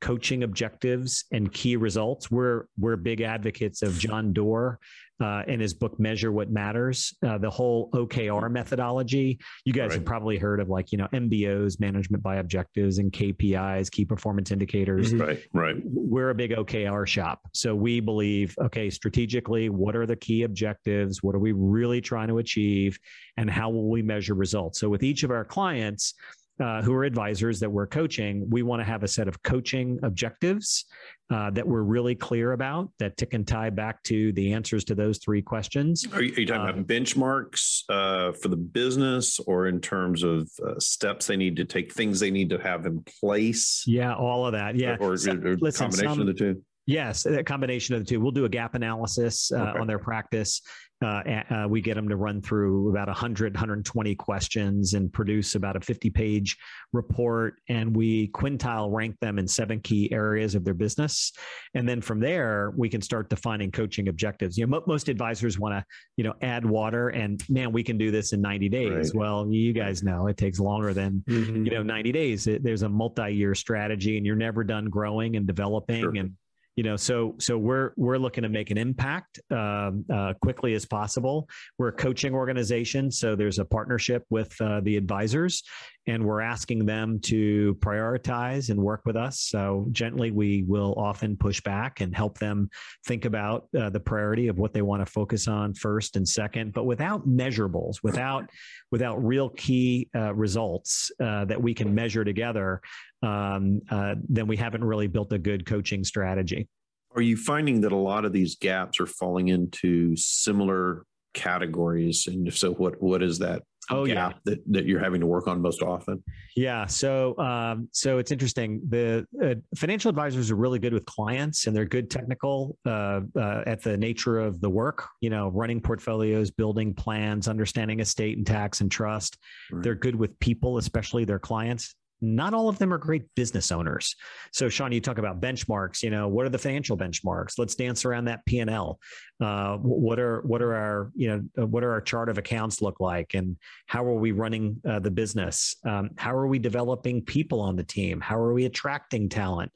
coaching 0.00 0.44
objectives 0.44 1.24
and 1.32 1.52
key 1.52 1.76
results 1.76 2.30
we're 2.30 2.66
we're 2.78 2.96
big 2.96 3.20
advocates 3.20 3.82
of 3.82 3.98
john 3.98 4.32
doerr 4.32 4.78
uh, 5.20 5.42
in 5.46 5.60
his 5.60 5.74
book 5.74 5.98
measure 5.98 6.30
what 6.32 6.50
matters 6.50 7.14
uh, 7.26 7.38
the 7.38 7.50
whole 7.50 7.90
okr 7.92 8.50
methodology. 8.50 9.38
You 9.64 9.72
guys 9.72 9.88
Right. 9.90 9.94
have 9.96 10.04
probably 10.04 10.38
heard 10.38 10.60
of 10.60 10.68
like 10.68 10.92
you 10.92 10.98
know 10.98 11.08
mbos 11.12 11.80
management 11.80 12.22
by 12.22 12.36
objectives 12.36 12.98
and 12.98 13.10
kpis 13.12 13.90
key 13.90 14.04
performance 14.04 14.50
indicators. 14.50 15.12
Mhm. 15.12 15.20
Right, 15.26 15.42
right. 15.52 15.76
we're 15.84 16.30
a 16.30 16.34
big 16.34 16.52
okr 16.52 17.06
shop. 17.06 17.40
So 17.52 17.74
we 17.74 18.00
believe 18.00 18.54
okay 18.60 18.90
strategically 18.90 19.68
what 19.68 19.96
are 19.96 20.06
the 20.06 20.16
key 20.16 20.42
objectives? 20.42 21.22
What 21.22 21.34
are 21.34 21.38
we 21.40 21.52
really 21.52 22.00
trying 22.00 22.28
to 22.28 22.38
achieve? 22.38 22.98
And 23.36 23.48
how 23.50 23.70
will 23.70 23.88
we 23.88 24.02
measure 24.02 24.34
results? 24.34 24.78
So 24.80 24.88
with 24.88 25.02
each 25.02 25.22
of 25.22 25.30
our 25.30 25.44
clients 25.44 26.14
uh, 26.60 26.82
who 26.82 26.92
are 26.94 27.04
advisors 27.04 27.60
that 27.60 27.70
we're 27.70 27.86
coaching, 27.86 28.48
we 28.50 28.62
want 28.62 28.80
to 28.80 28.84
have 28.84 29.02
a 29.02 29.08
set 29.08 29.28
of 29.28 29.42
coaching 29.42 29.98
objectives 30.02 30.84
uh, 31.30 31.50
that 31.50 31.66
we're 31.66 31.82
really 31.82 32.14
clear 32.14 32.52
about 32.52 32.90
that 32.98 33.16
tick 33.16 33.34
and 33.34 33.46
tie 33.46 33.70
back 33.70 34.02
to 34.02 34.32
the 34.32 34.52
answers 34.52 34.84
to 34.84 34.94
those 34.94 35.18
three 35.18 35.42
questions. 35.42 36.04
Are 36.12 36.22
you, 36.22 36.34
are 36.34 36.40
you 36.40 36.46
talking 36.46 36.62
Um, 36.62 36.68
about 36.70 36.86
benchmarks 36.86 37.82
uh, 37.88 38.32
for 38.32 38.48
the 38.48 38.56
business 38.56 39.38
or 39.40 39.66
in 39.68 39.80
terms 39.80 40.22
of 40.22 40.48
uh, 40.66 40.78
steps 40.78 41.26
they 41.26 41.36
need 41.36 41.56
to 41.56 41.64
take, 41.64 41.92
things 41.92 42.18
they 42.18 42.30
need 42.30 42.50
to 42.50 42.58
have 42.58 42.86
in 42.86 43.04
place? 43.20 43.84
Yeah, 43.86 44.14
all 44.14 44.46
of 44.46 44.52
that. 44.52 44.74
Yeah. 44.76 44.96
Or, 45.00 45.12
or, 45.12 45.16
So- 45.16 45.32
or 45.32 45.56
listen, 45.58 45.86
combination 45.90 46.10
some- 46.14 46.20
of 46.20 46.26
the 46.26 46.34
two? 46.34 46.62
Yes, 46.86 47.26
a 47.26 47.44
combination 47.44 47.94
of 47.96 48.00
the 48.00 48.06
two. 48.06 48.18
We'll 48.18 48.30
do 48.32 48.46
a 48.46 48.48
gap 48.48 48.74
analysis 48.74 49.52
uh, 49.52 49.56
Okay. 49.58 49.78
on 49.78 49.86
their 49.86 49.98
practice, 49.98 50.62
uh, 51.00 51.22
uh, 51.50 51.66
we 51.68 51.80
get 51.80 51.94
them 51.94 52.08
to 52.08 52.16
run 52.16 52.42
through 52.42 52.90
about 52.90 53.06
100, 53.06 53.54
120 53.54 54.14
questions 54.16 54.94
and 54.94 55.12
produce 55.12 55.54
about 55.54 55.76
a 55.76 55.80
50 55.80 56.10
page 56.10 56.56
report. 56.92 57.54
And 57.68 57.94
we 57.94 58.28
quintile 58.28 58.92
rank 58.92 59.16
them 59.20 59.38
in 59.38 59.46
seven 59.46 59.80
key 59.80 60.12
areas 60.12 60.54
of 60.54 60.64
their 60.64 60.74
business. 60.74 61.32
And 61.74 61.88
then 61.88 62.00
from 62.00 62.18
there, 62.18 62.72
we 62.76 62.88
can 62.88 63.00
start 63.00 63.30
defining 63.30 63.70
coaching 63.70 64.08
objectives. 64.08 64.58
You 64.58 64.66
know, 64.66 64.82
most 64.86 65.08
advisors 65.08 65.58
want 65.58 65.74
to, 65.74 65.84
you 66.16 66.24
know, 66.24 66.34
add 66.42 66.64
water 66.64 67.10
and 67.10 67.42
man, 67.48 67.70
we 67.70 67.84
can 67.84 67.96
do 67.96 68.10
this 68.10 68.32
in 68.32 68.40
90 68.40 68.68
days. 68.68 68.90
Right. 68.90 69.14
Well, 69.14 69.48
you 69.50 69.72
guys 69.72 70.02
know 70.02 70.26
it 70.26 70.36
takes 70.36 70.58
longer 70.58 70.92
than, 70.92 71.22
mm-hmm. 71.28 71.64
you 71.64 71.70
know, 71.70 71.82
90 71.82 72.10
days. 72.10 72.48
There's 72.60 72.82
a 72.82 72.88
multi 72.88 73.30
year 73.30 73.54
strategy 73.54 74.16
and 74.16 74.26
you're 74.26 74.36
never 74.36 74.64
done 74.64 74.86
growing 74.86 75.36
and 75.36 75.46
developing. 75.46 76.00
Sure. 76.00 76.16
And 76.16 76.32
you 76.78 76.84
know 76.84 76.94
so 76.94 77.34
so 77.40 77.58
we're 77.58 77.90
we're 77.96 78.18
looking 78.18 78.42
to 78.42 78.48
make 78.48 78.70
an 78.70 78.78
impact 78.78 79.40
um, 79.50 80.04
uh, 80.14 80.32
quickly 80.40 80.74
as 80.74 80.86
possible. 80.86 81.48
We're 81.76 81.88
a 81.88 81.92
coaching 81.92 82.34
organization 82.34 83.10
so 83.10 83.34
there's 83.34 83.58
a 83.58 83.64
partnership 83.64 84.22
with 84.30 84.54
uh, 84.60 84.80
the 84.84 84.96
advisors 84.96 85.64
and 86.08 86.24
we're 86.24 86.40
asking 86.40 86.84
them 86.84 87.20
to 87.20 87.76
prioritize 87.76 88.70
and 88.70 88.80
work 88.80 89.02
with 89.06 89.16
us 89.16 89.40
so 89.40 89.86
gently 89.92 90.30
we 90.30 90.64
will 90.64 90.94
often 90.96 91.36
push 91.36 91.60
back 91.60 92.00
and 92.00 92.16
help 92.16 92.38
them 92.38 92.68
think 93.06 93.24
about 93.24 93.68
uh, 93.78 93.88
the 93.90 94.00
priority 94.00 94.48
of 94.48 94.58
what 94.58 94.72
they 94.72 94.82
want 94.82 95.04
to 95.04 95.06
focus 95.06 95.46
on 95.46 95.72
first 95.74 96.16
and 96.16 96.28
second 96.28 96.72
but 96.72 96.84
without 96.84 97.28
measurables 97.28 98.02
without 98.02 98.50
without 98.90 99.24
real 99.24 99.50
key 99.50 100.08
uh, 100.16 100.34
results 100.34 101.12
uh, 101.22 101.44
that 101.44 101.62
we 101.62 101.72
can 101.72 101.94
measure 101.94 102.24
together 102.24 102.80
um, 103.22 103.80
uh, 103.90 104.14
then 104.28 104.46
we 104.46 104.56
haven't 104.56 104.84
really 104.84 105.06
built 105.06 105.32
a 105.32 105.38
good 105.38 105.66
coaching 105.66 106.04
strategy. 106.04 106.68
Are 107.14 107.22
you 107.22 107.36
finding 107.36 107.80
that 107.80 107.92
a 107.92 107.96
lot 107.96 108.24
of 108.24 108.32
these 108.32 108.56
gaps 108.56 109.00
are 109.00 109.06
falling 109.06 109.48
into 109.48 110.14
similar 110.16 111.04
categories? 111.34 112.26
And 112.26 112.46
if 112.46 112.56
so, 112.56 112.72
what 112.72 113.02
what 113.02 113.22
is 113.22 113.38
that 113.38 113.62
oh 113.90 114.04
yeah. 114.04 114.32
that, 114.44 114.60
that 114.72 114.86
you're 114.86 115.00
having 115.00 115.20
to 115.20 115.26
work 115.26 115.48
on 115.48 115.60
most 115.60 115.82
often. 115.82 116.22
Yeah. 116.56 116.86
So 116.86 117.36
um, 117.38 117.88
so 117.92 118.18
it's 118.18 118.30
interesting. 118.30 118.80
The 118.88 119.26
uh, 119.42 119.54
financial 119.76 120.08
advisors 120.08 120.50
are 120.50 120.56
really 120.56 120.78
good 120.78 120.92
with 120.92 121.04
clients 121.06 121.66
and 121.66 121.76
they're 121.76 121.84
good 121.84 122.10
technical 122.10 122.76
uh, 122.86 123.20
uh, 123.36 123.62
at 123.66 123.82
the 123.82 123.96
nature 123.96 124.38
of 124.38 124.60
the 124.60 124.70
work 124.70 125.06
you 125.20 125.30
know 125.30 125.48
running 125.48 125.80
portfolios 125.80 126.50
building 126.50 126.94
plans 126.94 127.48
understanding 127.48 128.00
estate 128.00 128.36
and 128.36 128.46
tax 128.46 128.80
and 128.80 128.90
trust. 128.90 129.38
Right. 129.70 129.82
they're 129.82 129.94
good 129.94 130.16
with 130.16 130.38
people 130.40 130.78
especially 130.78 131.24
their 131.24 131.38
clients 131.38 131.94
not 132.20 132.54
all 132.54 132.68
of 132.68 132.78
them 132.78 132.92
are 132.92 132.98
great 132.98 133.22
business 133.34 133.70
owners. 133.70 134.14
So, 134.52 134.68
Sean, 134.68 134.92
you 134.92 135.00
talk 135.00 135.18
about 135.18 135.40
benchmarks. 135.40 136.02
You 136.02 136.10
know, 136.10 136.28
what 136.28 136.46
are 136.46 136.50
the 136.50 136.58
financial 136.58 136.96
benchmarks? 136.96 137.58
Let's 137.58 137.74
dance 137.74 138.04
around 138.04 138.26
that 138.26 138.44
P 138.46 138.58
and 138.60 138.70
L. 138.70 138.98
Uh, 139.40 139.76
what 139.76 140.18
are 140.18 140.40
what 140.42 140.62
are 140.62 140.74
our 140.74 141.12
you 141.14 141.28
know 141.28 141.62
uh, 141.62 141.66
what 141.66 141.84
are 141.84 141.92
our 141.92 142.00
chart 142.00 142.28
of 142.28 142.38
accounts 142.38 142.82
look 142.82 142.98
like, 143.00 143.34
and 143.34 143.56
how 143.86 144.04
are 144.04 144.14
we 144.14 144.32
running 144.32 144.80
uh, 144.88 144.98
the 144.98 145.10
business? 145.10 145.76
Um, 145.84 146.10
how 146.16 146.34
are 146.34 146.48
we 146.48 146.58
developing 146.58 147.22
people 147.22 147.60
on 147.60 147.76
the 147.76 147.84
team? 147.84 148.20
How 148.20 148.38
are 148.38 148.52
we 148.52 148.64
attracting 148.64 149.28
talent? 149.28 149.70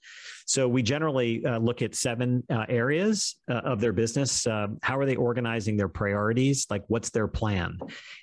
So 0.47 0.69
we 0.69 0.83
generally 0.83 1.45
uh, 1.45 1.59
look 1.59 1.83
at 1.83 1.95
seven 1.95 2.43
uh, 2.51 2.67
areas 2.69 3.37
uh, 3.51 3.55
of 3.65 3.81
their 3.81 3.93
business. 3.93 4.47
Uh, 4.47 4.69
how 4.83 4.99
are 4.99 5.07
they 5.07 5.17
organizing 5.17 5.77
their 5.77 5.89
priorities? 5.89 6.67
Like, 6.71 6.85
what's 6.89 7.11
their 7.11 7.29
plan? 7.29 7.79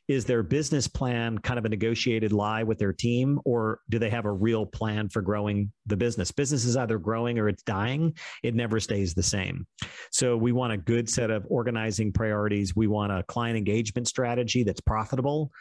Is 0.07 0.25
their 0.25 0.43
business 0.43 0.87
plan 0.87 1.37
kind 1.37 1.59
of 1.59 1.65
a 1.65 1.69
negotiated 1.69 2.31
lie 2.31 2.63
with 2.63 2.77
their 2.77 2.93
team, 2.93 3.39
or 3.45 3.79
do 3.89 3.99
they 3.99 4.09
have 4.09 4.25
a 4.25 4.31
real 4.31 4.65
plan 4.65 5.09
for 5.09 5.21
growing 5.21 5.71
the 5.85 5.97
business? 5.97 6.31
Business 6.31 6.65
is 6.65 6.77
either 6.77 6.97
growing 6.97 7.39
or 7.39 7.49
it's 7.49 7.63
dying. 7.63 8.15
It 8.43 8.55
never 8.55 8.79
stays 8.79 9.13
the 9.13 9.23
same. 9.23 9.65
So 10.11 10.37
we 10.37 10.51
want 10.51 10.73
a 10.73 10.77
good 10.77 11.09
set 11.09 11.31
of 11.31 11.45
organizing 11.49 12.11
priorities. 12.11 12.75
We 12.75 12.87
want 12.87 13.11
a 13.11 13.23
client 13.23 13.57
engagement 13.57 14.07
strategy 14.07 14.63
that's 14.63 14.81
profitable. 14.81 15.51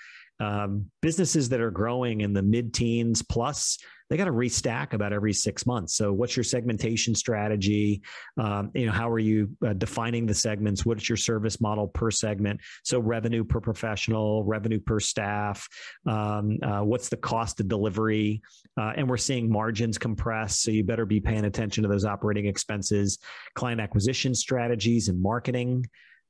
Um, 0.41 0.87
businesses 1.03 1.49
that 1.49 1.61
are 1.61 1.71
growing 1.71 2.21
in 2.21 2.33
the 2.33 2.43
mid 2.43 2.73
teens 2.73 3.23
plus 3.23 3.79
they 4.09 4.17
got 4.17 4.25
to 4.25 4.33
restack 4.33 4.93
about 4.93 5.13
every 5.13 5.33
six 5.33 5.67
months. 5.67 5.95
So, 5.95 6.13
what's 6.13 6.37
your 6.37 6.45
segmentation 6.45 7.15
strategy? 7.15 8.03
Um, 8.37 8.71
you 8.75 8.87
know, 8.87 8.93
how 8.93 9.11
are 9.11 9.19
you 9.19 9.51
uh, 9.67 9.75
defining 9.75 10.27
the 10.27 10.35
segments? 10.35 10.87
What's 10.87 11.09
your 11.09 11.17
service 11.17 11.61
model 11.61 11.89
per 11.89 12.11
segment? 12.11 12.61
So, 12.85 12.99
revenue 12.99 13.45
per 13.45 13.61
professional, 13.61 14.45
revenue 14.45 14.81
per 14.81 15.01
staff. 15.01 15.69
Um, 16.07 16.59
uh, 16.63 16.81
what's 16.81 17.09
the 17.09 17.17
cost 17.17 17.61
of 17.61 17.69
delivery? 17.69 18.43
Uh, 18.79 18.93
and 18.97 19.09
we're 19.09 19.17
seeing 19.17 19.51
margins 19.51 19.99
compress. 19.99 20.61
So, 20.61 20.71
you 20.71 20.85
better 20.85 21.07
be 21.07 21.21
paying 21.21 21.45
attention 21.45 21.83
to 21.83 21.89
those 21.89 22.05
operating 22.05 22.47
expenses. 22.47 23.19
Client 23.55 23.81
acquisition 23.81 24.35
strategies 24.35 25.09
and 25.09 25.21
marketing 25.21 25.85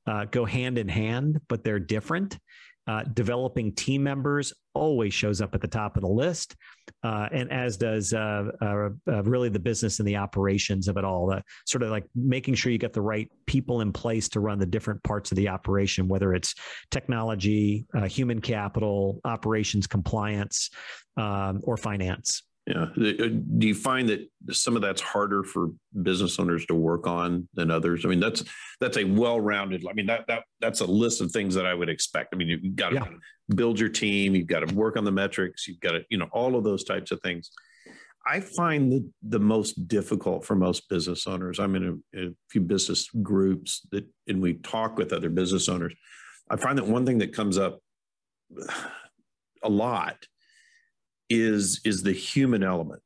uh, 0.07 0.25
go 0.25 0.45
hand 0.45 0.77
in 0.77 0.87
hand, 0.87 1.39
but 1.47 1.63
they're 1.63 1.79
different. 1.79 2.37
Uh, 2.89 3.03
developing 3.13 3.71
team 3.73 4.01
members 4.01 4.51
always 4.73 5.13
shows 5.13 5.41
up 5.41 5.53
at 5.53 5.61
the 5.61 5.67
top 5.67 5.95
of 5.95 6.01
the 6.01 6.09
list, 6.09 6.55
uh, 7.03 7.29
and 7.31 7.51
as 7.51 7.77
does 7.77 8.13
uh, 8.13 8.45
uh, 8.63 8.89
uh 9.07 9.21
really 9.25 9.47
the 9.47 9.59
business 9.59 9.99
and 9.99 10.07
the 10.07 10.15
operations 10.15 10.87
of 10.87 10.97
it 10.97 11.03
all. 11.03 11.27
The, 11.27 11.43
sort 11.67 11.83
of 11.83 11.91
like 11.91 12.05
making 12.15 12.55
sure 12.55 12.71
you 12.71 12.79
get 12.79 12.93
the 12.93 13.01
right 13.03 13.29
people 13.45 13.81
in 13.81 13.93
place 13.93 14.27
to 14.29 14.39
run 14.39 14.57
the 14.57 14.65
different 14.65 15.03
parts 15.03 15.31
of 15.31 15.35
the 15.35 15.49
operation, 15.49 16.07
whether 16.07 16.33
it's 16.33 16.55
technology, 16.89 17.85
uh, 17.95 18.07
human 18.07 18.41
capital, 18.41 19.21
operations, 19.23 19.85
compliance, 19.85 20.71
um, 21.15 21.59
or 21.65 21.77
finance. 21.77 22.41
Yeah. 22.69 22.83
Uh, 22.83 23.29
do 23.57 23.67
you 23.67 23.73
find 23.73 24.07
that 24.09 24.29
some 24.51 24.75
of 24.75 24.83
that's 24.83 25.01
harder 25.01 25.43
for 25.43 25.71
business 26.03 26.37
owners 26.37 26.67
to 26.67 26.75
work 26.75 27.07
on 27.07 27.47
than 27.55 27.71
others? 27.71 28.05
I 28.05 28.09
mean, 28.09 28.19
that's 28.19 28.43
that's 28.79 28.97
a 28.97 29.03
well-rounded. 29.03 29.83
I 29.89 29.93
mean, 29.93 30.05
that 30.05 30.27
that 30.27 30.43
that's 30.61 30.81
a 30.81 30.85
list 30.85 31.19
of 31.19 31.31
things 31.31 31.55
that 31.55 31.65
I 31.65 31.73
would 31.73 31.89
expect. 31.89 32.29
I 32.31 32.37
mean, 32.37 32.47
you've 32.47 32.75
got 32.75 32.89
to 32.89 32.95
yeah. 32.95 33.07
build 33.55 33.79
your 33.79 33.89
team, 33.89 34.35
you've 34.35 34.47
got 34.47 34.59
to 34.59 34.75
work 34.75 34.97
on 34.97 35.03
the 35.03 35.11
metrics, 35.11 35.67
you've 35.67 35.79
got 35.79 35.93
to, 35.93 36.01
you 36.09 36.19
know, 36.19 36.27
all 36.31 36.55
of 36.55 36.63
those 36.63 36.83
types 36.83 37.09
of 37.11 37.19
things. 37.21 37.49
I 38.27 38.39
find 38.39 38.91
the 38.91 39.09
the 39.23 39.39
most 39.39 39.87
difficult 39.87 40.45
for 40.45 40.55
most 40.55 40.87
business 40.89 41.25
owners. 41.25 41.57
I'm 41.59 41.75
in 41.75 42.01
a, 42.13 42.19
a 42.19 42.29
few 42.51 42.61
business 42.61 43.09
groups 43.23 43.87
that, 43.91 44.05
and 44.27 44.41
we 44.41 44.55
talk 44.55 44.97
with 44.97 45.11
other 45.11 45.31
business 45.31 45.67
owners. 45.67 45.95
I 46.51 46.55
find 46.55 46.77
that 46.77 46.85
one 46.85 47.05
thing 47.05 47.17
that 47.19 47.33
comes 47.33 47.57
up 47.57 47.79
a 49.63 49.69
lot 49.69 50.17
is 51.29 51.81
is 51.85 52.03
the 52.03 52.11
human 52.11 52.63
element 52.63 53.01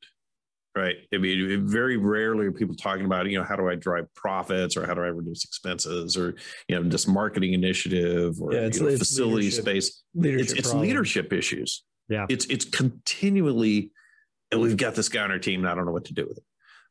right 0.76 0.96
i 1.14 1.18
mean 1.18 1.68
very 1.68 1.98
rarely 1.98 2.48
are 2.48 2.52
people 2.52 2.76
talking 2.76 3.06
about 3.06 3.30
you 3.30 3.38
know 3.38 3.44
how 3.44 3.56
do 3.56 3.70
i 3.70 3.76
drive 3.76 4.06
profits 4.16 4.76
or 4.76 4.86
how 4.86 4.94
do 4.94 5.02
i 5.02 5.08
reduce 5.08 5.44
expenses 5.44 6.18
or 6.18 6.36
you 6.68 6.76
know 6.76 6.88
this 6.88 7.08
marketing 7.08 7.54
initiative 7.54 8.42
or 8.42 8.54
yeah, 8.54 8.62
it's, 8.62 8.78
you 8.78 8.84
know, 8.84 8.90
it's 8.90 9.00
facility 9.00 9.46
leadership, 9.46 9.62
space 9.64 10.04
leadership 10.16 10.58
it's, 10.58 10.68
it's 10.68 10.74
leadership 10.74 11.34
issues 11.34 11.84
yeah 12.10 12.26
it's 12.30 12.46
it's 12.46 12.66
continually 12.66 13.92
and 14.52 14.62
we've 14.62 14.78
got 14.78 14.96
this 14.96 15.10
guy 15.10 15.24
on 15.24 15.32
our 15.32 15.40
team 15.40 15.60
and 15.62 15.70
i 15.70 15.76
don't 15.76 15.86
know 15.86 15.92
what 15.92 16.06
to 16.06 16.14
do 16.14 16.26
with 16.28 16.38
it 16.38 16.44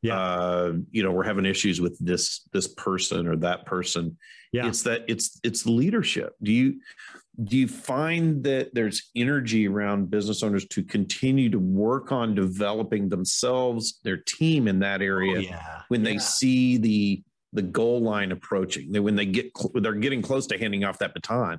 yeah. 0.02 0.18
Uh, 0.18 0.72
you 0.90 1.04
know, 1.04 1.12
we're 1.12 1.22
having 1.22 1.46
issues 1.46 1.80
with 1.80 1.96
this 2.04 2.42
this 2.52 2.66
person 2.66 3.26
or 3.28 3.36
that 3.36 3.66
person. 3.66 4.18
Yeah. 4.52 4.66
It's 4.66 4.82
that 4.82 5.04
it's 5.06 5.38
it's 5.44 5.64
leadership. 5.64 6.34
Do 6.42 6.52
you 6.52 6.80
do 7.44 7.56
you 7.56 7.66
find 7.66 8.44
that 8.44 8.74
there's 8.74 9.10
energy 9.16 9.66
around 9.66 10.10
business 10.10 10.42
owners 10.42 10.66
to 10.66 10.82
continue 10.82 11.48
to 11.48 11.58
work 11.58 12.12
on 12.12 12.34
developing 12.34 13.08
themselves 13.08 14.00
their 14.04 14.18
team 14.18 14.68
in 14.68 14.78
that 14.80 15.00
oh, 15.00 15.04
area 15.04 15.38
oh, 15.38 15.40
yeah. 15.40 15.82
when 15.88 16.04
yeah. 16.04 16.12
they 16.12 16.18
see 16.18 16.76
the 16.76 17.22
the 17.54 17.62
goal 17.62 18.00
line 18.00 18.32
approaching 18.32 19.02
when 19.02 19.14
they 19.14 19.26
get 19.26 19.50
they're 19.74 19.92
getting 19.94 20.22
close 20.22 20.46
to 20.46 20.58
handing 20.58 20.84
off 20.84 20.98
that 20.98 21.14
baton 21.14 21.58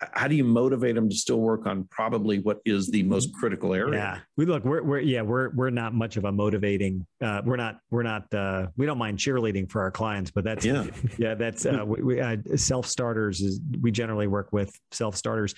how 0.00 0.28
do 0.28 0.36
you 0.36 0.44
motivate 0.44 0.94
them 0.94 1.08
to 1.08 1.14
still 1.14 1.40
work 1.40 1.66
on 1.66 1.84
probably 1.90 2.38
what 2.38 2.60
is 2.64 2.88
the 2.88 3.02
most 3.02 3.32
critical 3.34 3.74
area? 3.74 3.98
Yeah, 3.98 4.18
we 4.36 4.46
look, 4.46 4.64
we're, 4.64 4.82
we're, 4.82 5.00
yeah, 5.00 5.22
we're, 5.22 5.50
we're 5.50 5.70
not 5.70 5.92
much 5.92 6.16
of 6.16 6.24
a 6.24 6.30
motivating, 6.30 7.04
uh, 7.20 7.42
we're 7.44 7.56
not, 7.56 7.80
we're 7.90 8.04
not, 8.04 8.32
uh, 8.32 8.68
we 8.76 8.86
don't 8.86 8.98
mind 8.98 9.18
cheerleading 9.18 9.68
for 9.70 9.82
our 9.82 9.90
clients, 9.90 10.30
but 10.30 10.44
that's, 10.44 10.64
yeah, 10.64 10.86
yeah, 11.18 11.34
that's, 11.34 11.66
uh, 11.66 11.84
we, 11.84 12.02
we 12.02 12.20
uh, 12.20 12.36
self 12.54 12.86
starters 12.86 13.40
is, 13.40 13.60
we 13.80 13.90
generally 13.90 14.28
work 14.28 14.52
with 14.52 14.72
self 14.92 15.16
starters. 15.16 15.54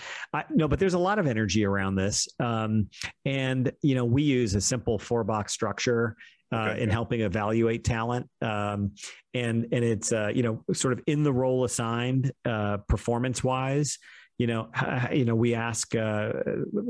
no, 0.51 0.67
but 0.67 0.79
there's 0.79 0.95
a 0.95 0.99
lot 0.99 1.19
of 1.19 1.27
energy 1.27 1.67
around 1.67 1.97
this. 1.97 2.27
Um, 2.39 2.89
and, 3.27 3.71
you 3.83 3.95
know, 3.95 4.07
we 4.07 4.23
use 4.23 4.55
a 4.55 4.61
simple 4.61 4.99
four 4.99 5.23
box 5.23 5.53
structure 5.53 6.17
uh, 6.53 6.71
okay, 6.71 6.83
in 6.83 6.89
helping 6.89 7.21
evaluate 7.21 7.85
talent. 7.85 8.29
Um, 8.41 8.93
and 9.35 9.69
and 9.71 9.85
it's 9.85 10.13
uh, 10.13 10.33
you 10.35 10.43
know 10.43 10.65
sort 10.73 10.93
of 10.93 11.01
in 11.07 11.23
the 11.23 11.33
role 11.33 11.65
assigned, 11.65 12.33
uh, 12.45 12.79
performance 12.89 13.45
wise 13.45 13.99
you 14.41 14.47
know, 14.47 14.71
you 15.13 15.27
know, 15.27 15.35
we 15.35 15.55
ask 15.55 15.95
uh, 15.95 16.33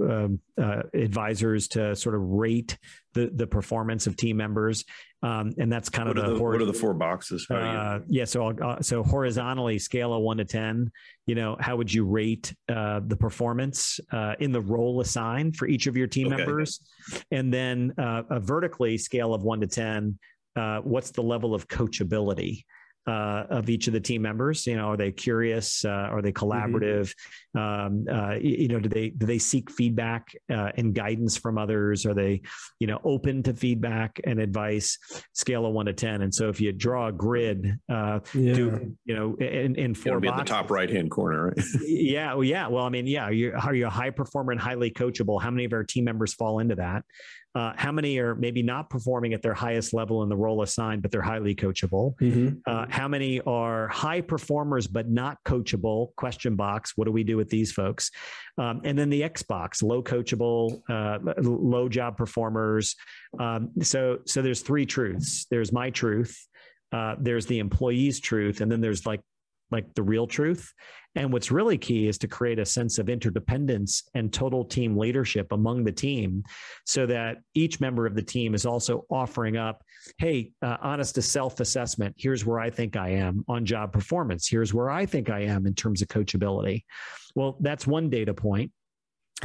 uh, 0.08 0.28
uh, 0.56 0.82
advisors 0.94 1.66
to 1.66 1.96
sort 1.96 2.14
of 2.14 2.22
rate 2.22 2.78
the 3.12 3.28
the 3.34 3.46
performance 3.46 4.06
of 4.06 4.16
team 4.16 4.36
members, 4.36 4.84
um, 5.24 5.52
and 5.58 5.70
that's 5.70 5.88
kind 5.88 6.06
what 6.06 6.16
of 6.16 6.26
the, 6.26 6.34
the 6.34 6.40
what 6.40 6.62
are 6.62 6.64
the 6.64 6.72
four 6.72 6.94
boxes? 6.94 7.44
Uh, 7.50 7.98
yeah, 8.06 8.24
so 8.24 8.50
uh, 8.50 8.80
so 8.80 9.02
horizontally, 9.02 9.80
scale 9.80 10.14
of 10.14 10.22
one 10.22 10.36
to 10.36 10.44
ten. 10.44 10.92
You 11.26 11.34
know, 11.34 11.56
how 11.58 11.74
would 11.74 11.92
you 11.92 12.04
rate 12.04 12.54
uh, 12.68 13.00
the 13.04 13.16
performance 13.16 13.98
in 14.38 14.52
the 14.52 14.60
role 14.60 15.00
assigned 15.00 15.56
for 15.56 15.66
each 15.66 15.88
of 15.88 15.96
your 15.96 16.06
team 16.06 16.28
okay. 16.28 16.36
members, 16.36 16.78
and 17.32 17.52
then 17.52 17.92
a 17.98 18.38
vertically, 18.38 18.96
scale 18.96 19.34
of 19.34 19.42
one 19.42 19.60
to 19.60 19.66
ten. 19.66 20.20
what's 20.84 21.10
the 21.10 21.22
level 21.22 21.52
of 21.52 21.66
coachability? 21.66 22.62
Uh, 23.06 23.44
of 23.50 23.70
each 23.70 23.86
of 23.86 23.92
the 23.92 24.00
team 24.00 24.22
members. 24.22 24.66
You 24.66 24.76
know, 24.76 24.90
are 24.90 24.96
they 24.96 25.12
curious? 25.12 25.84
Uh, 25.84 25.88
are 25.88 26.22
they 26.22 26.32
collaborative? 26.32 27.14
Mm-hmm. 27.56 27.58
Um, 27.58 28.06
uh, 28.10 28.34
you 28.34 28.68
know, 28.68 28.78
do 28.78 28.88
they 28.88 29.10
do 29.10 29.26
they 29.26 29.38
seek 29.38 29.70
feedback 29.70 30.28
uh, 30.52 30.70
and 30.76 30.94
guidance 30.94 31.36
from 31.36 31.58
others? 31.58 32.06
Are 32.06 32.14
they, 32.14 32.42
you 32.78 32.86
know, 32.86 33.00
open 33.04 33.42
to 33.44 33.54
feedback 33.54 34.20
and 34.24 34.38
advice? 34.38 34.98
Scale 35.32 35.66
of 35.66 35.72
one 35.72 35.86
to 35.86 35.92
ten. 35.92 36.22
And 36.22 36.34
so, 36.34 36.48
if 36.48 36.60
you 36.60 36.72
draw 36.72 37.08
a 37.08 37.12
grid, 37.12 37.78
uh, 37.88 38.20
yeah. 38.34 38.54
do 38.54 38.96
you 39.04 39.14
know 39.14 39.34
in, 39.36 39.76
in 39.76 39.94
4 39.94 40.10
It'll 40.10 40.20
be 40.20 40.28
boxes, 40.28 40.40
in 40.40 40.44
the 40.44 40.50
top 40.50 40.70
right 40.70 40.90
hand 40.90 41.10
corner, 41.10 41.48
right? 41.48 41.66
yeah, 41.86 42.34
well, 42.34 42.44
yeah. 42.44 42.68
Well, 42.68 42.84
I 42.84 42.88
mean, 42.90 43.06
yeah. 43.06 43.26
Are 43.26 43.56
are 43.56 43.74
you 43.74 43.86
a 43.86 43.90
high 43.90 44.10
performer 44.10 44.52
and 44.52 44.60
highly 44.60 44.90
coachable? 44.90 45.42
How 45.42 45.50
many 45.50 45.64
of 45.64 45.72
our 45.72 45.84
team 45.84 46.04
members 46.04 46.34
fall 46.34 46.58
into 46.58 46.76
that? 46.76 47.04
Uh, 47.54 47.72
how 47.76 47.90
many 47.90 48.18
are 48.18 48.34
maybe 48.36 48.62
not 48.62 48.88
performing 48.90 49.34
at 49.34 49.42
their 49.42 49.54
highest 49.54 49.92
level 49.92 50.22
in 50.22 50.28
the 50.28 50.36
role 50.36 50.62
assigned, 50.62 51.02
but 51.02 51.10
they're 51.10 51.20
highly 51.20 51.54
coachable? 51.54 52.14
Mm-hmm. 52.20 52.58
Uh, 52.64 52.86
how 52.88 53.08
many 53.08 53.40
are 53.40 53.88
high 53.88 54.20
performers 54.20 54.86
but 54.86 55.08
not 55.08 55.38
coachable? 55.44 56.14
Question 56.14 56.54
box. 56.54 56.92
What 56.96 57.06
do 57.06 57.12
we 57.12 57.24
do 57.24 57.36
with 57.36 57.48
these 57.50 57.72
folks? 57.72 58.10
Um, 58.56 58.80
and 58.84 58.96
then 58.96 59.10
the 59.10 59.24
X 59.24 59.42
box: 59.42 59.82
low 59.82 60.02
coachable, 60.02 60.82
uh, 60.88 61.18
low 61.42 61.88
job 61.88 62.16
performers. 62.16 62.94
Um, 63.38 63.70
so, 63.82 64.18
so 64.26 64.42
there's 64.42 64.60
three 64.60 64.86
truths. 64.86 65.46
There's 65.50 65.72
my 65.72 65.90
truth. 65.90 66.36
Uh, 66.92 67.16
there's 67.20 67.46
the 67.46 67.58
employee's 67.58 68.20
truth, 68.20 68.60
and 68.60 68.70
then 68.70 68.80
there's 68.80 69.06
like 69.06 69.20
like 69.70 69.94
the 69.94 70.02
real 70.02 70.26
truth. 70.26 70.72
And 71.16 71.32
what's 71.32 71.50
really 71.50 71.76
key 71.76 72.06
is 72.06 72.18
to 72.18 72.28
create 72.28 72.60
a 72.60 72.64
sense 72.64 72.98
of 72.98 73.08
interdependence 73.08 74.08
and 74.14 74.32
total 74.32 74.64
team 74.64 74.96
leadership 74.96 75.50
among 75.50 75.82
the 75.82 75.92
team 75.92 76.44
so 76.86 77.04
that 77.06 77.38
each 77.54 77.80
member 77.80 78.06
of 78.06 78.14
the 78.14 78.22
team 78.22 78.54
is 78.54 78.64
also 78.64 79.04
offering 79.10 79.56
up, 79.56 79.82
hey, 80.18 80.52
uh, 80.62 80.76
honest 80.80 81.16
to 81.16 81.22
self 81.22 81.58
assessment. 81.58 82.14
Here's 82.16 82.46
where 82.46 82.60
I 82.60 82.70
think 82.70 82.96
I 82.96 83.10
am 83.10 83.44
on 83.48 83.66
job 83.66 83.92
performance. 83.92 84.48
Here's 84.48 84.72
where 84.72 84.90
I 84.90 85.04
think 85.04 85.30
I 85.30 85.40
am 85.40 85.66
in 85.66 85.74
terms 85.74 86.00
of 86.00 86.08
coachability. 86.08 86.84
Well, 87.34 87.56
that's 87.60 87.86
one 87.86 88.08
data 88.08 88.34
point 88.34 88.70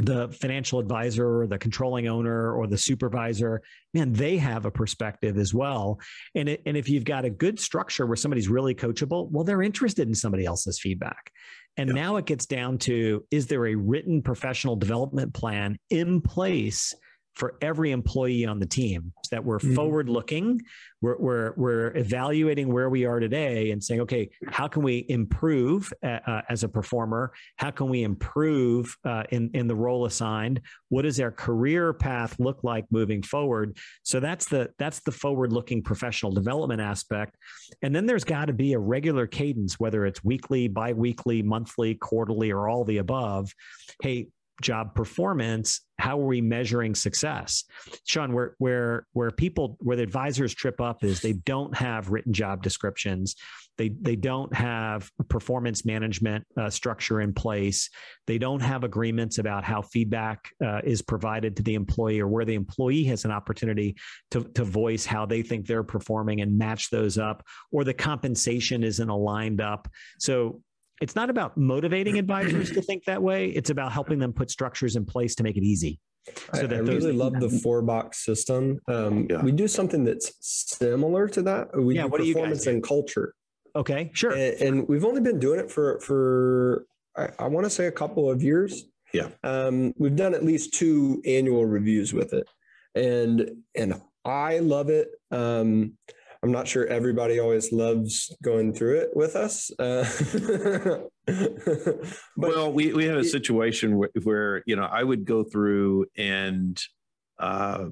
the 0.02 0.28
financial 0.28 0.78
advisor 0.78 1.40
or 1.40 1.46
the 1.46 1.58
controlling 1.58 2.06
owner 2.06 2.52
or 2.52 2.66
the 2.66 2.76
supervisor 2.76 3.62
man 3.94 4.12
they 4.12 4.36
have 4.36 4.66
a 4.66 4.70
perspective 4.70 5.38
as 5.38 5.54
well 5.54 5.98
and 6.34 6.48
it, 6.48 6.62
and 6.66 6.76
if 6.76 6.88
you've 6.88 7.04
got 7.04 7.24
a 7.24 7.30
good 7.30 7.58
structure 7.58 8.06
where 8.06 8.16
somebody's 8.16 8.48
really 8.48 8.74
coachable 8.74 9.30
well 9.30 9.44
they're 9.44 9.62
interested 9.62 10.06
in 10.06 10.14
somebody 10.14 10.44
else's 10.44 10.78
feedback 10.78 11.30
and 11.76 11.88
yeah. 11.88 11.94
now 11.94 12.16
it 12.16 12.26
gets 12.26 12.46
down 12.46 12.76
to 12.76 13.24
is 13.30 13.46
there 13.46 13.66
a 13.66 13.74
written 13.74 14.22
professional 14.22 14.76
development 14.76 15.32
plan 15.32 15.78
in 15.90 16.20
place 16.20 16.94
for 17.36 17.56
every 17.60 17.92
employee 17.92 18.44
on 18.44 18.58
the 18.58 18.66
team 18.66 19.12
so 19.24 19.36
that 19.36 19.44
we're 19.44 19.58
mm-hmm. 19.58 19.74
forward 19.74 20.08
looking 20.08 20.60
we're, 21.00 21.18
we're, 21.18 21.52
we're 21.56 21.96
evaluating 21.96 22.72
where 22.72 22.90
we 22.90 23.04
are 23.04 23.20
today 23.20 23.70
and 23.70 23.82
saying 23.82 24.00
okay 24.00 24.28
how 24.48 24.66
can 24.66 24.82
we 24.82 25.04
improve 25.08 25.92
uh, 26.02 26.18
uh, 26.26 26.42
as 26.48 26.64
a 26.64 26.68
performer? 26.68 27.32
How 27.56 27.70
can 27.70 27.88
we 27.88 28.02
improve 28.02 28.96
uh, 29.04 29.24
in, 29.30 29.50
in 29.54 29.66
the 29.66 29.74
role 29.74 30.06
assigned? 30.06 30.60
What 30.88 31.02
does 31.02 31.20
our 31.20 31.30
career 31.30 31.92
path 31.92 32.36
look 32.38 32.62
like 32.62 32.84
moving 32.90 33.22
forward? 33.22 33.76
So 34.02 34.20
that's 34.20 34.46
the 34.46 34.70
that's 34.78 35.00
the 35.00 35.12
forward 35.12 35.52
looking 35.52 35.82
professional 35.82 36.32
development 36.32 36.80
aspect. 36.80 37.36
And 37.82 37.94
then 37.94 38.06
there's 38.06 38.24
got 38.24 38.46
to 38.46 38.52
be 38.52 38.72
a 38.72 38.78
regular 38.78 39.26
cadence 39.26 39.78
whether 39.78 40.06
it's 40.06 40.22
weekly 40.24 40.68
biweekly 40.68 41.42
monthly 41.42 41.94
quarterly 41.94 42.50
or 42.50 42.68
all 42.68 42.84
the 42.84 42.98
above. 42.98 43.52
Hey 44.02 44.28
job 44.62 44.94
performance 44.94 45.80
how 45.98 46.20
are 46.20 46.26
we 46.26 46.40
measuring 46.40 46.94
success? 46.94 47.64
Sean 48.04 48.32
where 48.32 48.54
where 48.58 49.06
where 49.12 49.30
people 49.30 49.76
where 49.80 49.96
the 49.96 50.02
advisors 50.02 50.54
trip 50.54 50.80
up 50.80 51.04
is 51.04 51.20
they 51.20 51.32
don't 51.32 51.74
have 51.76 52.10
written 52.10 52.32
job 52.32 52.62
descriptions. 52.62 53.34
They 53.78 53.88
they 53.88 54.16
don't 54.16 54.54
have 54.54 55.10
performance 55.28 55.84
management 55.84 56.46
uh, 56.56 56.70
structure 56.70 57.20
in 57.20 57.32
place. 57.32 57.88
They 58.26 58.38
don't 58.38 58.60
have 58.60 58.84
agreements 58.84 59.38
about 59.38 59.64
how 59.64 59.82
feedback 59.82 60.50
uh, 60.64 60.80
is 60.84 61.00
provided 61.00 61.56
to 61.56 61.62
the 61.62 61.74
employee 61.74 62.20
or 62.20 62.28
where 62.28 62.44
the 62.44 62.54
employee 62.54 63.04
has 63.04 63.24
an 63.24 63.30
opportunity 63.30 63.96
to, 64.32 64.44
to 64.54 64.64
voice 64.64 65.06
how 65.06 65.26
they 65.26 65.42
think 65.42 65.66
they're 65.66 65.82
performing 65.82 66.40
and 66.40 66.58
match 66.58 66.90
those 66.90 67.18
up 67.18 67.42
or 67.70 67.84
the 67.84 67.94
compensation 67.94 68.82
isn't 68.82 69.08
aligned 69.08 69.60
up. 69.60 69.88
So 70.18 70.60
it's 71.00 71.14
not 71.14 71.30
about 71.30 71.56
motivating 71.56 72.18
advisors 72.18 72.70
to 72.72 72.82
think 72.82 73.04
that 73.04 73.22
way. 73.22 73.48
It's 73.48 73.70
about 73.70 73.92
helping 73.92 74.18
them 74.18 74.32
put 74.32 74.50
structures 74.50 74.96
in 74.96 75.04
place 75.04 75.34
to 75.36 75.42
make 75.42 75.56
it 75.56 75.64
easy. 75.64 76.00
So 76.54 76.66
I, 76.66 76.74
I 76.74 76.78
really 76.78 77.12
love 77.12 77.34
the 77.34 77.48
four 77.48 77.82
box 77.82 78.24
system. 78.24 78.80
Um, 78.88 79.26
yeah. 79.30 79.42
We 79.42 79.52
do 79.52 79.68
something 79.68 80.04
that's 80.04 80.32
similar 80.40 81.28
to 81.28 81.42
that. 81.42 81.80
We 81.80 81.94
yeah, 81.94 82.02
do 82.02 82.08
what 82.08 82.20
performance 82.20 82.64
do 82.64 82.70
and 82.70 82.82
culture. 82.82 83.34
Okay, 83.76 84.10
sure. 84.14 84.32
And, 84.32 84.60
and, 84.60 84.88
we've 84.88 85.04
only 85.04 85.20
been 85.20 85.38
doing 85.38 85.60
it 85.60 85.70
for 85.70 86.00
for 86.00 86.86
I, 87.16 87.28
I 87.38 87.46
want 87.46 87.64
to 87.64 87.70
say 87.70 87.86
a 87.86 87.92
couple 87.92 88.30
of 88.30 88.42
years. 88.42 88.84
Yeah. 89.12 89.28
Um, 89.44 89.92
we've 89.98 90.16
done 90.16 90.34
at 90.34 90.44
least 90.44 90.74
two 90.74 91.22
annual 91.26 91.64
reviews 91.64 92.12
with 92.12 92.32
it, 92.32 92.48
and 92.94 93.50
and 93.74 94.00
I 94.24 94.58
love 94.58 94.88
it. 94.88 95.10
Um, 95.30 95.92
I'm 96.42 96.52
not 96.52 96.68
sure 96.68 96.86
everybody 96.86 97.38
always 97.38 97.72
loves 97.72 98.34
going 98.42 98.72
through 98.72 98.98
it 98.98 99.10
with 99.14 99.36
us. 99.36 99.70
Uh, 99.78 100.04
well, 102.36 102.72
we, 102.72 102.92
we 102.92 103.04
had 103.06 103.16
a 103.16 103.24
situation 103.24 103.96
where, 103.96 104.10
where, 104.22 104.62
you 104.66 104.76
know, 104.76 104.84
I 104.84 105.02
would 105.02 105.24
go 105.24 105.44
through 105.44 106.06
and 106.16 106.80
uh, 107.38 107.86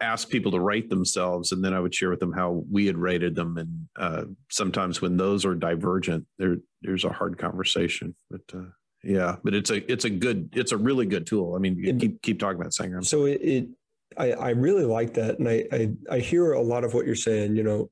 ask 0.00 0.28
people 0.28 0.52
to 0.52 0.60
rate 0.60 0.90
themselves, 0.90 1.52
and 1.52 1.64
then 1.64 1.74
I 1.74 1.80
would 1.80 1.94
share 1.94 2.10
with 2.10 2.20
them 2.20 2.32
how 2.32 2.64
we 2.70 2.86
had 2.86 2.96
rated 2.96 3.34
them. 3.34 3.56
And 3.56 3.88
uh, 3.96 4.24
sometimes 4.50 5.00
when 5.00 5.16
those 5.16 5.44
are 5.44 5.54
divergent, 5.54 6.26
there 6.38 6.56
there's 6.82 7.04
a 7.04 7.12
hard 7.12 7.38
conversation. 7.38 8.14
But 8.30 8.42
uh, 8.54 8.70
yeah, 9.02 9.36
but 9.42 9.54
it's 9.54 9.70
a 9.70 9.90
it's 9.90 10.04
a 10.04 10.10
good 10.10 10.50
it's 10.54 10.72
a 10.72 10.76
really 10.76 11.06
good 11.06 11.26
tool. 11.26 11.54
I 11.54 11.58
mean, 11.58 11.98
keep 11.98 12.22
keep 12.22 12.38
talking 12.38 12.60
about 12.60 12.74
Sanger. 12.74 13.02
So 13.02 13.26
it, 13.26 13.40
it 13.42 13.68
I, 14.16 14.32
I 14.32 14.50
really 14.50 14.84
like 14.84 15.14
that. 15.14 15.38
And 15.38 15.48
I, 15.48 15.64
I, 15.72 15.90
I, 16.10 16.18
hear 16.18 16.52
a 16.52 16.60
lot 16.60 16.84
of 16.84 16.94
what 16.94 17.06
you're 17.06 17.14
saying, 17.14 17.56
you 17.56 17.62
know, 17.62 17.90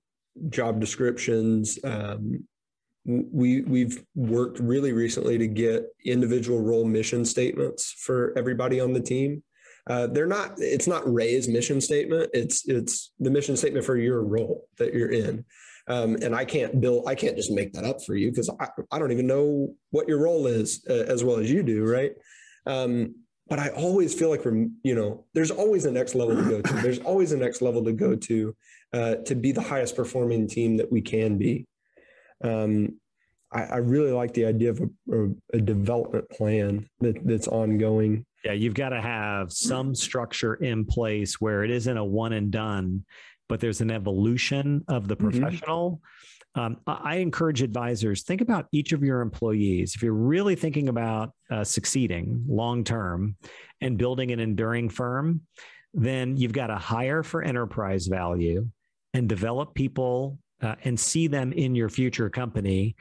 job 0.49 0.81
descriptions. 0.81 1.79
Um, 1.85 2.45
we, 3.05 3.61
we've 3.63 4.03
worked 4.15 4.59
really 4.61 4.93
recently 4.93 5.37
to 5.39 5.47
get 5.47 5.87
individual 6.05 6.63
role 6.63 6.85
mission 6.85 7.25
statements 7.25 7.93
for 7.99 8.33
everybody 8.37 8.81
on 8.81 8.93
the 8.93 9.01
team. 9.01 9.43
Uh, 9.89 10.07
they're 10.07 10.27
not, 10.27 10.55
it's 10.57 10.87
not 10.87 11.13
Ray's 11.13 11.47
mission 11.47 11.81
statement. 11.81 12.31
It's, 12.33 12.67
it's 12.69 13.13
the 13.19 13.31
mission 13.31 13.57
statement 13.57 13.85
for 13.85 13.97
your 13.97 14.23
role 14.25 14.67
that 14.79 14.95
you're 14.95 15.13
in. 15.13 15.45
Um, 15.87 16.17
and 16.23 16.35
I 16.35 16.47
can't 16.47 16.81
build, 16.81 17.07
I 17.07 17.15
can't 17.15 17.37
just 17.37 17.51
make 17.51 17.75
that 17.75 17.85
up 17.85 18.03
for 18.03 18.15
you 18.15 18.31
because 18.31 18.49
I, 18.59 18.69
I 18.91 18.99
don't 18.99 19.13
even 19.13 19.27
know 19.27 19.75
what 19.91 20.09
your 20.09 20.23
role 20.23 20.47
is 20.47 20.83
uh, 20.89 21.05
as 21.09 21.23
well 21.23 21.37
as 21.37 21.51
you 21.51 21.63
do. 21.63 21.85
Right. 21.85 22.13
Um, 22.67 23.15
but 23.49 23.59
I 23.59 23.69
always 23.71 24.15
feel 24.15 24.31
like 24.31 24.45
we're, 24.45 24.69
you 24.83 24.95
know, 24.95 25.25
there's 25.35 25.51
always 25.51 25.85
a 25.85 25.91
next 25.91 26.15
level 26.15 26.37
to 26.37 26.43
go 26.43 26.63
to. 26.63 26.73
There's 26.75 26.99
always 27.11 27.33
a 27.33 27.37
next 27.37 27.61
level 27.63 27.85
to 27.85 27.93
go 27.93 28.17
to 28.17 28.57
uh, 28.93 29.15
to 29.17 29.35
be 29.35 29.53
the 29.53 29.61
highest 29.61 29.97
performing 29.97 30.49
team 30.49 30.77
that 30.79 30.91
we 30.91 31.03
can 31.03 31.37
be. 31.37 31.67
Um, 32.43 33.01
I, 33.53 33.63
I, 33.63 33.77
really 33.77 34.11
like 34.11 34.35
the 34.35 34.47
idea 34.47 34.71
of 34.71 34.83
a, 35.13 35.29
a 35.53 35.61
development 35.61 36.29
plan 36.31 36.89
that, 37.01 37.25
that's 37.27 37.49
ongoing. 37.49 38.27
Yeah, 38.45 38.53
you've 38.53 38.75
got 38.75 38.91
to 38.91 39.01
have 39.01 39.53
some 39.53 39.95
structure 39.95 40.55
in 40.55 40.85
place 40.85 41.41
where 41.41 41.65
it 41.65 41.71
isn't 41.71 41.97
a 41.97 42.05
one 42.05 42.33
and 42.33 42.51
done, 42.51 43.05
but 43.49 43.61
there's 43.61 43.81
an 43.81 43.91
evolution 43.91 44.85
of 44.89 45.09
the 45.09 45.17
mm-hmm. 45.17 45.31
professional. 45.31 45.91
Mm-hmm 45.93 46.34
um, 46.57 46.77
I 46.87 47.17
encourage 47.17 47.63
advisors 47.63 48.23
think 48.23 48.41
about 48.41 48.67
each 48.71 48.93
of 48.93 49.03
your 49.03 49.21
employees. 49.21 49.95
If 49.97 50.03
you're 50.03 50.13
really 50.13 50.55
thinking 50.55 50.89
about 50.89 51.33
uh, 51.51 51.65
succeeding 51.65 52.45
long 52.49 52.85
term 52.85 53.37
and 53.81 53.99
building 53.99 54.31
an 54.31 54.39
enduring 54.39 54.89
firm, 54.89 55.41
then 55.93 56.37
you've 56.37 56.53
got 56.53 56.69
to 56.69 56.77
hire 56.77 57.23
for 57.23 57.43
enterprise 57.43 58.07
value 58.07 58.69
and 59.15 59.29
develop 59.29 59.75
people 59.75 60.39
uh, 60.63 60.77
and 60.85 60.99
see 60.99 61.27
them 61.27 61.53
in 61.53 61.75
your 61.75 61.89
future 61.89 62.31
company 62.31 62.97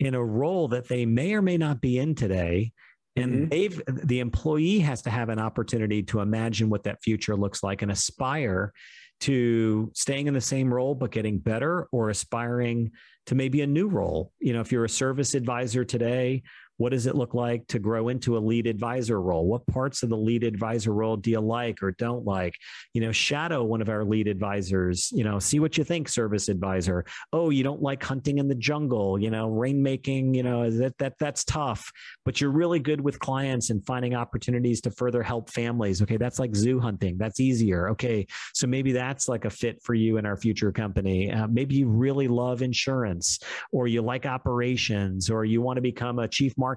in 0.00 0.14
a 0.14 0.24
role 0.24 0.68
that 0.68 0.88
they 0.88 1.06
may 1.06 1.34
or 1.34 1.42
may 1.42 1.56
not 1.56 1.80
be 1.80 1.98
in 1.98 2.14
today. 2.14 2.72
And 3.16 3.32
mm-hmm. 3.32 3.48
they've 3.48 3.82
the 3.86 4.20
employee 4.20 4.80
has 4.80 5.02
to 5.02 5.10
have 5.10 5.28
an 5.28 5.38
opportunity 5.38 6.02
to 6.04 6.20
imagine 6.20 6.68
what 6.68 6.84
that 6.84 7.02
future 7.02 7.36
looks 7.36 7.62
like 7.62 7.82
and 7.82 7.90
aspire 7.90 8.72
to 9.20 9.90
staying 9.94 10.26
in 10.26 10.34
the 10.34 10.40
same 10.40 10.72
role 10.72 10.94
but 10.94 11.10
getting 11.10 11.38
better 11.38 11.88
or 11.92 12.10
aspiring 12.10 12.90
to 13.26 13.34
maybe 13.34 13.62
a 13.62 13.66
new 13.66 13.88
role. 13.88 14.32
You 14.40 14.52
know 14.52 14.60
if 14.60 14.72
you're 14.72 14.84
a 14.84 14.88
service 14.88 15.34
advisor 15.34 15.84
today 15.84 16.42
What 16.78 16.92
does 16.92 17.06
it 17.06 17.16
look 17.16 17.34
like 17.34 17.66
to 17.68 17.80
grow 17.80 18.08
into 18.08 18.38
a 18.38 18.40
lead 18.40 18.66
advisor 18.68 19.20
role? 19.20 19.46
What 19.46 19.66
parts 19.66 20.04
of 20.04 20.08
the 20.08 20.16
lead 20.16 20.44
advisor 20.44 20.92
role 20.92 21.16
do 21.16 21.30
you 21.30 21.40
like 21.40 21.82
or 21.82 21.90
don't 21.90 22.24
like? 22.24 22.54
You 22.94 23.00
know, 23.00 23.10
shadow 23.12 23.64
one 23.64 23.82
of 23.82 23.88
our 23.88 24.04
lead 24.04 24.28
advisors, 24.28 25.10
you 25.12 25.24
know, 25.24 25.40
see 25.40 25.58
what 25.58 25.76
you 25.76 25.82
think, 25.82 26.08
service 26.08 26.48
advisor. 26.48 27.04
Oh, 27.32 27.50
you 27.50 27.64
don't 27.64 27.82
like 27.82 28.02
hunting 28.02 28.38
in 28.38 28.46
the 28.46 28.54
jungle, 28.54 29.18
you 29.18 29.28
know, 29.30 29.50
rainmaking, 29.50 30.36
you 30.36 30.44
know, 30.44 30.70
that 30.70 30.96
that 30.98 31.14
that's 31.18 31.44
tough, 31.44 31.90
but 32.24 32.40
you're 32.40 32.52
really 32.52 32.78
good 32.78 33.00
with 33.00 33.18
clients 33.18 33.70
and 33.70 33.84
finding 33.84 34.14
opportunities 34.14 34.80
to 34.82 34.92
further 34.92 35.22
help 35.22 35.50
families. 35.50 36.00
Okay, 36.00 36.16
that's 36.16 36.38
like 36.38 36.54
zoo 36.54 36.78
hunting. 36.78 37.18
That's 37.18 37.40
easier. 37.40 37.88
Okay, 37.90 38.24
so 38.54 38.68
maybe 38.68 38.92
that's 38.92 39.28
like 39.28 39.46
a 39.46 39.50
fit 39.50 39.82
for 39.82 39.94
you 39.94 40.16
in 40.16 40.24
our 40.24 40.36
future 40.36 40.70
company. 40.70 41.32
Uh, 41.32 41.48
maybe 41.48 41.74
you 41.74 41.88
really 41.88 42.28
love 42.28 42.62
insurance 42.62 43.40
or 43.72 43.88
you 43.88 44.00
like 44.00 44.26
operations 44.26 45.28
or 45.28 45.44
you 45.44 45.60
want 45.60 45.76
to 45.76 45.82
become 45.82 46.20
a 46.20 46.28
chief 46.28 46.56
marketing 46.56 46.67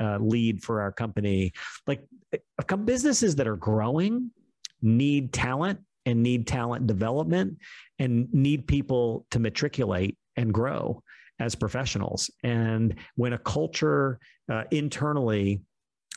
uh, 0.00 0.18
lead 0.18 0.62
for 0.62 0.80
our 0.80 0.92
company. 0.92 1.52
Like 1.86 2.02
uh, 2.34 2.38
businesses 2.76 3.36
that 3.36 3.46
are 3.46 3.56
growing 3.56 4.30
need 4.82 5.32
talent 5.32 5.80
and 6.06 6.22
need 6.22 6.46
talent 6.46 6.86
development 6.86 7.58
and 7.98 8.32
need 8.32 8.66
people 8.66 9.26
to 9.30 9.38
matriculate 9.38 10.16
and 10.36 10.52
grow 10.52 11.02
as 11.38 11.54
professionals. 11.54 12.30
And 12.42 12.94
when 13.16 13.32
a 13.32 13.38
culture 13.38 14.18
uh, 14.50 14.64
internally, 14.70 15.62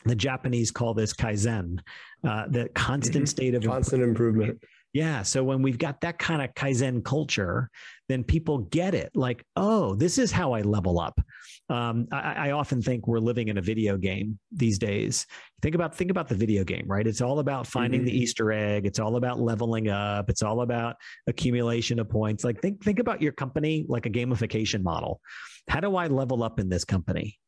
the 0.04 0.14
Japanese 0.14 0.70
call 0.70 0.94
this 0.94 1.14
kaizen, 1.14 1.80
uh, 2.26 2.46
the 2.48 2.68
constant 2.74 3.24
mm-hmm. 3.24 3.26
state 3.26 3.54
of 3.54 3.64
constant 3.64 4.02
improvement. 4.02 4.62
Yeah. 4.94 5.22
So 5.22 5.42
when 5.42 5.60
we've 5.60 5.76
got 5.76 6.00
that 6.02 6.20
kind 6.20 6.40
of 6.40 6.54
Kaizen 6.54 7.04
culture, 7.04 7.68
then 8.08 8.22
people 8.22 8.58
get 8.58 8.94
it 8.94 9.10
like, 9.16 9.44
oh, 9.56 9.96
this 9.96 10.18
is 10.18 10.30
how 10.30 10.52
I 10.52 10.60
level 10.60 11.00
up. 11.00 11.20
Um, 11.68 12.06
I, 12.12 12.48
I, 12.48 12.50
often 12.52 12.80
think 12.80 13.08
we're 13.08 13.18
living 13.18 13.48
in 13.48 13.58
a 13.58 13.62
video 13.62 13.96
game 13.96 14.38
these 14.52 14.78
days. 14.78 15.26
Think 15.62 15.74
about 15.74 15.96
think 15.96 16.12
about 16.12 16.28
the 16.28 16.36
video 16.36 16.62
game, 16.62 16.84
right? 16.86 17.06
It's 17.06 17.22
all 17.22 17.40
about 17.40 17.66
finding 17.66 18.00
mm-hmm. 18.00 18.06
the 18.06 18.18
Easter 18.18 18.52
egg. 18.52 18.86
It's 18.86 19.00
all 19.00 19.16
about 19.16 19.40
leveling 19.40 19.88
up. 19.88 20.30
It's 20.30 20.42
all 20.42 20.60
about 20.60 20.96
accumulation 21.26 21.98
of 21.98 22.08
points. 22.08 22.44
Like 22.44 22.60
think 22.60 22.84
think 22.84 23.00
about 23.00 23.20
your 23.20 23.32
company 23.32 23.86
like 23.88 24.06
a 24.06 24.10
gamification 24.10 24.82
model. 24.82 25.20
How 25.68 25.80
do 25.80 25.96
I 25.96 26.06
level 26.06 26.44
up 26.44 26.60
in 26.60 26.68
this 26.68 26.84
company? 26.84 27.40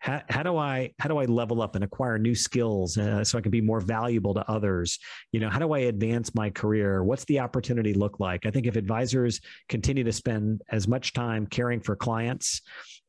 How, 0.00 0.22
how 0.28 0.42
do 0.42 0.56
I 0.56 0.92
how 0.98 1.08
do 1.08 1.18
I 1.18 1.24
level 1.24 1.60
up 1.60 1.74
and 1.74 1.82
acquire 1.82 2.18
new 2.18 2.34
skills 2.34 2.96
uh, 2.96 3.24
so 3.24 3.38
I 3.38 3.40
can 3.40 3.50
be 3.50 3.60
more 3.60 3.80
valuable 3.80 4.32
to 4.34 4.48
others? 4.48 4.98
You 5.32 5.40
know, 5.40 5.50
how 5.50 5.58
do 5.58 5.72
I 5.72 5.80
advance 5.80 6.34
my 6.34 6.50
career? 6.50 7.02
What's 7.02 7.24
the 7.24 7.40
opportunity 7.40 7.94
look 7.94 8.20
like? 8.20 8.46
I 8.46 8.50
think 8.50 8.66
if 8.66 8.76
advisors 8.76 9.40
continue 9.68 10.04
to 10.04 10.12
spend 10.12 10.62
as 10.70 10.86
much 10.86 11.12
time 11.12 11.46
caring 11.46 11.80
for 11.80 11.96
clients 11.96 12.62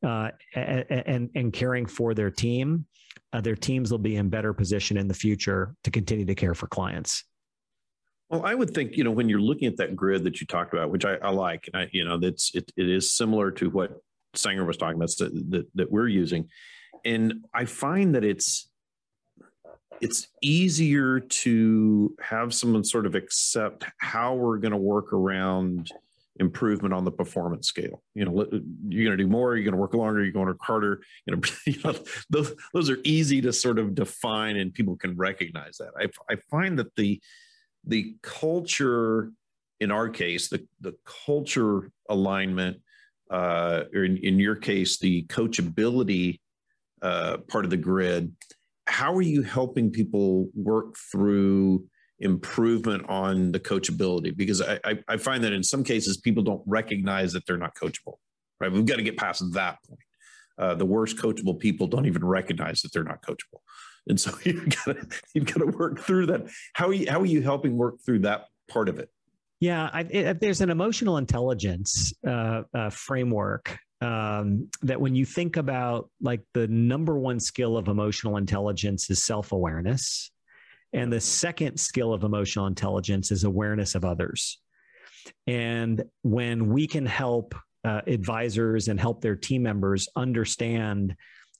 uh, 0.04 0.30
and 0.54 1.30
and 1.34 1.52
caring 1.52 1.86
for 1.86 2.12
their 2.12 2.30
team, 2.30 2.86
uh, 3.32 3.40
their 3.40 3.56
teams 3.56 3.92
will 3.92 3.98
be 3.98 4.16
in 4.16 4.28
better 4.28 4.52
position 4.52 4.96
in 4.96 5.06
the 5.06 5.14
future 5.14 5.74
to 5.84 5.90
continue 5.90 6.24
to 6.24 6.34
care 6.34 6.54
for 6.54 6.66
clients. 6.66 7.24
Well, 8.30 8.44
I 8.44 8.54
would 8.54 8.70
think 8.70 8.96
you 8.96 9.04
know 9.04 9.12
when 9.12 9.28
you're 9.28 9.40
looking 9.40 9.68
at 9.68 9.76
that 9.76 9.94
grid 9.94 10.24
that 10.24 10.40
you 10.40 10.46
talked 10.46 10.72
about, 10.72 10.90
which 10.90 11.04
I, 11.04 11.14
I 11.16 11.30
like, 11.30 11.68
I, 11.72 11.88
you 11.92 12.04
know 12.04 12.18
that's 12.18 12.52
it, 12.54 12.72
it 12.76 12.88
is 12.88 13.14
similar 13.14 13.52
to 13.52 13.70
what 13.70 13.92
Sanger 14.34 14.64
was 14.64 14.76
talking 14.76 14.96
about 14.96 15.10
that, 15.18 15.50
that, 15.50 15.66
that 15.74 15.90
we're 15.90 16.08
using 16.08 16.48
and 17.04 17.44
I 17.54 17.64
find 17.64 18.14
that 18.14 18.24
it's 18.24 18.68
it's 20.00 20.28
easier 20.42 21.20
to 21.20 22.16
have 22.20 22.54
someone 22.54 22.84
sort 22.84 23.04
of 23.06 23.14
accept 23.14 23.84
how 23.98 24.34
we're 24.34 24.56
going 24.56 24.72
to 24.72 24.78
work 24.78 25.12
around 25.12 25.90
improvement 26.40 26.94
on 26.94 27.04
the 27.04 27.10
performance 27.10 27.68
scale. 27.68 28.02
You 28.14 28.24
know, 28.24 28.32
you're 28.88 29.04
going 29.04 29.16
to 29.18 29.22
do 29.22 29.28
more, 29.28 29.56
you're 29.56 29.64
going 29.64 29.74
to 29.74 29.80
work 29.80 29.92
longer, 29.92 30.22
you're 30.22 30.32
going 30.32 30.46
to 30.46 30.52
work 30.52 30.62
harder. 30.62 31.02
You 31.26 31.36
know, 31.36 31.42
you 31.66 31.78
know 31.84 31.94
those 32.30 32.54
those 32.72 32.90
are 32.90 32.98
easy 33.04 33.40
to 33.42 33.52
sort 33.52 33.78
of 33.78 33.94
define, 33.94 34.56
and 34.56 34.72
people 34.72 34.96
can 34.96 35.16
recognize 35.16 35.76
that. 35.78 35.90
I, 35.98 36.32
I 36.32 36.36
find 36.50 36.78
that 36.78 36.94
the 36.96 37.20
the 37.84 38.16
culture, 38.22 39.30
in 39.80 39.90
our 39.90 40.08
case, 40.08 40.48
the 40.48 40.66
the 40.80 40.94
culture 41.26 41.90
alignment, 42.08 42.78
uh, 43.30 43.84
or 43.94 44.04
in, 44.04 44.16
in 44.16 44.38
your 44.38 44.56
case, 44.56 44.98
the 44.98 45.24
coachability 45.24 46.40
uh, 47.02 47.38
part 47.48 47.64
of 47.64 47.70
the 47.70 47.76
grid. 47.76 48.34
How 48.86 49.14
are 49.14 49.22
you 49.22 49.42
helping 49.42 49.90
people 49.90 50.48
work 50.54 50.96
through 51.10 51.86
improvement 52.18 53.08
on 53.08 53.52
the 53.52 53.60
coachability? 53.60 54.36
Because 54.36 54.60
I, 54.60 54.80
I, 54.84 54.98
I 55.08 55.16
find 55.16 55.44
that 55.44 55.52
in 55.52 55.62
some 55.62 55.84
cases 55.84 56.16
people 56.16 56.42
don't 56.42 56.62
recognize 56.66 57.32
that 57.32 57.46
they're 57.46 57.56
not 57.56 57.74
coachable. 57.74 58.14
Right? 58.60 58.70
We've 58.70 58.84
got 58.84 58.96
to 58.96 59.02
get 59.02 59.16
past 59.16 59.42
that 59.52 59.78
point. 59.86 60.00
Uh, 60.58 60.74
the 60.74 60.84
worst 60.84 61.16
coachable 61.16 61.58
people 61.58 61.86
don't 61.86 62.04
even 62.04 62.22
recognize 62.22 62.82
that 62.82 62.92
they're 62.92 63.02
not 63.02 63.22
coachable, 63.22 63.60
and 64.06 64.20
so 64.20 64.30
you've 64.44 64.68
got 64.84 64.96
to 64.96 65.06
you've 65.34 65.46
got 65.46 65.60
to 65.60 65.66
work 65.66 66.00
through 66.00 66.26
that. 66.26 66.46
How 66.74 66.88
are 66.88 66.92
you, 66.92 67.10
how 67.10 67.20
are 67.20 67.26
you 67.26 67.40
helping 67.40 67.78
work 67.78 67.96
through 68.04 68.18
that 68.20 68.44
part 68.68 68.90
of 68.90 68.98
it? 68.98 69.08
Yeah, 69.60 69.88
I, 69.92 70.00
it, 70.02 70.40
there's 70.40 70.60
an 70.60 70.70
emotional 70.70 71.16
intelligence 71.18 72.12
uh, 72.26 72.62
uh, 72.74 72.90
framework 72.90 73.78
um, 74.00 74.68
that 74.82 75.00
when 75.00 75.14
you 75.14 75.24
think 75.26 75.56
about 75.56 76.10
like 76.20 76.42
the 76.54 76.66
number 76.68 77.18
one 77.18 77.38
skill 77.38 77.76
of 77.76 77.88
emotional 77.88 78.36
intelligence 78.36 79.10
is 79.10 79.22
self 79.22 79.52
awareness. 79.52 80.30
And 80.92 81.12
the 81.12 81.20
second 81.20 81.78
skill 81.78 82.12
of 82.12 82.24
emotional 82.24 82.66
intelligence 82.66 83.30
is 83.30 83.44
awareness 83.44 83.94
of 83.94 84.04
others. 84.04 84.58
And 85.46 86.02
when 86.22 86.68
we 86.68 86.86
can 86.86 87.06
help 87.06 87.54
uh, 87.84 88.00
advisors 88.06 88.88
and 88.88 88.98
help 88.98 89.20
their 89.20 89.36
team 89.36 89.62
members 89.62 90.08
understand 90.16 91.14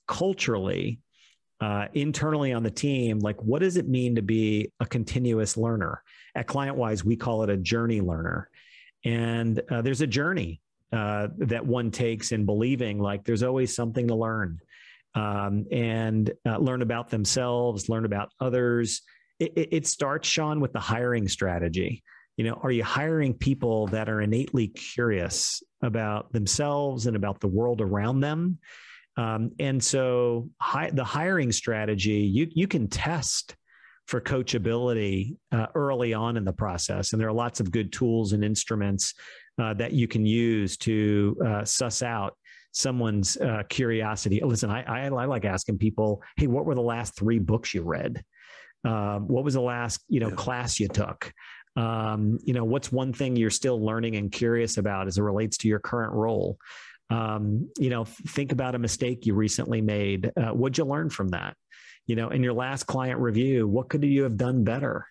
culturally, 0.07 0.99
uh, 1.61 1.87
internally 1.93 2.51
on 2.51 2.63
the 2.63 2.71
team, 2.71 3.19
like 3.19 3.41
what 3.41 3.59
does 3.59 3.77
it 3.77 3.87
mean 3.87 4.15
to 4.15 4.21
be 4.21 4.71
a 4.79 4.85
continuous 4.85 5.55
learner? 5.55 6.03
At 6.35 6.47
ClientWise, 6.47 7.03
we 7.03 7.15
call 7.15 7.43
it 7.43 7.49
a 7.49 7.57
journey 7.57 8.01
learner. 8.01 8.49
And 9.05 9.61
uh, 9.69 9.81
there's 9.81 10.01
a 10.01 10.07
journey 10.07 10.60
uh, 10.91 11.29
that 11.37 11.65
one 11.65 11.91
takes 11.91 12.31
in 12.31 12.45
believing 12.45 12.99
like 12.99 13.23
there's 13.23 13.43
always 13.43 13.75
something 13.75 14.07
to 14.07 14.15
learn 14.15 14.59
um, 15.15 15.65
and 15.71 16.31
uh, 16.45 16.57
learn 16.57 16.81
about 16.81 17.09
themselves, 17.09 17.89
learn 17.89 18.05
about 18.05 18.31
others. 18.39 19.01
It, 19.39 19.69
it, 19.71 19.87
starts, 19.87 20.27
Sean, 20.27 20.59
with 20.59 20.73
the 20.73 20.79
hiring 20.79 21.27
strategy. 21.27 22.03
You 22.37 22.45
know, 22.45 22.59
are 22.63 22.71
you 22.71 22.83
hiring 22.83 23.33
people 23.33 23.87
that 23.87 24.09
are 24.09 24.21
innately 24.21 24.67
curious 24.67 25.61
about 25.81 26.31
themselves 26.31 27.07
and 27.07 27.15
about 27.15 27.39
the 27.39 27.47
world 27.47 27.81
around 27.81 28.21
them? 28.21 28.59
Um, 29.17 29.51
and 29.59 29.83
so, 29.83 30.49
hi, 30.59 30.89
the 30.91 31.03
hiring 31.03 31.51
strategy 31.51 32.21
you 32.21 32.47
you 32.51 32.67
can 32.67 32.87
test 32.87 33.55
for 34.07 34.21
coachability 34.21 35.35
uh, 35.51 35.67
early 35.75 36.13
on 36.13 36.37
in 36.37 36.45
the 36.45 36.53
process, 36.53 37.11
and 37.11 37.21
there 37.21 37.27
are 37.27 37.33
lots 37.33 37.59
of 37.59 37.71
good 37.71 37.91
tools 37.91 38.31
and 38.31 38.43
instruments 38.43 39.13
uh, 39.59 39.73
that 39.75 39.93
you 39.93 40.07
can 40.07 40.25
use 40.25 40.77
to 40.77 41.37
uh, 41.45 41.65
suss 41.65 42.01
out 42.01 42.35
someone's 42.71 43.37
uh, 43.37 43.63
curiosity. 43.69 44.41
Listen, 44.43 44.69
I, 44.69 44.83
I, 44.83 45.05
I, 45.05 45.25
like 45.25 45.45
asking 45.45 45.77
people, 45.77 46.21
"Hey, 46.37 46.47
what 46.47 46.65
were 46.65 46.75
the 46.75 46.81
last 46.81 47.15
three 47.15 47.39
books 47.39 47.73
you 47.73 47.83
read? 47.83 48.23
Um, 48.83 49.27
what 49.27 49.43
was 49.43 49.53
the 49.53 49.61
last 49.61 50.01
you 50.07 50.19
know 50.19 50.29
yeah. 50.29 50.35
class 50.35 50.79
you 50.79 50.87
took? 50.87 51.33
Um, 51.75 52.39
you 52.43 52.53
know, 52.53 52.65
what's 52.65 52.91
one 52.91 53.13
thing 53.13 53.35
you're 53.35 53.49
still 53.49 53.83
learning 53.83 54.15
and 54.15 54.31
curious 54.31 54.77
about 54.77 55.07
as 55.07 55.17
it 55.17 55.21
relates 55.21 55.57
to 55.57 55.67
your 55.67 55.79
current 55.79 56.13
role?" 56.13 56.57
Um, 57.09 57.69
you 57.77 57.89
know, 57.89 58.05
think 58.05 58.53
about 58.53 58.73
a 58.73 58.79
mistake 58.79 59.25
you 59.25 59.33
recently 59.33 59.81
made. 59.81 60.31
Uh, 60.37 60.51
what'd 60.51 60.77
you 60.77 60.85
learn 60.85 61.09
from 61.09 61.29
that? 61.29 61.57
You 62.07 62.15
know, 62.15 62.29
in 62.29 62.41
your 62.41 62.53
last 62.53 62.85
client 62.85 63.19
review, 63.19 63.67
what 63.67 63.89
could 63.89 64.03
you 64.03 64.23
have 64.23 64.37
done 64.37 64.63
better? 64.63 65.05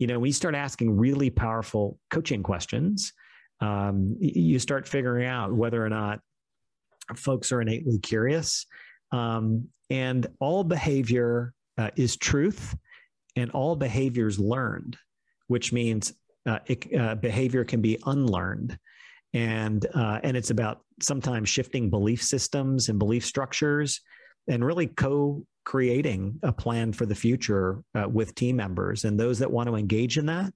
You 0.00 0.08
know, 0.08 0.18
we 0.18 0.32
start 0.32 0.56
asking 0.56 0.96
really 0.96 1.30
powerful 1.30 1.98
coaching 2.10 2.42
questions 2.42 3.12
um, 3.60 4.16
you 4.20 4.58
start 4.58 4.86
figuring 4.86 5.26
out 5.26 5.52
whether 5.52 5.84
or 5.84 5.88
not 5.88 6.20
folks 7.14 7.52
are 7.52 7.60
innately 7.60 7.98
curious. 7.98 8.66
Um, 9.12 9.68
and 9.90 10.26
all 10.40 10.64
behavior 10.64 11.52
uh, 11.78 11.90
is 11.96 12.16
truth, 12.16 12.76
and 13.36 13.50
all 13.52 13.76
behavior 13.76 14.26
is 14.26 14.38
learned, 14.38 14.96
which 15.46 15.72
means 15.72 16.12
uh, 16.46 16.58
it, 16.66 16.86
uh, 16.98 17.14
behavior 17.14 17.64
can 17.64 17.80
be 17.80 17.98
unlearned. 18.06 18.78
And, 19.34 19.84
uh, 19.94 20.20
and 20.22 20.36
it's 20.36 20.50
about 20.50 20.80
sometimes 21.02 21.48
shifting 21.48 21.90
belief 21.90 22.22
systems 22.22 22.88
and 22.88 22.98
belief 22.98 23.24
structures 23.24 24.00
and 24.48 24.64
really 24.64 24.86
co 24.86 25.44
creating 25.64 26.38
a 26.44 26.52
plan 26.52 26.92
for 26.92 27.06
the 27.06 27.14
future 27.14 27.82
uh, 27.94 28.08
with 28.08 28.34
team 28.34 28.56
members. 28.56 29.04
And 29.04 29.18
those 29.18 29.38
that 29.40 29.50
want 29.50 29.68
to 29.68 29.74
engage 29.74 30.16
in 30.16 30.26
that, 30.26 30.52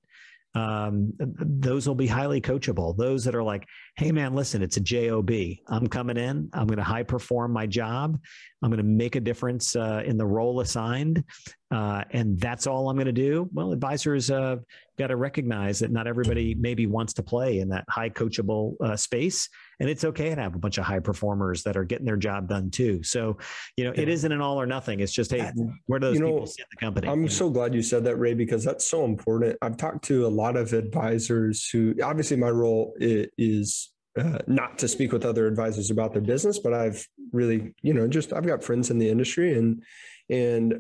um, 0.55 1.12
those 1.18 1.86
will 1.86 1.94
be 1.94 2.07
highly 2.07 2.40
coachable. 2.40 2.96
Those 2.96 3.24
that 3.24 3.34
are 3.34 3.42
like, 3.42 3.66
hey 3.96 4.11
man, 4.11 4.34
listen, 4.34 4.62
it's 4.62 4.76
a 4.76 4.80
job. 4.80 5.62
I'm 5.68 5.86
coming 5.86 6.16
in. 6.16 6.51
I'm 6.53 6.66
going 6.66 6.78
to 6.78 6.84
high 6.84 7.05
perform 7.05 7.53
my 7.53 7.66
job. 7.66 8.18
I'm 8.62 8.70
going 8.70 8.78
to 8.78 8.82
make 8.82 9.16
a 9.16 9.20
difference 9.20 9.76
uh, 9.76 10.03
in 10.05 10.16
the 10.16 10.26
role 10.26 10.61
assigned, 10.61 11.24
uh, 11.70 12.02
and 12.10 12.38
that's 12.40 12.66
all 12.66 12.90
I'm 12.90 12.96
going 12.96 13.06
to 13.06 13.12
do. 13.12 13.48
Well, 13.52 13.72
advisors 13.72 14.30
uh, 14.30 14.56
got 14.98 15.08
to 15.08 15.16
recognize 15.16 15.78
that 15.78 15.92
not 15.92 16.08
everybody 16.08 16.54
maybe 16.54 16.86
wants 16.86 17.12
to 17.14 17.22
play 17.22 17.60
in 17.60 17.68
that 17.68 17.84
high 17.88 18.10
coachable 18.10 18.74
uh, 18.80 18.96
space, 18.96 19.48
and 19.78 19.88
it's 19.88 20.04
okay 20.04 20.34
to 20.34 20.40
have 20.40 20.56
a 20.56 20.58
bunch 20.58 20.78
of 20.78 20.84
high 20.84 20.98
performers 20.98 21.62
that 21.62 21.76
are 21.76 21.84
getting 21.84 22.06
their 22.06 22.16
job 22.16 22.48
done 22.48 22.70
too. 22.70 23.02
So, 23.04 23.38
you 23.76 23.84
know, 23.84 23.92
yeah. 23.94 24.02
it 24.02 24.08
isn't 24.08 24.32
an 24.32 24.40
all 24.40 24.60
or 24.60 24.66
nothing. 24.66 24.98
It's 24.98 25.12
just 25.12 25.30
hey, 25.30 25.48
where 25.86 26.00
do 26.00 26.06
those 26.06 26.14
you 26.16 26.20
know, 26.20 26.32
people 26.32 26.46
sit 26.46 26.60
in 26.60 26.66
the 26.72 26.84
company? 26.84 27.08
I'm 27.08 27.28
so 27.28 27.48
glad 27.48 27.72
you 27.72 27.82
said 27.82 28.02
that, 28.04 28.16
Ray, 28.16 28.34
because 28.34 28.64
that's 28.64 28.86
so 28.86 29.04
important. 29.04 29.56
I've 29.62 29.76
talked 29.76 30.04
to 30.06 30.26
a 30.26 30.28
lot 30.28 30.56
of 30.56 30.72
advisors 30.72 31.68
who, 31.68 31.94
obviously, 32.02 32.36
my 32.36 32.50
role 32.50 32.94
is 32.98 33.92
uh, 34.18 34.38
not 34.48 34.76
to 34.78 34.88
speak 34.88 35.12
with 35.12 35.24
other 35.24 35.46
advisors 35.46 35.90
about 35.90 36.12
their 36.12 36.22
business, 36.22 36.58
but 36.58 36.74
I've 36.74 37.06
really, 37.32 37.72
you 37.82 37.94
know, 37.94 38.08
just 38.08 38.32
I've 38.32 38.46
got 38.46 38.64
friends 38.64 38.90
in 38.90 38.98
the 38.98 39.08
industry 39.08 39.56
and 39.56 39.84
and 40.28 40.74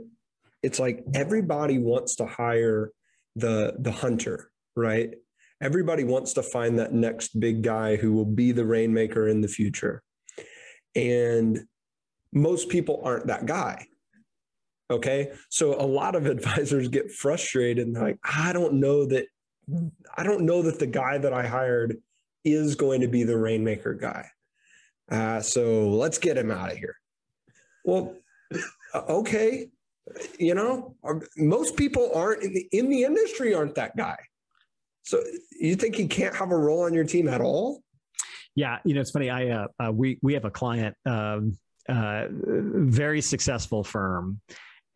it's 0.62 0.78
like 0.78 1.04
everybody 1.14 1.78
wants 1.78 2.16
to 2.16 2.26
hire 2.26 2.90
the 3.36 3.74
the 3.78 3.92
hunter, 3.92 4.50
right? 4.76 5.14
Everybody 5.62 6.04
wants 6.04 6.32
to 6.34 6.42
find 6.42 6.78
that 6.78 6.92
next 6.92 7.38
big 7.38 7.62
guy 7.62 7.96
who 7.96 8.12
will 8.12 8.24
be 8.24 8.52
the 8.52 8.64
rainmaker 8.64 9.28
in 9.28 9.40
the 9.40 9.48
future. 9.48 10.02
And 10.94 11.60
most 12.32 12.68
people 12.68 13.02
aren't 13.04 13.26
that 13.26 13.46
guy. 13.46 13.86
Okay. 14.90 15.32
So 15.50 15.74
a 15.80 15.84
lot 15.84 16.14
of 16.14 16.26
advisors 16.34 16.88
get 16.88 17.12
frustrated 17.12 17.86
and 17.86 17.96
like, 17.96 18.18
I 18.24 18.52
don't 18.52 18.74
know 18.74 19.04
that 19.06 19.26
I 20.16 20.24
don't 20.24 20.42
know 20.42 20.62
that 20.62 20.78
the 20.78 20.86
guy 20.86 21.18
that 21.18 21.32
I 21.32 21.46
hired 21.46 21.98
is 22.44 22.74
going 22.74 23.02
to 23.02 23.08
be 23.08 23.22
the 23.22 23.38
rainmaker 23.38 23.94
guy. 23.94 24.26
Uh, 25.10 25.40
so 25.40 25.90
let's 25.90 26.18
get 26.18 26.36
him 26.36 26.50
out 26.50 26.72
of 26.72 26.78
here. 26.78 26.96
Well, 27.84 28.16
okay, 28.94 29.68
you 30.38 30.54
know, 30.54 30.94
most 31.36 31.76
people 31.76 32.10
aren't 32.14 32.42
in 32.42 32.54
the 32.54 32.68
in 32.72 32.88
the 32.88 33.04
industry 33.04 33.54
aren't 33.54 33.74
that 33.74 33.96
guy. 33.96 34.16
So 35.02 35.22
you 35.58 35.76
think 35.76 35.96
he 35.96 36.06
can't 36.06 36.34
have 36.36 36.50
a 36.50 36.56
role 36.56 36.84
on 36.84 36.94
your 36.94 37.04
team 37.04 37.28
at 37.28 37.40
all? 37.40 37.82
Yeah, 38.54 38.78
you 38.84 38.94
know, 38.94 39.00
it's 39.00 39.10
funny. 39.10 39.30
I 39.30 39.48
uh, 39.48 39.66
uh 39.82 39.92
we 39.92 40.18
we 40.22 40.34
have 40.34 40.44
a 40.44 40.50
client, 40.50 40.96
um, 41.06 41.56
uh, 41.88 42.26
very 42.30 43.20
successful 43.20 43.84
firm, 43.84 44.40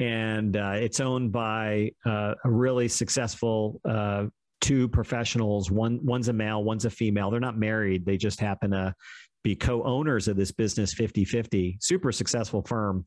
and 0.01 0.57
uh, 0.57 0.75
it's 0.77 1.01
owned 1.01 1.33
by 1.33 1.93
uh, 2.05 2.35
a 2.45 2.51
really 2.51 2.89
successful 2.89 3.81
uh, 3.89 4.27
two 4.61 4.89
professionals. 4.89 5.71
One 5.71 6.05
one's 6.05 6.29
a 6.29 6.33
male, 6.33 6.63
one's 6.65 6.85
a 6.85 6.91
female. 6.91 7.31
They're 7.31 7.41
not 7.41 7.59
married. 7.59 8.05
They 8.05 8.17
just 8.17 8.41
happen 8.41 8.73
to 8.73 8.95
be 9.43 9.55
co-owners 9.55 10.27
of 10.27 10.39
this 10.39 10.51
business 10.51 10.95
50-50 10.95 11.77
super 11.83 12.11
successful 12.13 12.63
firm 12.63 13.05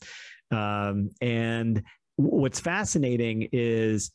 um, 0.52 1.10
and 1.22 1.84
what's 2.18 2.60
fascinating 2.60 3.50
is 3.52 4.12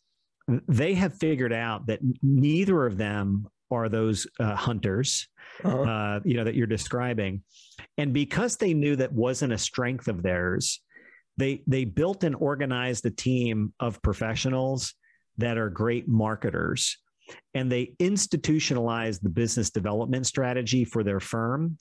they 0.69 0.95
have 0.95 1.15
figured 1.15 1.53
out 1.53 1.87
that 1.87 2.01
neither 2.23 2.87
of 2.87 2.97
them 2.99 3.49
are 3.71 3.89
those 3.89 4.27
uh, 4.39 4.55
hunters 4.55 5.29
uh-huh. 5.65 5.81
uh, 5.83 6.21
you 6.25 6.37
know 6.37 6.45
that 6.45 6.55
you're 6.55 6.67
describing. 6.67 7.43
And 7.99 8.13
because 8.13 8.57
they 8.57 8.75
knew 8.75 8.97
that 8.97 9.13
wasn't 9.13 9.53
a 9.53 9.59
strength 9.59 10.09
of 10.09 10.23
theirs 10.23 10.81
they 11.37 11.63
they 11.67 11.85
built 11.85 12.25
and 12.25 12.37
organized 12.37 13.07
a 13.07 13.11
team 13.11 13.73
of 13.81 14.03
professionals 14.03 14.95
that 15.39 15.59
are 15.59 15.71
great 15.71 16.09
marketers. 16.09 16.99
And 17.55 17.71
they 17.71 17.95
institutionalized 17.99 19.23
the 19.23 19.31
business 19.31 19.71
development 19.71 20.27
strategy 20.27 20.85
for 20.85 21.03
their 21.03 21.21
firm 21.21 21.79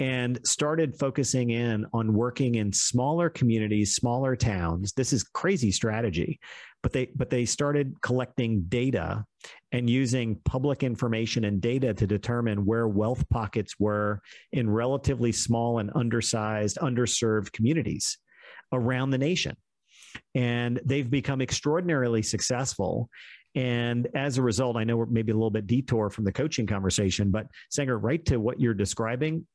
and 0.00 0.40
started 0.44 0.98
focusing 0.98 1.50
in 1.50 1.86
on 1.92 2.12
working 2.12 2.56
in 2.56 2.72
smaller 2.72 3.30
communities 3.30 3.94
smaller 3.94 4.34
towns. 4.34 4.92
This 4.92 5.12
is 5.12 5.22
crazy 5.22 5.70
strategy 5.70 6.40
but 6.82 6.92
they 6.92 7.06
but 7.14 7.30
they 7.30 7.44
started 7.44 7.94
collecting 8.00 8.62
data 8.68 9.24
and 9.72 9.88
using 9.88 10.36
public 10.44 10.82
information 10.82 11.44
and 11.44 11.60
data 11.60 11.92
to 11.94 12.06
determine 12.06 12.64
where 12.64 12.88
wealth 12.88 13.28
pockets 13.28 13.74
were 13.78 14.20
in 14.52 14.68
relatively 14.68 15.32
small 15.32 15.78
and 15.78 15.90
undersized 15.94 16.78
underserved 16.80 17.52
communities 17.52 18.18
around 18.72 19.10
the 19.10 19.18
nation. 19.18 19.56
And 20.34 20.80
they've 20.84 21.08
become 21.08 21.40
extraordinarily 21.40 22.22
successful. 22.22 23.08
And 23.54 24.08
as 24.14 24.38
a 24.38 24.42
result, 24.42 24.76
I 24.76 24.84
know 24.84 24.96
we're 24.96 25.06
maybe 25.06 25.32
a 25.32 25.34
little 25.34 25.50
bit 25.50 25.66
detour 25.66 26.08
from 26.08 26.24
the 26.24 26.32
coaching 26.32 26.66
conversation, 26.66 27.30
but 27.30 27.46
Sanger, 27.70 27.98
right 27.98 28.24
to 28.26 28.38
what 28.38 28.60
you're 28.60 28.74
describing, 28.74 29.46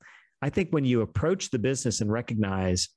I 0.46 0.50
think 0.50 0.70
when 0.70 0.86
you 0.86 1.02
approach 1.02 1.50
the 1.50 1.58
business 1.58 2.02
and 2.02 2.12
recognize, 2.12 2.90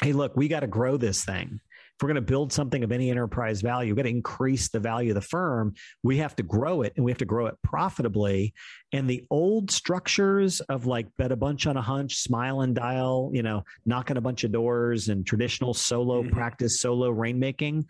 hey, 0.00 0.14
look, 0.14 0.34
we 0.38 0.48
got 0.48 0.60
to 0.60 0.66
grow 0.66 0.96
this 0.96 1.22
thing. 1.22 1.60
If 1.60 2.02
we're 2.02 2.06
going 2.06 2.14
to 2.14 2.22
build 2.22 2.50
something 2.50 2.82
of 2.82 2.92
any 2.92 3.10
enterprise 3.10 3.60
value, 3.60 3.90
we've 3.90 3.96
got 3.96 4.04
to 4.04 4.08
increase 4.08 4.70
the 4.70 4.80
value 4.80 5.10
of 5.10 5.14
the 5.14 5.20
firm. 5.20 5.74
We 6.02 6.16
have 6.16 6.34
to 6.36 6.42
grow 6.42 6.80
it 6.80 6.94
and 6.96 7.04
we 7.04 7.10
have 7.10 7.18
to 7.18 7.26
grow 7.26 7.44
it 7.44 7.56
profitably. 7.62 8.54
And 8.92 9.06
the 9.06 9.26
old 9.28 9.70
structures 9.70 10.60
of 10.62 10.86
like 10.86 11.08
bet 11.18 11.30
a 11.30 11.36
bunch 11.36 11.66
on 11.66 11.76
a 11.76 11.82
hunch, 11.82 12.14
smile 12.14 12.62
and 12.62 12.74
dial, 12.74 13.32
you 13.34 13.42
know, 13.42 13.64
knocking 13.84 14.16
a 14.16 14.22
bunch 14.22 14.44
of 14.44 14.52
doors 14.52 15.08
and 15.08 15.26
traditional 15.26 15.74
solo 15.74 16.22
mm-hmm. 16.22 16.32
practice, 16.32 16.80
solo 16.80 17.12
rainmaking, 17.12 17.84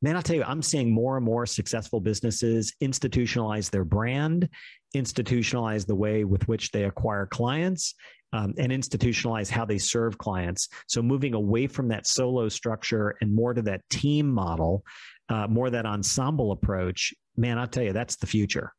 man, 0.00 0.16
I'll 0.16 0.22
tell 0.22 0.36
you, 0.36 0.44
I'm 0.44 0.62
seeing 0.62 0.90
more 0.90 1.16
and 1.16 1.26
more 1.26 1.44
successful 1.44 2.00
businesses 2.00 2.72
institutionalize 2.80 3.70
their 3.70 3.84
brand, 3.84 4.48
institutionalize 4.94 5.86
the 5.86 5.94
way 5.94 6.24
with 6.24 6.46
which 6.48 6.70
they 6.70 6.84
acquire 6.84 7.26
clients, 7.26 7.94
um, 8.32 8.54
and 8.58 8.72
institutionalize 8.72 9.48
how 9.48 9.64
they 9.64 9.78
serve 9.78 10.18
clients. 10.18 10.68
So 10.86 11.02
moving 11.02 11.34
away 11.34 11.66
from 11.66 11.88
that 11.88 12.06
solo 12.06 12.48
structure 12.48 13.16
and 13.20 13.34
more 13.34 13.54
to 13.54 13.62
that 13.62 13.88
team 13.90 14.28
model, 14.28 14.84
uh, 15.28 15.46
more 15.46 15.70
that 15.70 15.86
ensemble 15.86 16.52
approach, 16.52 17.14
man, 17.36 17.58
I'll 17.58 17.66
tell 17.66 17.84
you, 17.84 17.92
that's 17.92 18.16
the 18.16 18.26
future. 18.26 18.72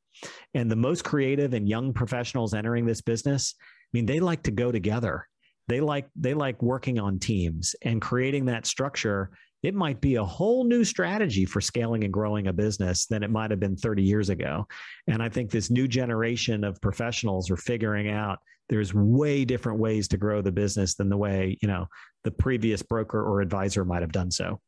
And 0.54 0.70
the 0.70 0.76
most 0.76 1.04
creative 1.04 1.54
and 1.54 1.68
young 1.68 1.94
professionals 1.94 2.54
entering 2.54 2.86
this 2.86 3.02
business, 3.02 3.56
I 3.60 3.90
mean, 3.94 4.06
they 4.06 4.20
like 4.20 4.44
to 4.44 4.52
go 4.52 4.72
together. 4.72 5.28
They 5.68 5.82
like 5.82 6.08
they 6.16 6.34
like 6.34 6.62
working 6.64 7.00
on 7.00 7.20
teams 7.20 7.76
and 7.84 8.02
creating 8.02 8.46
that 8.46 8.66
structure 8.66 9.32
it 9.62 9.76
might 9.76 10.00
be 10.00 10.16
a 10.16 10.24
whole 10.24 10.64
new 10.64 10.84
strategy 10.84 11.46
for 11.46 11.60
scaling 11.60 12.04
and 12.04 12.14
growing 12.14 12.48
a 12.48 12.54
business 12.54 13.06
than 13.06 13.24
it 13.24 13.30
might 13.30 13.52
have 13.52 13.60
been 13.60 13.76
30 13.76 14.04
years 14.04 14.30
ago. 14.30 14.66
And 15.08 15.22
I 15.22 15.30
think 15.30 15.52
this 15.52 15.70
new 15.70 15.88
generation 15.88 16.64
of 16.64 16.82
professionals 16.82 17.52
are 17.52 17.58
figuring 17.58 18.10
out 18.10 18.40
there's 18.70 18.94
way 18.94 19.46
different 19.46 19.80
ways 19.80 20.08
to 20.10 20.18
grow 20.18 20.42
the 20.42 20.52
business 20.52 20.96
than 20.96 21.10
the 21.10 21.18
way, 21.18 21.58
you 21.62 21.68
know, 21.68 21.88
the 22.24 22.32
previous 22.32 22.82
broker 22.82 23.22
or 23.22 23.42
advisor 23.42 23.84
might 23.84 24.02
have 24.02 24.12
done 24.12 24.32
so. 24.32 24.62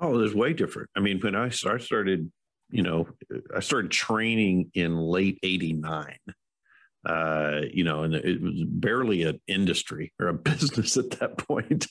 Oh, 0.00 0.18
there's 0.18 0.34
way 0.34 0.52
different. 0.52 0.90
I 0.96 1.00
mean, 1.00 1.20
when 1.20 1.36
I 1.36 1.50
started, 1.50 2.30
you 2.70 2.82
know, 2.82 3.06
I 3.54 3.60
started 3.60 3.90
training 3.90 4.70
in 4.74 4.96
late 4.96 5.38
89 5.42 6.16
uh, 7.06 7.60
you 7.70 7.84
know, 7.84 8.04
and 8.04 8.14
it 8.14 8.40
was 8.40 8.64
barely 8.66 9.24
an 9.24 9.38
industry 9.46 10.14
or 10.18 10.28
a 10.28 10.34
business 10.50 10.96
at 10.96 11.10
that 11.12 11.36
point 11.36 11.86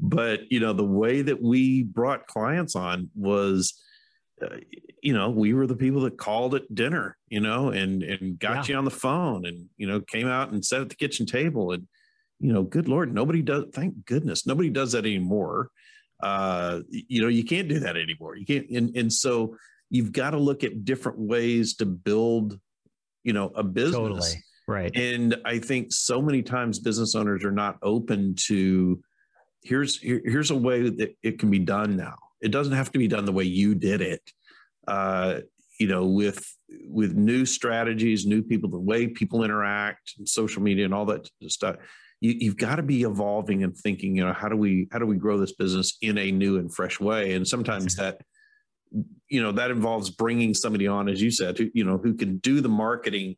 but 0.00 0.50
you 0.50 0.60
know 0.60 0.72
the 0.72 0.84
way 0.84 1.22
that 1.22 1.42
we 1.42 1.82
brought 1.82 2.26
clients 2.26 2.74
on 2.74 3.10
was 3.14 3.74
uh, 4.42 4.56
you 5.02 5.12
know 5.12 5.30
we 5.30 5.54
were 5.54 5.66
the 5.66 5.76
people 5.76 6.02
that 6.02 6.18
called 6.18 6.54
at 6.54 6.74
dinner 6.74 7.16
you 7.28 7.40
know 7.40 7.68
and 7.68 8.02
and 8.02 8.38
got 8.38 8.68
yeah. 8.68 8.72
you 8.72 8.78
on 8.78 8.84
the 8.84 8.90
phone 8.90 9.46
and 9.46 9.66
you 9.76 9.86
know 9.86 10.00
came 10.00 10.26
out 10.26 10.50
and 10.50 10.64
sat 10.64 10.80
at 10.80 10.88
the 10.88 10.94
kitchen 10.94 11.26
table 11.26 11.72
and 11.72 11.86
you 12.38 12.52
know 12.52 12.62
good 12.62 12.88
lord 12.88 13.12
nobody 13.12 13.42
does 13.42 13.64
thank 13.72 14.04
goodness 14.06 14.46
nobody 14.46 14.70
does 14.70 14.92
that 14.92 15.04
anymore 15.04 15.70
uh 16.22 16.80
you 16.90 17.22
know 17.22 17.28
you 17.28 17.44
can't 17.44 17.68
do 17.68 17.80
that 17.80 17.96
anymore 17.96 18.36
you 18.36 18.44
can't 18.44 18.68
and 18.70 18.96
and 18.96 19.12
so 19.12 19.56
you've 19.88 20.12
got 20.12 20.30
to 20.30 20.38
look 20.38 20.64
at 20.64 20.84
different 20.84 21.18
ways 21.18 21.74
to 21.74 21.86
build 21.86 22.58
you 23.24 23.32
know 23.32 23.50
a 23.54 23.62
business 23.62 23.94
totally. 23.94 24.44
right 24.66 24.96
and 24.96 25.36
i 25.44 25.58
think 25.58 25.92
so 25.92 26.20
many 26.20 26.42
times 26.42 26.78
business 26.78 27.14
owners 27.14 27.44
are 27.44 27.52
not 27.52 27.76
open 27.82 28.34
to 28.34 29.00
here's 29.62 29.98
here, 29.98 30.20
here's 30.24 30.50
a 30.50 30.56
way 30.56 30.88
that 30.88 31.16
it 31.22 31.38
can 31.38 31.50
be 31.50 31.58
done 31.58 31.96
now. 31.96 32.16
It 32.40 32.50
doesn't 32.50 32.72
have 32.72 32.92
to 32.92 32.98
be 32.98 33.08
done 33.08 33.24
the 33.24 33.32
way 33.32 33.44
you 33.44 33.74
did 33.74 34.00
it. 34.00 34.22
Uh, 34.86 35.40
you 35.78 35.86
know, 35.86 36.06
with 36.06 36.44
with 36.84 37.14
new 37.14 37.46
strategies, 37.46 38.26
new 38.26 38.42
people, 38.42 38.68
the 38.68 38.78
way 38.78 39.06
people 39.08 39.44
interact, 39.44 40.14
and 40.18 40.28
social 40.28 40.62
media, 40.62 40.84
and 40.84 40.94
all 40.94 41.06
that 41.06 41.28
stuff. 41.48 41.76
You, 42.20 42.34
you've 42.38 42.58
got 42.58 42.76
to 42.76 42.82
be 42.82 43.02
evolving 43.02 43.64
and 43.64 43.74
thinking. 43.74 44.16
You 44.16 44.26
know, 44.26 44.32
how 44.32 44.48
do 44.48 44.56
we 44.56 44.88
how 44.92 44.98
do 44.98 45.06
we 45.06 45.16
grow 45.16 45.38
this 45.38 45.54
business 45.54 45.96
in 46.02 46.18
a 46.18 46.30
new 46.30 46.58
and 46.58 46.72
fresh 46.72 47.00
way? 47.00 47.32
And 47.34 47.48
sometimes 47.48 47.96
that 47.96 48.20
you 49.28 49.42
know 49.42 49.52
that 49.52 49.70
involves 49.70 50.10
bringing 50.10 50.52
somebody 50.52 50.86
on, 50.86 51.08
as 51.08 51.22
you 51.22 51.30
said, 51.30 51.56
who 51.56 51.70
you 51.72 51.84
know 51.84 51.96
who 51.96 52.14
can 52.14 52.38
do 52.38 52.60
the 52.60 52.68
marketing 52.68 53.36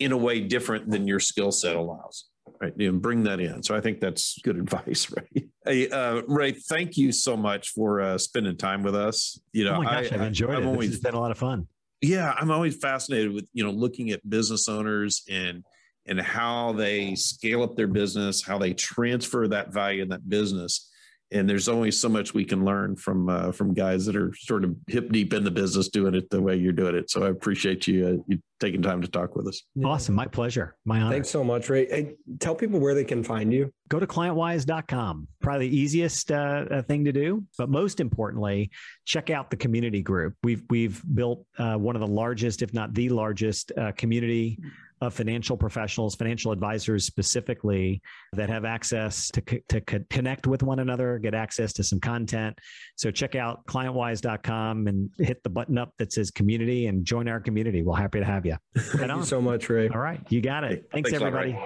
in 0.00 0.10
a 0.10 0.16
way 0.16 0.40
different 0.40 0.90
than 0.90 1.06
your 1.06 1.20
skill 1.20 1.52
set 1.52 1.76
allows 1.76 2.24
right 2.60 2.76
and 2.76 3.00
bring 3.00 3.22
that 3.24 3.40
in. 3.40 3.62
So 3.62 3.74
i 3.74 3.80
think 3.80 4.00
that's 4.00 4.38
good 4.42 4.56
advice 4.64 5.10
ray 5.10 5.46
hey 5.64 5.88
uh, 5.88 6.22
ray 6.26 6.52
thank 6.52 6.96
you 6.96 7.12
so 7.12 7.36
much 7.36 7.70
for 7.70 8.00
uh, 8.00 8.18
spending 8.18 8.56
time 8.56 8.82
with 8.82 8.94
us. 8.94 9.38
You 9.52 9.64
know 9.64 9.76
oh 9.76 9.82
my 9.82 10.02
gosh, 10.02 10.12
I, 10.12 10.16
have 10.16 10.26
enjoyed 10.26 10.56
I, 10.56 10.60
it. 10.60 10.66
Always, 10.66 10.94
it's 10.94 11.02
been 11.02 11.14
a 11.14 11.20
lot 11.20 11.30
of 11.30 11.38
fun. 11.38 11.66
Yeah 12.00 12.34
i'm 12.36 12.50
always 12.50 12.76
fascinated 12.76 13.32
with 13.32 13.48
you 13.52 13.64
know 13.64 13.70
looking 13.70 14.10
at 14.10 14.28
business 14.28 14.68
owners 14.68 15.22
and 15.30 15.64
and 16.06 16.20
how 16.20 16.72
they 16.72 17.14
scale 17.14 17.62
up 17.62 17.76
their 17.76 17.86
business, 17.86 18.42
how 18.42 18.58
they 18.58 18.74
transfer 18.74 19.48
that 19.48 19.72
value 19.72 20.02
in 20.02 20.08
that 20.10 20.28
business. 20.28 20.90
And 21.32 21.48
there's 21.48 21.68
only 21.68 21.90
so 21.90 22.08
much 22.08 22.34
we 22.34 22.44
can 22.44 22.64
learn 22.64 22.96
from 22.96 23.28
uh, 23.28 23.50
from 23.52 23.74
guys 23.74 24.06
that 24.06 24.14
are 24.14 24.32
sort 24.38 24.64
of 24.64 24.76
hip 24.86 25.10
deep 25.10 25.32
in 25.32 25.42
the 25.42 25.50
business 25.50 25.88
doing 25.88 26.14
it 26.14 26.30
the 26.30 26.40
way 26.40 26.56
you're 26.56 26.72
doing 26.72 26.94
it. 26.94 27.10
So 27.10 27.24
I 27.24 27.30
appreciate 27.30 27.86
you, 27.86 28.06
uh, 28.06 28.22
you 28.28 28.38
taking 28.60 28.82
time 28.82 29.02
to 29.02 29.08
talk 29.08 29.36
with 29.36 29.46
us. 29.48 29.62
Awesome. 29.84 30.14
My 30.14 30.26
pleasure. 30.26 30.76
My 30.84 31.00
honor. 31.00 31.10
Thanks 31.10 31.28
so 31.28 31.44
much, 31.44 31.68
Ray. 31.68 31.86
Hey, 31.86 32.14
tell 32.38 32.54
people 32.54 32.80
where 32.80 32.94
they 32.94 33.04
can 33.04 33.22
find 33.22 33.52
you. 33.52 33.72
Go 33.88 33.98
to 33.98 34.06
clientwise.com. 34.06 35.28
Probably 35.40 35.68
the 35.68 35.76
easiest 35.76 36.30
uh, 36.30 36.64
uh, 36.70 36.82
thing 36.82 37.04
to 37.04 37.12
do. 37.12 37.44
But 37.58 37.68
most 37.68 38.00
importantly, 38.00 38.70
check 39.04 39.30
out 39.30 39.50
the 39.50 39.56
community 39.56 40.02
group. 40.02 40.34
We've, 40.42 40.62
we've 40.70 41.02
built 41.14 41.44
uh, 41.58 41.74
one 41.74 41.96
of 41.96 42.00
the 42.00 42.08
largest, 42.08 42.62
if 42.62 42.72
not 42.72 42.94
the 42.94 43.08
largest, 43.08 43.72
uh, 43.76 43.92
community 43.92 44.58
of 45.04 45.14
financial 45.14 45.56
professionals, 45.56 46.14
financial 46.14 46.52
advisors 46.52 47.04
specifically, 47.04 48.02
that 48.32 48.48
have 48.48 48.64
access 48.64 49.30
to, 49.30 49.42
to 49.68 49.80
connect 50.10 50.46
with 50.46 50.62
one 50.62 50.80
another, 50.80 51.18
get 51.18 51.34
access 51.34 51.72
to 51.74 51.84
some 51.84 52.00
content. 52.00 52.58
So 52.96 53.10
check 53.10 53.34
out 53.34 53.64
clientwise.com 53.66 54.86
and 54.86 55.10
hit 55.18 55.42
the 55.42 55.50
button 55.50 55.78
up 55.78 55.92
that 55.98 56.12
says 56.12 56.30
community 56.30 56.86
and 56.86 57.04
join 57.04 57.28
our 57.28 57.40
community. 57.40 57.82
We're 57.82 57.96
happy 57.96 58.18
to 58.20 58.24
have 58.26 58.44
you. 58.46 58.56
Thank 58.76 59.12
you 59.12 59.24
so 59.24 59.40
much, 59.40 59.68
Ray. 59.68 59.88
All 59.88 60.00
right. 60.00 60.20
You 60.28 60.40
got 60.40 60.64
it. 60.64 60.88
Thanks, 60.92 61.10
Thanks 61.10 61.22
everybody. 61.22 61.56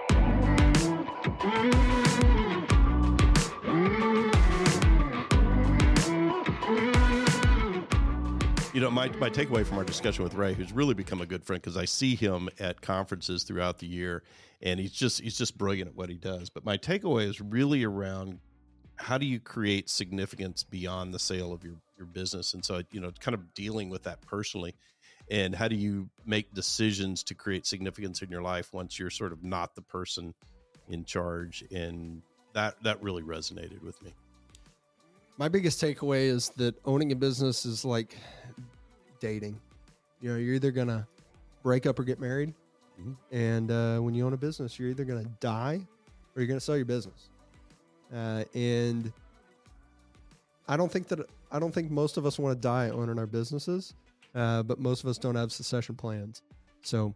You 8.78 8.84
know, 8.84 8.92
my, 8.92 9.08
my 9.16 9.28
takeaway 9.28 9.66
from 9.66 9.76
our 9.76 9.82
discussion 9.82 10.22
with 10.22 10.34
Ray, 10.34 10.54
who's 10.54 10.70
really 10.70 10.94
become 10.94 11.20
a 11.20 11.26
good 11.26 11.42
friend, 11.42 11.60
because 11.60 11.76
I 11.76 11.84
see 11.84 12.14
him 12.14 12.48
at 12.60 12.80
conferences 12.80 13.42
throughout 13.42 13.80
the 13.80 13.88
year, 13.88 14.22
and 14.62 14.78
he's 14.78 14.92
just 14.92 15.20
he's 15.20 15.36
just 15.36 15.58
brilliant 15.58 15.88
at 15.88 15.96
what 15.96 16.08
he 16.08 16.14
does. 16.14 16.48
But 16.48 16.64
my 16.64 16.76
takeaway 16.76 17.28
is 17.28 17.40
really 17.40 17.82
around 17.82 18.38
how 18.94 19.18
do 19.18 19.26
you 19.26 19.40
create 19.40 19.90
significance 19.90 20.62
beyond 20.62 21.12
the 21.12 21.18
sale 21.18 21.52
of 21.52 21.64
your 21.64 21.74
your 21.96 22.06
business, 22.06 22.54
and 22.54 22.64
so 22.64 22.80
you 22.92 23.00
know, 23.00 23.10
kind 23.18 23.34
of 23.34 23.52
dealing 23.52 23.90
with 23.90 24.04
that 24.04 24.20
personally, 24.20 24.76
and 25.28 25.56
how 25.56 25.66
do 25.66 25.74
you 25.74 26.08
make 26.24 26.54
decisions 26.54 27.24
to 27.24 27.34
create 27.34 27.66
significance 27.66 28.22
in 28.22 28.30
your 28.30 28.42
life 28.42 28.72
once 28.72 28.96
you're 28.96 29.10
sort 29.10 29.32
of 29.32 29.42
not 29.42 29.74
the 29.74 29.82
person 29.82 30.32
in 30.88 31.04
charge, 31.04 31.64
and 31.72 32.22
that 32.52 32.80
that 32.84 33.02
really 33.02 33.24
resonated 33.24 33.82
with 33.82 34.00
me. 34.04 34.14
My 35.36 35.48
biggest 35.48 35.80
takeaway 35.80 36.26
is 36.26 36.50
that 36.56 36.74
owning 36.84 37.10
a 37.12 37.16
business 37.16 37.64
is 37.64 37.84
like 37.84 38.16
dating. 39.20 39.60
You 40.20 40.30
know, 40.30 40.36
you're 40.36 40.54
either 40.54 40.70
gonna 40.70 41.06
break 41.62 41.86
up 41.86 41.98
or 41.98 42.04
get 42.04 42.20
married, 42.20 42.54
mm-hmm. 43.00 43.12
and 43.34 43.70
uh, 43.70 43.98
when 43.98 44.14
you 44.14 44.26
own 44.26 44.32
a 44.32 44.36
business, 44.36 44.78
you're 44.78 44.90
either 44.90 45.04
gonna 45.04 45.28
die 45.40 45.80
or 46.34 46.42
you're 46.42 46.48
gonna 46.48 46.60
sell 46.60 46.76
your 46.76 46.86
business. 46.86 47.30
Uh, 48.14 48.44
and 48.54 49.12
I 50.66 50.76
don't 50.76 50.90
think 50.90 51.08
that 51.08 51.20
I 51.50 51.58
don't 51.58 51.72
think 51.72 51.90
most 51.90 52.16
of 52.16 52.26
us 52.26 52.38
want 52.38 52.56
to 52.56 52.60
die 52.60 52.90
owning 52.90 53.18
our 53.18 53.26
businesses, 53.26 53.94
uh, 54.34 54.62
but 54.62 54.78
most 54.78 55.02
of 55.02 55.08
us 55.08 55.18
don't 55.18 55.34
have 55.34 55.52
succession 55.52 55.94
plans. 55.94 56.42
So 56.82 57.14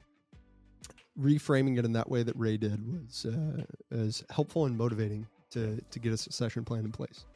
reframing 1.20 1.78
it 1.78 1.84
in 1.84 1.92
that 1.92 2.08
way 2.08 2.22
that 2.22 2.34
Ray 2.36 2.56
did 2.56 2.80
was 3.06 3.26
uh, 3.26 3.62
is 3.90 4.24
helpful 4.30 4.66
and 4.66 4.76
motivating 4.76 5.26
to 5.50 5.80
to 5.90 5.98
get 5.98 6.12
a 6.12 6.16
succession 6.16 6.64
plan 6.64 6.84
in 6.84 6.92
place. 6.92 7.26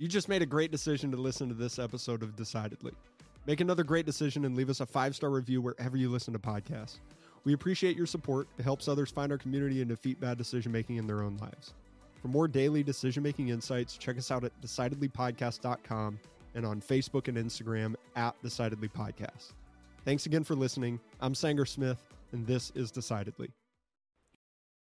You 0.00 0.08
just 0.08 0.30
made 0.30 0.40
a 0.40 0.46
great 0.46 0.70
decision 0.70 1.10
to 1.10 1.18
listen 1.18 1.50
to 1.50 1.54
this 1.54 1.78
episode 1.78 2.22
of 2.22 2.34
Decidedly. 2.34 2.92
Make 3.46 3.60
another 3.60 3.84
great 3.84 4.06
decision 4.06 4.46
and 4.46 4.56
leave 4.56 4.70
us 4.70 4.80
a 4.80 4.86
five 4.86 5.14
star 5.14 5.28
review 5.28 5.60
wherever 5.60 5.94
you 5.94 6.08
listen 6.08 6.32
to 6.32 6.38
podcasts. 6.38 7.00
We 7.44 7.52
appreciate 7.52 7.98
your 7.98 8.06
support. 8.06 8.48
It 8.58 8.62
helps 8.62 8.88
others 8.88 9.10
find 9.10 9.30
our 9.30 9.36
community 9.36 9.82
and 9.82 9.90
defeat 9.90 10.18
bad 10.18 10.38
decision 10.38 10.72
making 10.72 10.96
in 10.96 11.06
their 11.06 11.22
own 11.22 11.36
lives. 11.36 11.74
For 12.22 12.28
more 12.28 12.48
daily 12.48 12.82
decision 12.82 13.22
making 13.22 13.48
insights, 13.50 13.98
check 13.98 14.16
us 14.16 14.30
out 14.30 14.42
at 14.42 14.58
decidedlypodcast.com 14.62 16.18
and 16.54 16.64
on 16.64 16.80
Facebook 16.80 17.28
and 17.28 17.36
Instagram 17.36 17.94
at 18.16 18.34
Decidedly 18.42 18.88
Podcast. 18.88 19.52
Thanks 20.06 20.24
again 20.24 20.44
for 20.44 20.54
listening. 20.54 20.98
I'm 21.20 21.34
Sanger 21.34 21.66
Smith, 21.66 22.02
and 22.32 22.46
this 22.46 22.72
is 22.74 22.90
Decidedly. 22.90 23.50